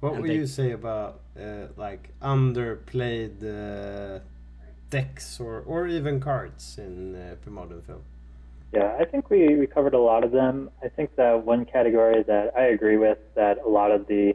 [0.00, 4.20] What And would they- you say about uh, like underplayed uh,
[4.94, 7.34] decks or or even cards in uh,
[7.86, 8.02] Phil?
[8.72, 10.70] Yeah, I think we, we covered a lot of them.
[10.82, 14.34] I think that one category that I agree with that a lot of the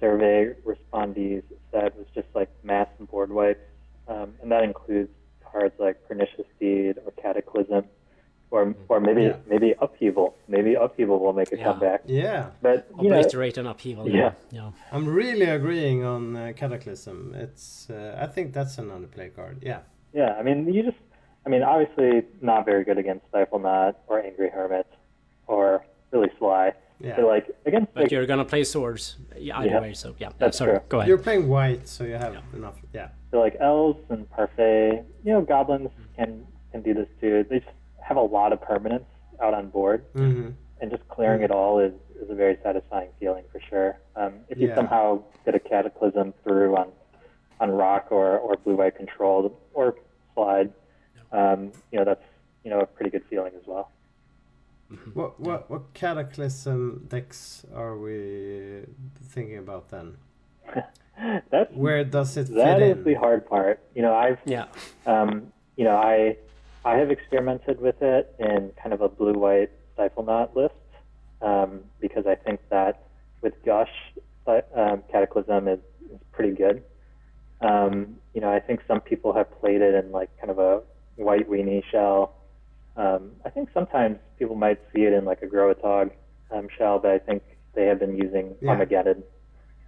[0.00, 1.42] survey respondees
[1.72, 3.66] said was just like mass and board wipes,
[4.06, 5.10] um, and that includes
[5.52, 7.84] cards like Pernicious Deed or Cataclysm,
[8.50, 9.36] or or maybe Yeah.
[9.46, 10.34] maybe Upheaval.
[10.48, 11.64] Maybe Upheaval will make a Yeah.
[11.64, 12.00] comeback.
[12.06, 14.08] Yeah, But you know, Obliterate and upheaval.
[14.08, 14.32] Yeah.
[14.50, 14.70] yeah.
[14.92, 17.34] I'm really agreeing on uh, Cataclysm.
[17.34, 19.58] It's uh, I think that's an underplay card.
[19.62, 19.80] Yeah,
[20.12, 20.96] Yeah, I mean, you just,
[21.44, 24.86] I mean, obviously not very good against Stiflenought or Angry Hermit
[25.46, 26.72] or really Sligh.
[27.00, 27.16] yeah.
[27.16, 29.80] But like against But like, you're gonna play swords yeah, either Yeah.
[29.82, 30.30] way, so yeah.
[30.38, 30.80] That's sorry, true.
[30.88, 31.08] go ahead.
[31.08, 32.78] You're playing white, so you have enough.
[32.94, 37.44] Yeah, so like elves and parfait, you know, goblins can can do this too.
[37.48, 37.70] They just
[38.08, 39.04] have a lot of permanence
[39.42, 43.44] out on board, hmm and just clearing it all is is a very satisfying feeling
[43.52, 43.98] for sure.
[44.16, 44.76] Um, if you Yeah.
[44.76, 46.88] somehow get a cataclysm through on
[47.60, 49.96] on rock or or blue white controlled or
[50.34, 50.72] slide,
[51.32, 52.24] um, you know, that's
[52.64, 53.90] you know a pretty good feeling as well.
[55.14, 58.84] what what what Cataclysm decks are we
[59.32, 60.16] thinking about then?
[61.50, 63.04] That's Where does it fit that is in?
[63.04, 63.80] the hard part.
[63.94, 64.66] You know, I've Yeah.
[65.06, 66.36] um, you know, I
[66.84, 70.74] I have experimented with it in kind of a blue white Stiflenought list
[71.42, 73.02] um, because I think that
[73.42, 73.90] with Gush,
[74.46, 75.80] uh, um, Cataclysm is,
[76.12, 76.82] is pretty good.
[77.60, 80.82] Um, you know, I think some people have played it in like kind of a
[81.16, 82.34] white weenie shell.
[82.96, 86.10] Um, I think sometimes people might see it in like a Growatog
[86.50, 87.42] um, shell, but I think
[87.74, 88.70] they have been using Yeah.
[88.70, 89.22] Armageddon.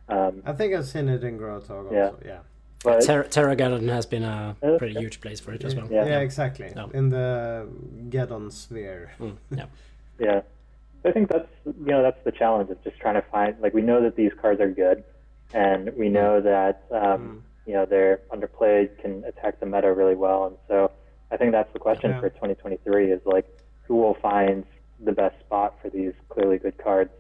[0.09, 2.19] Um, I think I've seen it in Grotog also.
[2.25, 2.29] Yeah.
[2.29, 2.39] Yeah.
[2.83, 5.87] But Ter- Terrageddon has been a pretty huge place for it as well.
[5.91, 6.21] Yeah, Yeah.
[6.21, 6.73] exactly.
[6.75, 6.89] No.
[6.95, 7.69] In the
[8.09, 9.13] Geddon sphere.
[9.21, 9.67] Mm, yeah.
[10.19, 10.43] Yeah.
[11.03, 13.81] I think that's you know that's the challenge of just trying to find like we
[13.81, 15.03] know that these cards are good,
[15.55, 20.45] and we know that um, you know they're underplayed, can attack the meta really well,
[20.49, 20.91] and so
[21.31, 22.21] I think that's the question Yeah.
[22.21, 23.47] for 2023 is like
[23.85, 24.65] who will find
[25.03, 27.11] the best spot for these clearly good cards.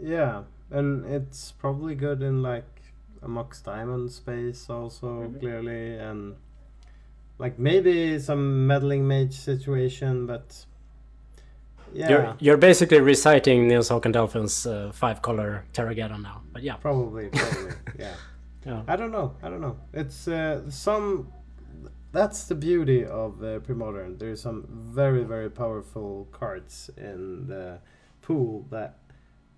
[0.00, 2.77] Yeah, and it's probably good in like a
[3.26, 6.36] Mox Diamond space also clearly, and
[7.38, 10.64] like maybe some meddling mage situation, but
[11.92, 16.42] yeah, You're you're basically reciting Nils Håkan Delfin's uh, five color Terrageddon now.
[16.52, 16.74] But yeah.
[16.76, 18.14] probably, probably, yeah.
[18.66, 18.82] Yeah.
[18.86, 19.34] I don't know.
[19.42, 19.76] I don't know.
[19.92, 21.32] It's uh, some.
[22.10, 24.18] That's the beauty of uh, pre-modern.
[24.18, 27.78] There's some very very powerful cards in the
[28.22, 28.98] pool that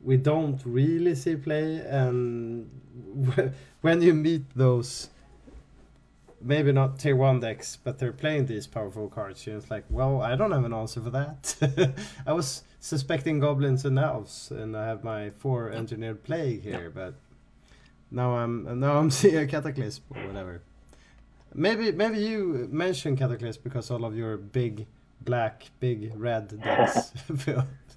[0.03, 2.71] we don't really see play, and
[3.81, 5.11] when you meet those,
[6.41, 9.47] maybe not tier one decks, but they're playing these powerful cards.
[9.47, 11.95] You're just like, well, I don't have an answer for that.
[12.27, 17.15] I was suspecting goblins and elves, and I have my four engineered plague here, but
[18.11, 20.63] now I'm now I'm seeing a cataclysm or whatever.
[21.55, 24.87] Maybe maybe you mentioned cataclysm because all of your big
[25.21, 27.13] black, big red decks.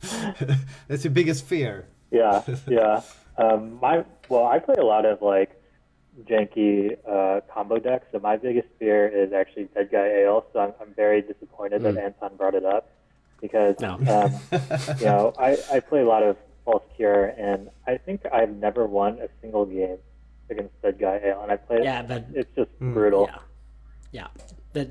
[0.03, 0.55] Phil.
[0.87, 1.87] That's your biggest fear.
[2.11, 3.01] Yeah, yeah.
[3.37, 5.59] Um, my well, I play a lot of like
[6.29, 10.45] janky uh, combo decks, so my biggest fear is actually Dead Guy Ale.
[10.53, 12.91] So I'm, I'm very disappointed that Anton brought it up
[13.41, 13.93] because No.
[13.95, 14.39] um,
[14.99, 18.85] you know I, I play a lot of False Cure, and I think I've never
[18.85, 19.97] won a single game
[20.49, 21.83] against Dead Guy Ale, and I play it.
[21.83, 23.27] Yeah, but It's just brutal.
[23.31, 23.39] yeah,
[24.11, 24.27] yeah.
[24.73, 24.89] That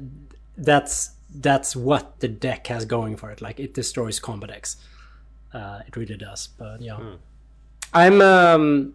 [0.59, 3.41] that's that's what the deck has going for it.
[3.41, 4.77] Like it destroys combo decks.
[5.53, 6.49] Uh, it really does.
[6.59, 6.99] But yeah,
[7.93, 8.21] I'm.
[8.23, 8.95] Um,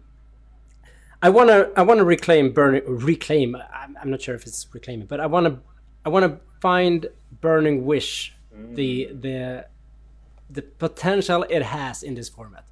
[1.20, 3.56] I wanna I wanna reclaim burn reclaim.
[3.56, 5.58] I'm, I'm not sure if it's reclaiming, but I wanna
[6.04, 7.06] I wanna find
[7.40, 8.34] Burning Wish,
[8.74, 9.66] the the
[10.50, 12.64] the potential it has in this format.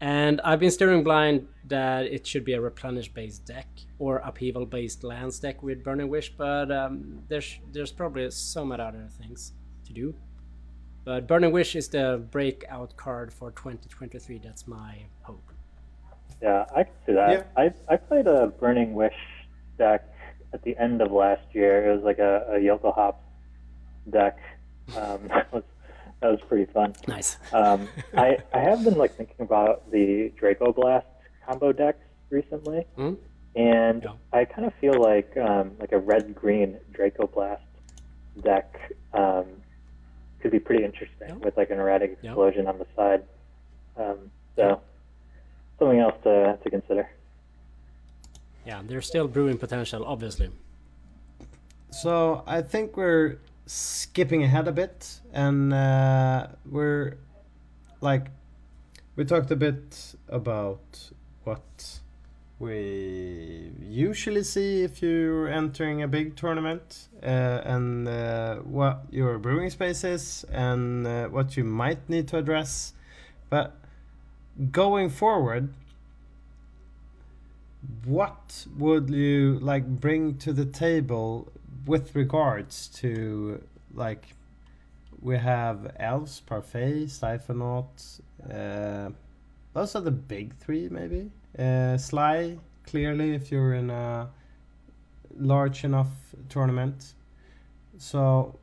[0.00, 3.66] And I've been steering blind that it should be a replenish based deck
[3.98, 8.82] or upheaval based lands deck with Burning Wish, but um, there's there's probably so many
[8.82, 9.52] other things
[9.86, 10.14] to do.
[11.04, 14.38] But Burning Wish is the breakout card for 2023.
[14.42, 15.42] That's my hope.
[16.42, 17.30] Yeah, I can see that.
[17.30, 17.42] Yeah.
[17.88, 19.14] I I played a Burning Wish
[19.78, 20.02] deck
[20.52, 21.90] at the end of last year.
[21.90, 23.22] It was like a, a Yoko Hops
[24.10, 24.38] deck.
[24.96, 25.62] Um, that was
[26.20, 26.94] that was pretty fun.
[27.06, 27.36] Nice.
[27.52, 31.06] Um, I I have been like thinking about the Draco Blast
[31.46, 31.98] combo decks
[32.30, 33.14] recently, Hmm?
[33.56, 34.12] and Yeah.
[34.32, 37.62] I kind of feel like um, like a red green Draco Blast
[38.42, 39.44] deck um,
[40.44, 41.36] could be pretty interesting Yeah.
[41.36, 42.32] with like an erratic Yeah.
[42.32, 43.22] explosion on the side.
[43.96, 44.78] Um, so
[45.78, 47.08] something else to to consider.
[48.66, 50.50] Yeah, there's still brewing potential, obviously.
[51.90, 57.16] So I think we're skipping ahead a bit, and uh, we're
[58.02, 58.26] like
[59.16, 61.10] we talked a bit about
[61.44, 62.00] what
[62.58, 69.70] we usually see if you're entering a big tournament, uh, and uh, what your brewing
[69.70, 72.92] space is, and uh, what you might need to address.
[73.50, 73.76] But
[74.70, 75.74] going forward,
[78.04, 81.52] what would you like bring to the table
[81.86, 83.62] with regards to
[83.92, 84.28] like
[85.20, 88.20] we have elves parfait Stiflenought,
[88.50, 89.10] uh
[89.72, 94.28] those are the big three maybe uh Sligh clearly if you're in a
[95.36, 96.12] large enough
[96.48, 97.14] tournament
[97.98, 98.58] so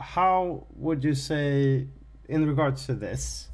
[0.00, 1.86] how would you say
[2.28, 3.48] in regards to this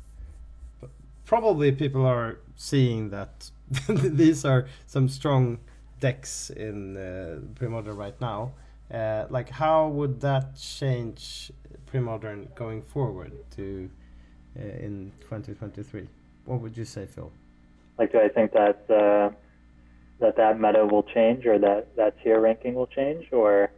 [1.24, 3.51] probably people are seeing that
[3.89, 5.59] these are some strong
[5.98, 8.52] decks in uh, pre-modern right now.
[8.93, 11.51] Uh, like, how would that change
[11.86, 13.89] pre-modern going forward to
[14.59, 16.06] uh, in 2023?
[16.44, 17.32] What would you say, Phil?
[17.98, 19.31] Like, do I think that uh,
[20.20, 23.70] that that meta will change, or that that tier ranking will change, or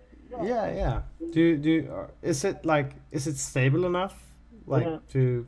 [0.43, 1.03] Yeah, yeah.
[1.33, 4.15] Do do uh, is it like is it stable enough?
[4.67, 4.99] Like Yeah.
[5.13, 5.47] to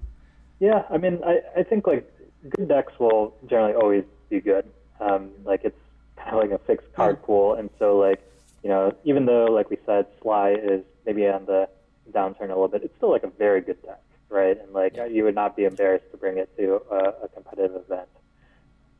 [0.58, 2.10] Yeah, I mean, I, I think like
[2.48, 4.64] good decks will generally always be good.
[5.00, 5.78] Um, like it's
[6.16, 8.20] kind of like a fixed card pool, and so like
[8.62, 11.68] you know, even though like we said, Sligh is maybe on the
[12.12, 14.58] downturn a little bit, it's still like a very good deck, right?
[14.60, 18.08] And like you would not be embarrassed to bring it to a, a competitive event.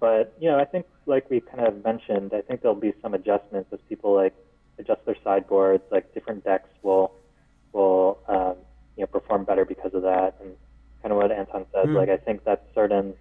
[0.01, 3.15] But you know, I think like we kind of mentioned, I think there'll be some
[3.15, 4.35] adjustments as people like
[4.79, 5.85] adjust their sideboards.
[5.91, 7.13] Like different decks will
[7.73, 8.57] will um,
[8.97, 10.51] you know perform better because of that, and
[11.03, 11.89] kind of what Anton said.
[11.91, 13.15] Like I think that certain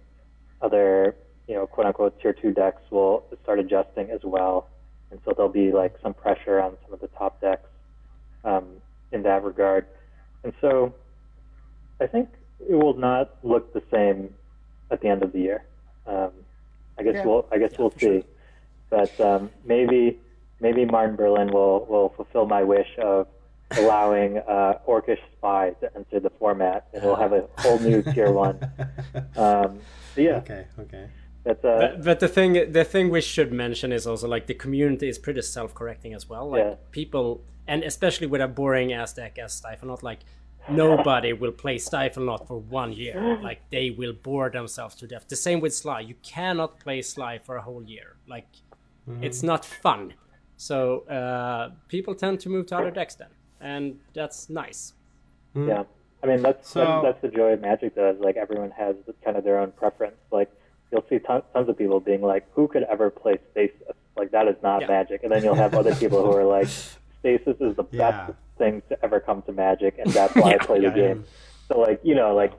[0.60, 1.16] other
[1.48, 4.68] you know quote unquote tier two decks will start adjusting as well,
[5.10, 7.68] and so there'll be like some pressure on some of the top decks
[8.44, 8.66] um,
[9.12, 9.86] in that regard.
[10.44, 10.94] And so
[12.00, 12.28] I think
[12.68, 14.34] it will not look the same
[14.90, 15.64] at the end of the year.
[16.06, 16.30] Um,
[16.98, 17.24] I guess Yeah.
[17.24, 18.24] we'll I guess we'll see,
[18.90, 20.18] but um, maybe
[20.60, 23.26] maybe Martin Berlin will will fulfill my wish of
[23.78, 28.32] allowing uh, Orcish Spy to enter the format, and we'll have a whole new tier
[28.32, 28.58] one.
[29.36, 29.80] Um,
[30.14, 31.08] but yeah, okay, okay.
[31.44, 34.54] that's uh, But, but the thing the thing we should mention is also like the
[34.54, 36.48] community is pretty self-correcting as well.
[36.48, 36.74] Like Yeah.
[36.90, 40.20] people, and especially with a boring ass deck as not like
[40.68, 43.38] nobody will play Stiflenought for one year.
[43.42, 45.26] Like they will bore themselves to death.
[45.28, 46.00] The same with Sligh.
[46.00, 48.16] You cannot play Sligh for a whole year.
[48.28, 48.46] Like
[49.22, 50.14] it's not fun.
[50.56, 53.28] So uh, people tend to move to other decks then,
[53.60, 54.94] and that's nice.
[55.54, 55.84] Yeah,
[56.22, 57.94] I mean that's, So- that's that's the joy of Magic.
[57.94, 60.16] Does like everyone has kind of their own preference.
[60.32, 60.50] Like
[60.90, 63.80] you'll see tons, tons of people being like, "Who could ever play Stasis?
[64.16, 64.88] Like that is not Yeah.
[64.88, 66.68] Magic." And then you'll have other people who are like,
[67.20, 68.10] "Stasis is the Yeah.
[68.26, 70.90] best thing to ever come to Magic, and that's why I Yeah, play the yeah,
[70.90, 71.24] game."
[71.68, 72.52] So like you know like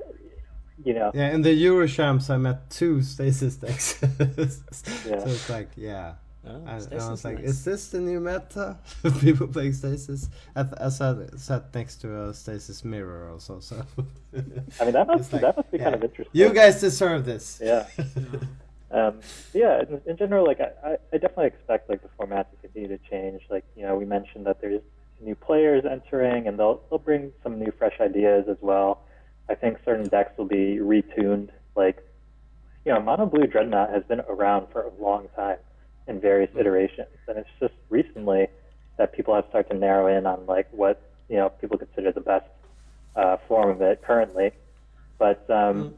[0.83, 3.99] you know Yeah, in the Eurochamps, I met two stasis decks.
[5.03, 5.25] Yeah.
[5.25, 6.15] So it's like, yeah.
[6.45, 7.49] Oh, And, and Stasis I was like, nice.
[7.49, 8.77] is this the new meta?
[9.19, 10.29] People playing stasis.
[10.55, 13.59] I, th- I sat, sat next to a stasis mirror also.
[13.59, 13.85] So
[14.79, 16.31] I mean that must like, that must be kind of interesting.
[16.31, 17.59] you guys deserve this.
[17.63, 17.87] Yeah.
[18.91, 19.19] um,
[19.53, 22.87] yeah, in, in general, like I, I I definitely expect like the format to continue
[22.89, 23.41] to change.
[23.49, 24.81] Like you know, we mentioned that there's
[25.21, 29.01] new players entering, and they'll they'll bring some new fresh ideas as well.
[29.49, 31.49] I think certain decks will be retuned.
[31.75, 32.05] Like
[32.85, 35.57] you know, Mono Blue Dreadnought has been around for a long time
[36.07, 38.47] in various iterations, and it's just recently
[38.97, 42.21] that people have started to narrow in on like what you know people consider the
[42.21, 42.49] best
[43.15, 44.51] uh, form of it currently.
[45.17, 45.95] But um,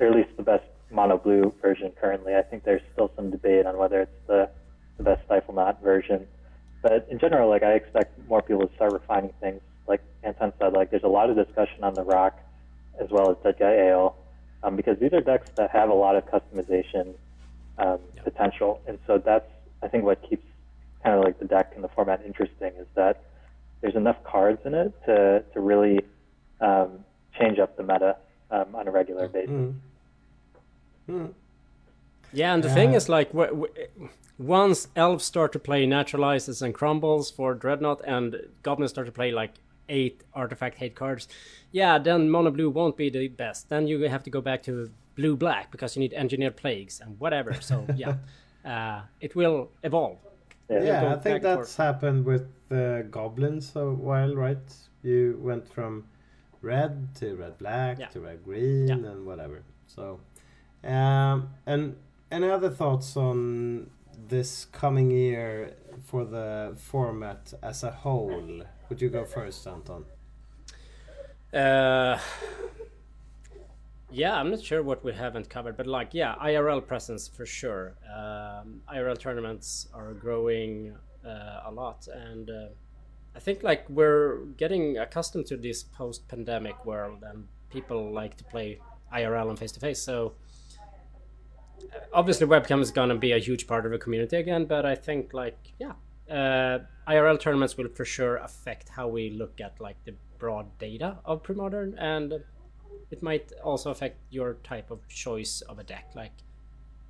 [0.00, 2.34] or at least the best mono blue version currently.
[2.34, 4.50] I think there's still some debate on whether it's the,
[4.96, 6.26] the best Stiflenought version.
[6.82, 9.60] But in general, like I expect more people to start refining things.
[9.86, 12.38] Like Anton said, like there's a lot of discussion on the Rock
[13.00, 14.16] as well as Dead Guy Ale,
[14.62, 17.14] um, because these are decks that have a lot of customization
[17.78, 19.48] um, potential, and so that's
[19.82, 20.44] I think what keeps
[21.02, 23.22] kind of like the deck and the format interesting is that
[23.80, 26.00] there's enough cards in it to to really
[26.60, 27.04] um,
[27.38, 28.16] change up the meta
[28.50, 29.50] um, on a regular basis.
[32.32, 33.72] Yeah, and the thing is, like, w- w-
[34.38, 39.32] once elves start to play naturalizes and crumbles for Dreadnought, and goblins start to play
[39.32, 39.52] like
[39.88, 41.28] eight artifact hate cards,
[41.72, 43.68] yeah, then mono blue won't be the best.
[43.68, 47.18] Then you have to go back to blue black because you need engineered plagues and
[47.20, 47.54] whatever.
[47.60, 48.14] So yeah,
[48.64, 50.18] uh, it will evolve.
[50.68, 50.84] Yeah.
[50.84, 51.76] Yeah, I think that's forth.
[51.76, 54.58] happened with the goblins a while, right?
[55.02, 56.04] You went from
[56.62, 58.06] red to red black Yeah.
[58.08, 58.94] to red green Yeah.
[58.94, 59.64] and whatever.
[59.88, 60.20] So,
[60.84, 61.96] um, and
[62.30, 63.90] any other thoughts on
[64.28, 65.74] this coming year
[66.04, 68.62] for the format as a whole?
[68.88, 70.04] Would you go first, Anton?
[71.52, 72.18] Uh,
[74.10, 77.94] yeah, I'm not sure what we haven't covered, but like, yeah, IRL presence for sure.
[78.06, 82.66] Um, IRL tournaments are growing uh, a lot, and uh,
[83.34, 88.80] I think like we're getting accustomed to this post-pandemic world, and people like to play
[89.12, 90.00] IRL and face-to-face.
[90.00, 90.34] So
[92.12, 95.32] obviously, webcam is gonna be a huge part of the community again, but I think
[95.32, 95.92] like, yeah.
[96.30, 96.78] Uh,
[97.08, 101.42] IRL tournaments will for sure affect how we look at like the broad data of
[101.42, 102.32] pre-modern and
[103.10, 106.30] it might also affect your type of choice of a deck like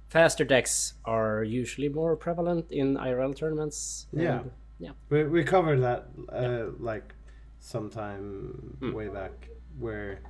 [0.09, 4.43] faster decks are usually more prevalent in irl tournaments Yeah.
[4.79, 7.15] yeah We, we covered that uh, like
[7.59, 8.93] sometime Hmm.
[8.93, 10.21] way back where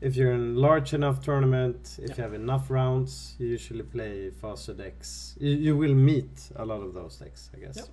[0.00, 4.74] if you're in large enough tournament if you have enough rounds you usually play faster
[4.74, 7.90] decks you, you will meet a lot of those decks i guess.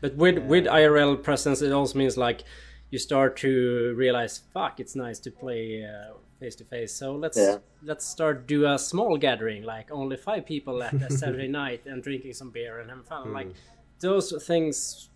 [0.00, 2.44] But with with uh, irl presence it also means like
[2.90, 5.86] you start to realize fuck it's nice to play
[6.40, 7.58] face to face so let's Yeah.
[7.82, 12.02] let's start do a small gathering like only five people at a saturday night and
[12.02, 13.32] drinking some beer and having fun.
[13.32, 13.54] Like mm.
[14.00, 15.08] those things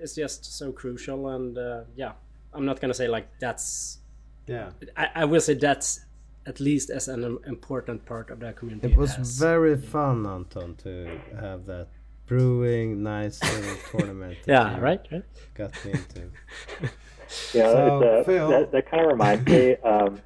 [0.00, 2.12] is just so crucial and uh, yeah.
[2.52, 3.98] I'm not gonna say like that's
[4.46, 6.00] yeah I, I will say that's
[6.46, 8.92] at least as an important part of that community.
[8.92, 11.88] it was as- very fun anton to have that
[12.26, 15.22] brewing nice little tournament that yeah, right, right.
[15.54, 16.30] got me into
[17.54, 19.76] Yeah, So, it's, uh, Phil- that, that kind of reminds me.
[19.76, 20.20] Um,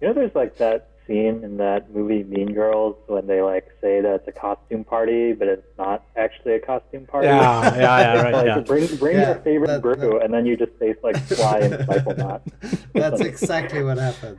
[0.00, 4.00] you know, there's like that scene in that movie Mean Girls when they like say
[4.00, 7.26] that it's a costume party, but it's not actually a costume party.
[7.28, 8.60] Yeah, yeah, yeah, right, like yeah.
[8.60, 11.58] bring bring Yeah, your favorite that- brew, that- and then you just taste like Sligh
[11.60, 12.42] and rifle knot.
[12.94, 14.38] that's exactly what happened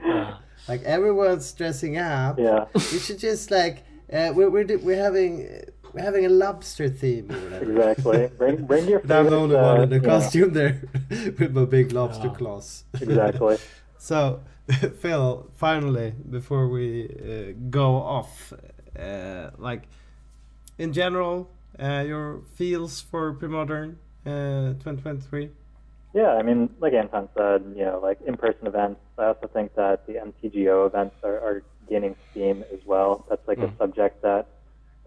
[0.68, 5.50] like everyone's dressing up Yeah, we should just like uh, we're, we're, we're having
[5.94, 7.30] we're having a lobster theme
[7.62, 8.30] exactly.
[8.38, 9.30] Bring bring your But I'm favorite.
[9.30, 10.82] the only one uh, in the you know, costume there
[11.40, 12.84] with my big lobster claws.
[13.02, 13.58] Exactly.
[13.98, 14.40] So,
[15.00, 18.54] Phil, finally, before we uh, go off,
[18.98, 19.84] uh, like
[20.78, 25.50] in general, uh, your feels for pre-modern uh, 2023?
[26.14, 29.02] Yeah, I mean, like Anton said, you know, like in-person events.
[29.18, 33.26] I also think that the MTGO events are, are gaining steam as well.
[33.30, 34.48] That's like a subject that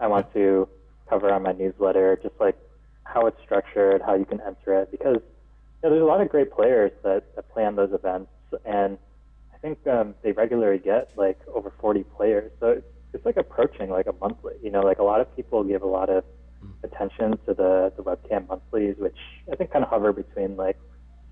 [0.01, 0.69] I want to
[1.09, 2.57] cover on my newsletter, just like
[3.05, 6.29] how it's structured, how you can enter it, because you know, there's a lot of
[6.29, 8.31] great players that, that play on those events,
[8.65, 8.99] and
[9.57, 12.53] I think um, they regularly get like over 40 players.
[12.61, 14.53] So it's, it's like approaching like a monthly.
[14.63, 16.25] You know, like a lot of people give a lot of
[16.85, 19.17] attention to the, the webcam monthlies, which
[19.51, 20.77] I think kind of hover between like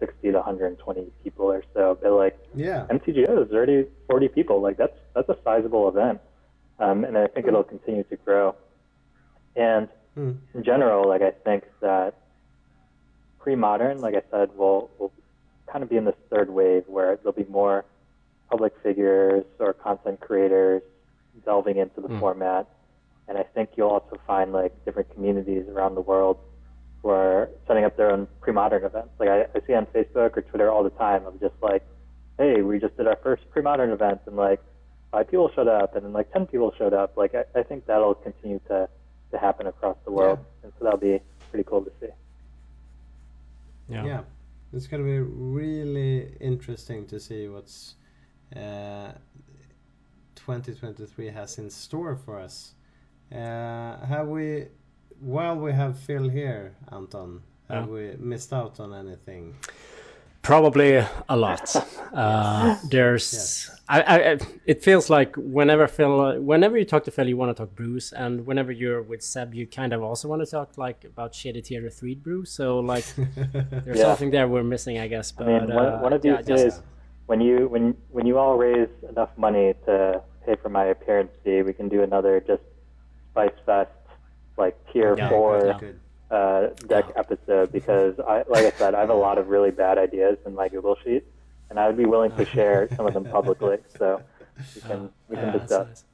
[0.01, 1.99] 60 to 120 people or so.
[2.03, 2.87] But like Yeah.
[2.91, 4.61] MTGO is already 40 people.
[4.63, 6.21] Like that's that's a sizable event,
[6.79, 8.57] um, and I think it'll continue to grow.
[9.57, 10.39] And Mm.
[10.55, 12.15] in general, like I think that
[13.41, 15.13] pre-modern, like I said, will will
[15.71, 17.85] kind of be in this third wave where there'll be more
[18.55, 20.81] public figures or content creators
[21.45, 22.21] delving into the hmm.
[22.21, 22.69] format.
[23.27, 26.39] And I think you'll also find like different communities around the world
[27.03, 29.09] who are setting up their own pre-modern events.
[29.19, 31.83] Like I, I see on Facebook or Twitter all the time of just like,
[32.39, 34.61] hey, we just did our first pre-modern event and like
[35.11, 37.17] five people showed up and then like ten people showed up.
[37.17, 38.89] Like I, I think that'll continue to,
[39.33, 40.39] to happen across the world.
[40.63, 41.19] And so that'll be
[41.51, 42.13] pretty cool to see.
[43.89, 44.05] Yeah.
[44.05, 44.21] Yeah.
[44.73, 47.97] It's going to be really interesting to see what's
[50.37, 52.73] 2023 has in store for us.
[53.33, 54.67] Uh, have we,
[55.21, 57.93] while we have Phil here, Anton, have Yeah.
[57.93, 59.55] we missed out on anything?
[60.43, 60.97] Probably
[61.29, 61.75] a lot.
[62.15, 67.27] Uh, there's, I, I, I- it feels like whenever Phil, whenever you talk to Phil,
[67.29, 70.41] you want to talk brews, and whenever you're with Seb, you kind of also want
[70.41, 72.45] to talk like about shitty tier three brew.
[72.45, 74.05] So like, there's Yeah.
[74.05, 75.33] something there we're missing, I guess.
[75.33, 76.83] But I mean, one, uh, one of these yeah, just- days,
[77.27, 81.63] when you when when you all raise enough money to pay for my appearance fee,
[81.63, 82.63] we can do another just
[83.31, 83.91] Spice Fest
[84.57, 85.91] like tier Yeah, four yeah.
[86.31, 89.99] Uh, deck episode because I like I said, I have a lot of really bad
[89.99, 91.25] ideas in my Google sheet,
[91.71, 93.77] and I would be willing to share some of them publicly.
[93.99, 94.21] So
[94.75, 95.87] we can we can Yeah, discuss.
[95.89, 96.05] nice.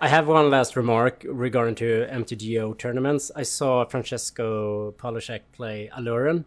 [0.00, 3.30] I have one last remark regarding to MTGO tournaments.
[3.36, 6.44] I saw Francesco Polishek play Aluren,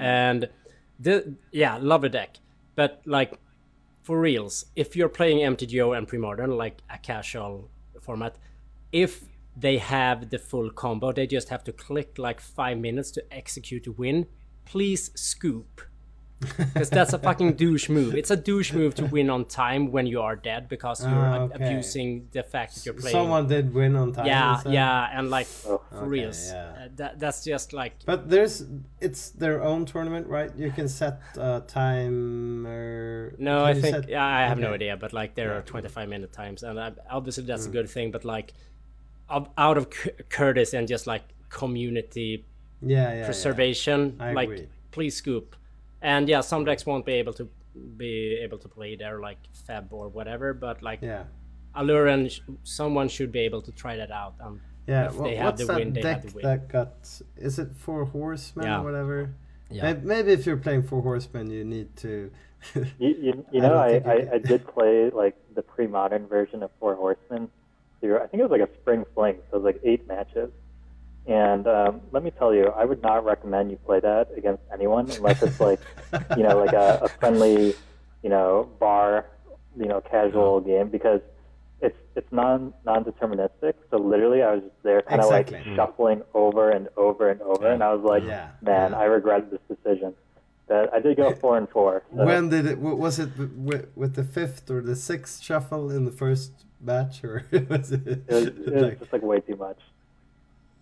[0.00, 0.48] and
[0.98, 2.38] the yeah, love a deck.
[2.80, 3.34] But like
[4.00, 7.68] for reals, if you're playing MTGO and Premodern like a casual
[8.00, 8.36] format,
[8.90, 9.24] if
[9.54, 13.86] they have the full combo, they just have to click like five minutes to execute
[13.86, 14.28] a win.
[14.64, 15.82] Please scoop.
[16.40, 18.14] Because that's a fucking douche move.
[18.14, 21.40] It's a douche move to win on time when you are dead because you're Ah,
[21.42, 21.54] okay.
[21.66, 23.12] abusing the fact that you're playing.
[23.12, 24.24] Someone did win on time.
[24.26, 26.04] yeah, yeah, and like for Oh.
[26.06, 26.56] reals, yeah.
[26.84, 28.64] uh, that that's just like But there's
[29.00, 30.50] it's their own tournament, right?
[30.56, 33.34] You can set a timer.
[33.38, 36.08] no, Can I think set- yeah, I have no idea, but like there are 25
[36.08, 37.70] minute times, and I, obviously that's Mm.
[37.70, 38.10] a good thing.
[38.10, 38.52] But like,
[39.28, 42.44] out of c- courtesy and just like community
[42.82, 43.24] Yeah, yeah.
[43.24, 44.68] preservation, I like agree.
[44.90, 45.54] please scoop.
[46.02, 47.48] And yeah, some decks won't be able to
[47.96, 50.52] be able to play there, like Feb or whatever.
[50.54, 51.24] But like Yeah.
[51.76, 54.34] Aluren, sh- someone should be able to try that out.
[54.40, 55.06] Um, Yeah.
[55.06, 56.44] If wha- they have what's the that win, they have deck the win.
[56.44, 57.20] that got?
[57.36, 58.80] Is it four horsemen Yeah.
[58.80, 59.34] or whatever?
[59.70, 62.30] yeah, Maybe, maybe if you're playing four horsemen, you need to.
[62.74, 64.42] You, you, you know, I, I, you I can.
[64.42, 67.48] did play like the pre-modern version of Four Horsemen.
[68.00, 70.50] Through, I think it was like a spring fling, so it was like eight matches.
[71.26, 75.10] And um, let me tell you, I would not recommend you play that against anyone
[75.10, 75.80] unless it's like,
[76.36, 77.74] you know, like a, a friendly,
[78.22, 79.26] you know, bar,
[79.78, 81.20] you know, casual game because
[81.82, 83.74] it's it's non non deterministic.
[83.90, 85.58] So literally, I was just there, kind of Exactly.
[85.58, 88.98] like shuffling over and over and over, and I was like, Yeah, man, yeah.
[88.98, 90.14] I regret this decision.
[90.68, 92.02] But I did go four and four.
[92.16, 92.24] So.
[92.24, 92.78] When did it?
[92.78, 97.44] Was it with, with the fifth or the sixth shuffle in the first batch, or
[97.68, 98.06] was it?
[98.06, 99.78] It was, it was like- just like way too much.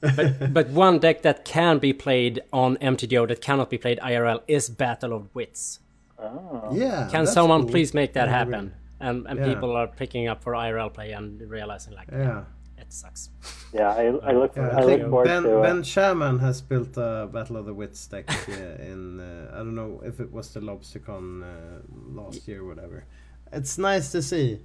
[0.00, 4.42] But but one deck that can be played on MTGO that cannot be played IRL
[4.46, 5.80] is Battle of Wits.
[6.18, 6.70] Oh.
[6.72, 7.08] yeah.
[7.10, 7.70] Can someone cool.
[7.70, 8.54] please make that I agree.
[8.54, 8.74] happen?
[9.00, 9.46] And and Yeah.
[9.54, 12.44] people are picking up for IRL play and realizing like Yeah.
[12.76, 13.30] it sucks.
[13.72, 16.60] Yeah, I, I look Yeah, I I think forward Ben to uh, Ben Shaman has
[16.62, 20.32] built a Battle of the Wits deck uh, in uh, I don't know if it
[20.32, 21.80] was the LobsterCon uh,
[22.20, 23.04] last year, or whatever.
[23.52, 24.58] It's nice to see.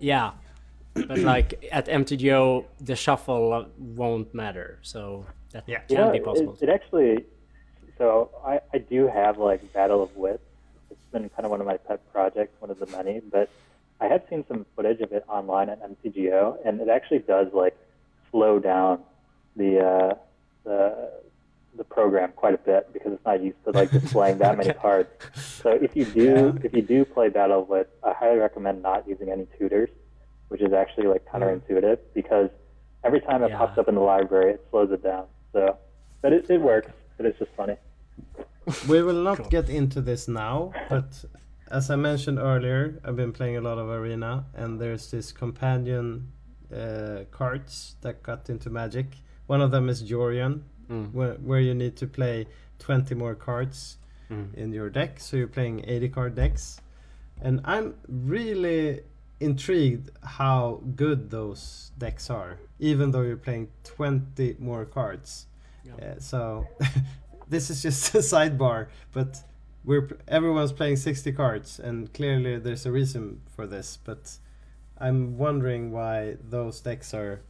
[0.00, 0.32] Yeah,
[0.94, 5.80] but like at MTGO, the shuffle won't matter, so that Yeah.
[5.80, 6.56] can know, be possible.
[6.60, 7.24] It, it actually,
[7.98, 10.42] so I, I do have like Battle of Wits.
[10.90, 13.20] It's been kind of one of my pet projects, one of the many.
[13.20, 13.48] But
[14.00, 17.76] I have seen some footage of it online at MTGO, and it actually does like
[18.30, 19.00] slow down
[19.56, 20.14] the uh,
[20.64, 21.10] the
[21.74, 25.08] the program quite a bit because it's not used to like displaying that many cards.
[25.34, 26.64] So if you do Yeah.
[26.66, 29.88] if you do play Battle of Wits, I highly recommend not using any tutors,
[30.52, 32.50] which is actually like counterintuitive because
[33.04, 33.58] every time it Yeah.
[33.58, 35.24] pops up in the library, it slows it down.
[35.54, 35.78] So,
[36.20, 36.90] but it, it works.
[37.16, 37.76] But it's just funny.
[38.88, 41.24] We will not get into this now, but
[41.70, 46.30] as I mentioned earlier, I've been playing a lot of Arena, and there's this companion
[46.72, 49.06] uh, cards that got into Magic.
[49.46, 50.60] One of them is Yorion,
[51.12, 52.46] where, where you need to play
[52.78, 53.96] 20 more cards
[54.56, 56.80] in your deck, so you're playing 80 card decks.
[57.42, 59.00] And I'm really
[59.42, 65.46] intrigued how good those decks are, even though you're playing 20 more cards.
[66.00, 66.66] Uh, so
[67.48, 69.42] this is just a sidebar, but
[69.84, 73.98] we're everyone's playing 60 cards, and clearly there's a reason for this.
[74.02, 74.38] But
[74.98, 77.42] I'm wondering why those decks are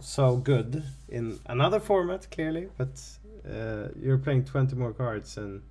[0.00, 2.68] so good in another format, clearly.
[2.78, 3.00] But
[3.48, 5.62] uh, you're playing 20 more cards, and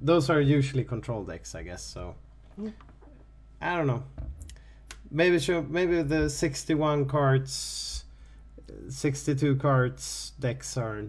[0.00, 1.82] those are usually control decks, I guess.
[1.82, 2.14] So
[3.60, 4.04] I don't know.
[5.14, 8.04] Maybe should, maybe the 61 cards,
[8.88, 11.04] 62 cards decks are.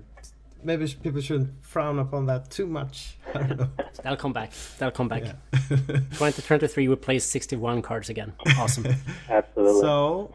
[0.62, 3.16] Maybe people shouldn't frown upon that too much.
[3.34, 3.70] I don't know.
[4.04, 4.52] They'll come back.
[4.78, 5.24] They'll come back.
[5.24, 5.34] Yeah.
[5.70, 8.34] 2023 we play 61 cards again.
[8.58, 8.86] Awesome.
[9.30, 9.82] Absolutely.
[9.82, 10.34] so,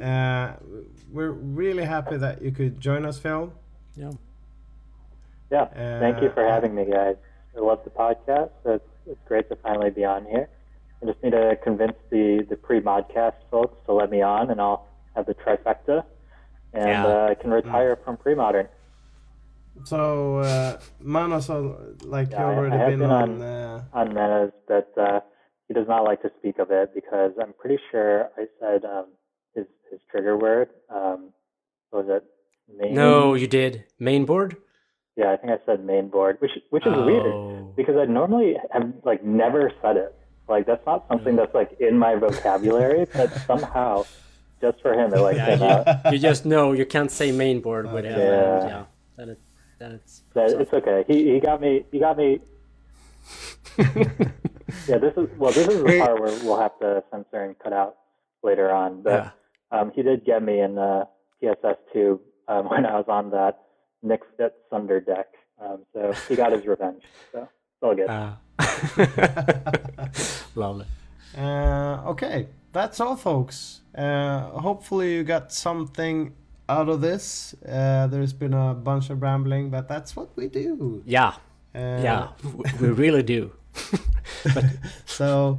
[0.00, 0.52] uh,
[1.10, 3.52] we're really happy that you could join us, Phil.
[5.50, 5.68] yeah.
[5.74, 6.00] yeah.
[6.00, 7.16] Thank you for uh, having me, guys.
[7.56, 8.50] I love the podcast.
[8.62, 10.48] So it's, it's great to finally be on here.
[11.02, 14.86] I just need to convince the the pre-modcast folks to let me on, and I'll
[15.16, 16.04] have the trifecta,
[16.72, 17.06] and Yeah.
[17.06, 18.68] uh, I can retire from pre-modern.
[19.84, 21.48] so uh, Manos,
[22.04, 23.30] like Yeah, I- you already I have been, been on.
[23.30, 25.20] on- uh, on Mena's, but uh,
[25.68, 29.06] he does not like to speak of it because I'm pretty sure I said um,
[29.54, 30.68] his his trigger word.
[30.90, 31.30] Um,
[31.90, 32.24] what was it?
[32.78, 32.94] Main?
[32.94, 34.56] No, you did mainboard.
[35.16, 37.06] Yeah, I think I said main board, which which is Oh.
[37.06, 40.14] weird because I normally have like never said it.
[40.50, 44.04] Like that's not something that's like in my vocabulary, but somehow,
[44.60, 45.86] just for him, it like came out.
[46.12, 48.18] You just know you can't say mainboard with him.
[48.18, 48.84] Yeah.
[49.18, 49.24] yeah.
[49.24, 49.38] It,
[49.78, 50.22] then it's.
[50.36, 51.04] Okay.
[51.06, 51.84] He he got me.
[51.92, 52.40] He got me.
[53.78, 55.52] yeah, this is well.
[55.52, 57.96] This is the part where we'll have to censor and cut out
[58.42, 59.02] later on.
[59.02, 59.10] But
[59.72, 59.78] Yeah.
[59.80, 61.06] um, he did get me in the
[61.40, 63.60] PSS two um, when I was on that
[64.02, 65.28] Nic Fit Thunder deck.
[65.62, 67.02] Um, so he got his revenge.
[67.32, 68.08] So it's all good.
[68.08, 68.32] Uh,
[70.54, 70.86] lovely.
[71.36, 73.80] Uh, okay, that's all, folks.
[73.96, 76.32] Uh, hopefully, you got something
[76.68, 77.54] out of this.
[77.66, 81.02] Uh, there's been a bunch of rambling, but that's what we do.
[81.06, 81.34] Yeah,
[81.74, 82.28] Uh, yeah,
[82.80, 83.50] we really do.
[85.06, 85.58] So,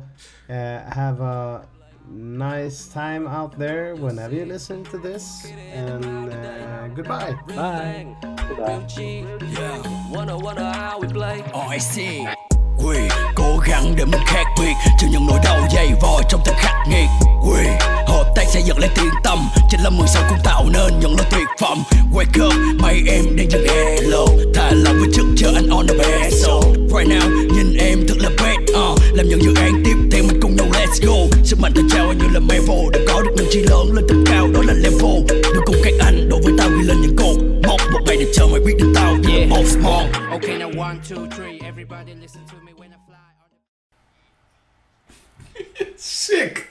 [0.50, 0.54] uh,
[0.94, 1.68] have a
[2.10, 7.36] nice time out there whenever you listen to this, and uh, goodbye.
[7.48, 7.56] Bye.
[7.56, 8.16] Bye.
[8.48, 8.86] Goodbye.
[11.54, 12.41] Oh, I cố
[13.68, 14.74] gắng để mình khác biệt.
[15.00, 17.08] Chịu những nỗi đau dày vò trong từng khắc nghiệt
[17.46, 17.64] Quỳ,
[18.08, 19.40] hợp tác xây dựng lên tiếng tâm.
[19.70, 21.84] Trên lâm 16 cũng tạo nên những lời tuyệt phẩm.
[22.14, 25.94] Wake up, mấy em đang dừng hello Thả lòng với trước chờ anh on the
[25.98, 26.54] best So,
[26.88, 30.40] right now, nhìn em thật là bad uh, Làm những dự án tiếp theo mình
[30.42, 31.38] cùng nhau let's go.
[31.44, 34.24] Sức mạnh ta trao như là Marvel Đã có được những chi lớn lên tầm
[34.28, 35.42] cao đó là level.
[35.54, 37.36] Được cùng các anh đối với tao ghi lên những cột
[37.68, 37.82] Mốc.
[37.94, 39.12] Một ngày để chờ mày biết được tao.
[39.52, 41.60] Là small Okay, now one, two, three.
[41.64, 42.71] Everybody listen to me
[45.98, 46.71] Sick!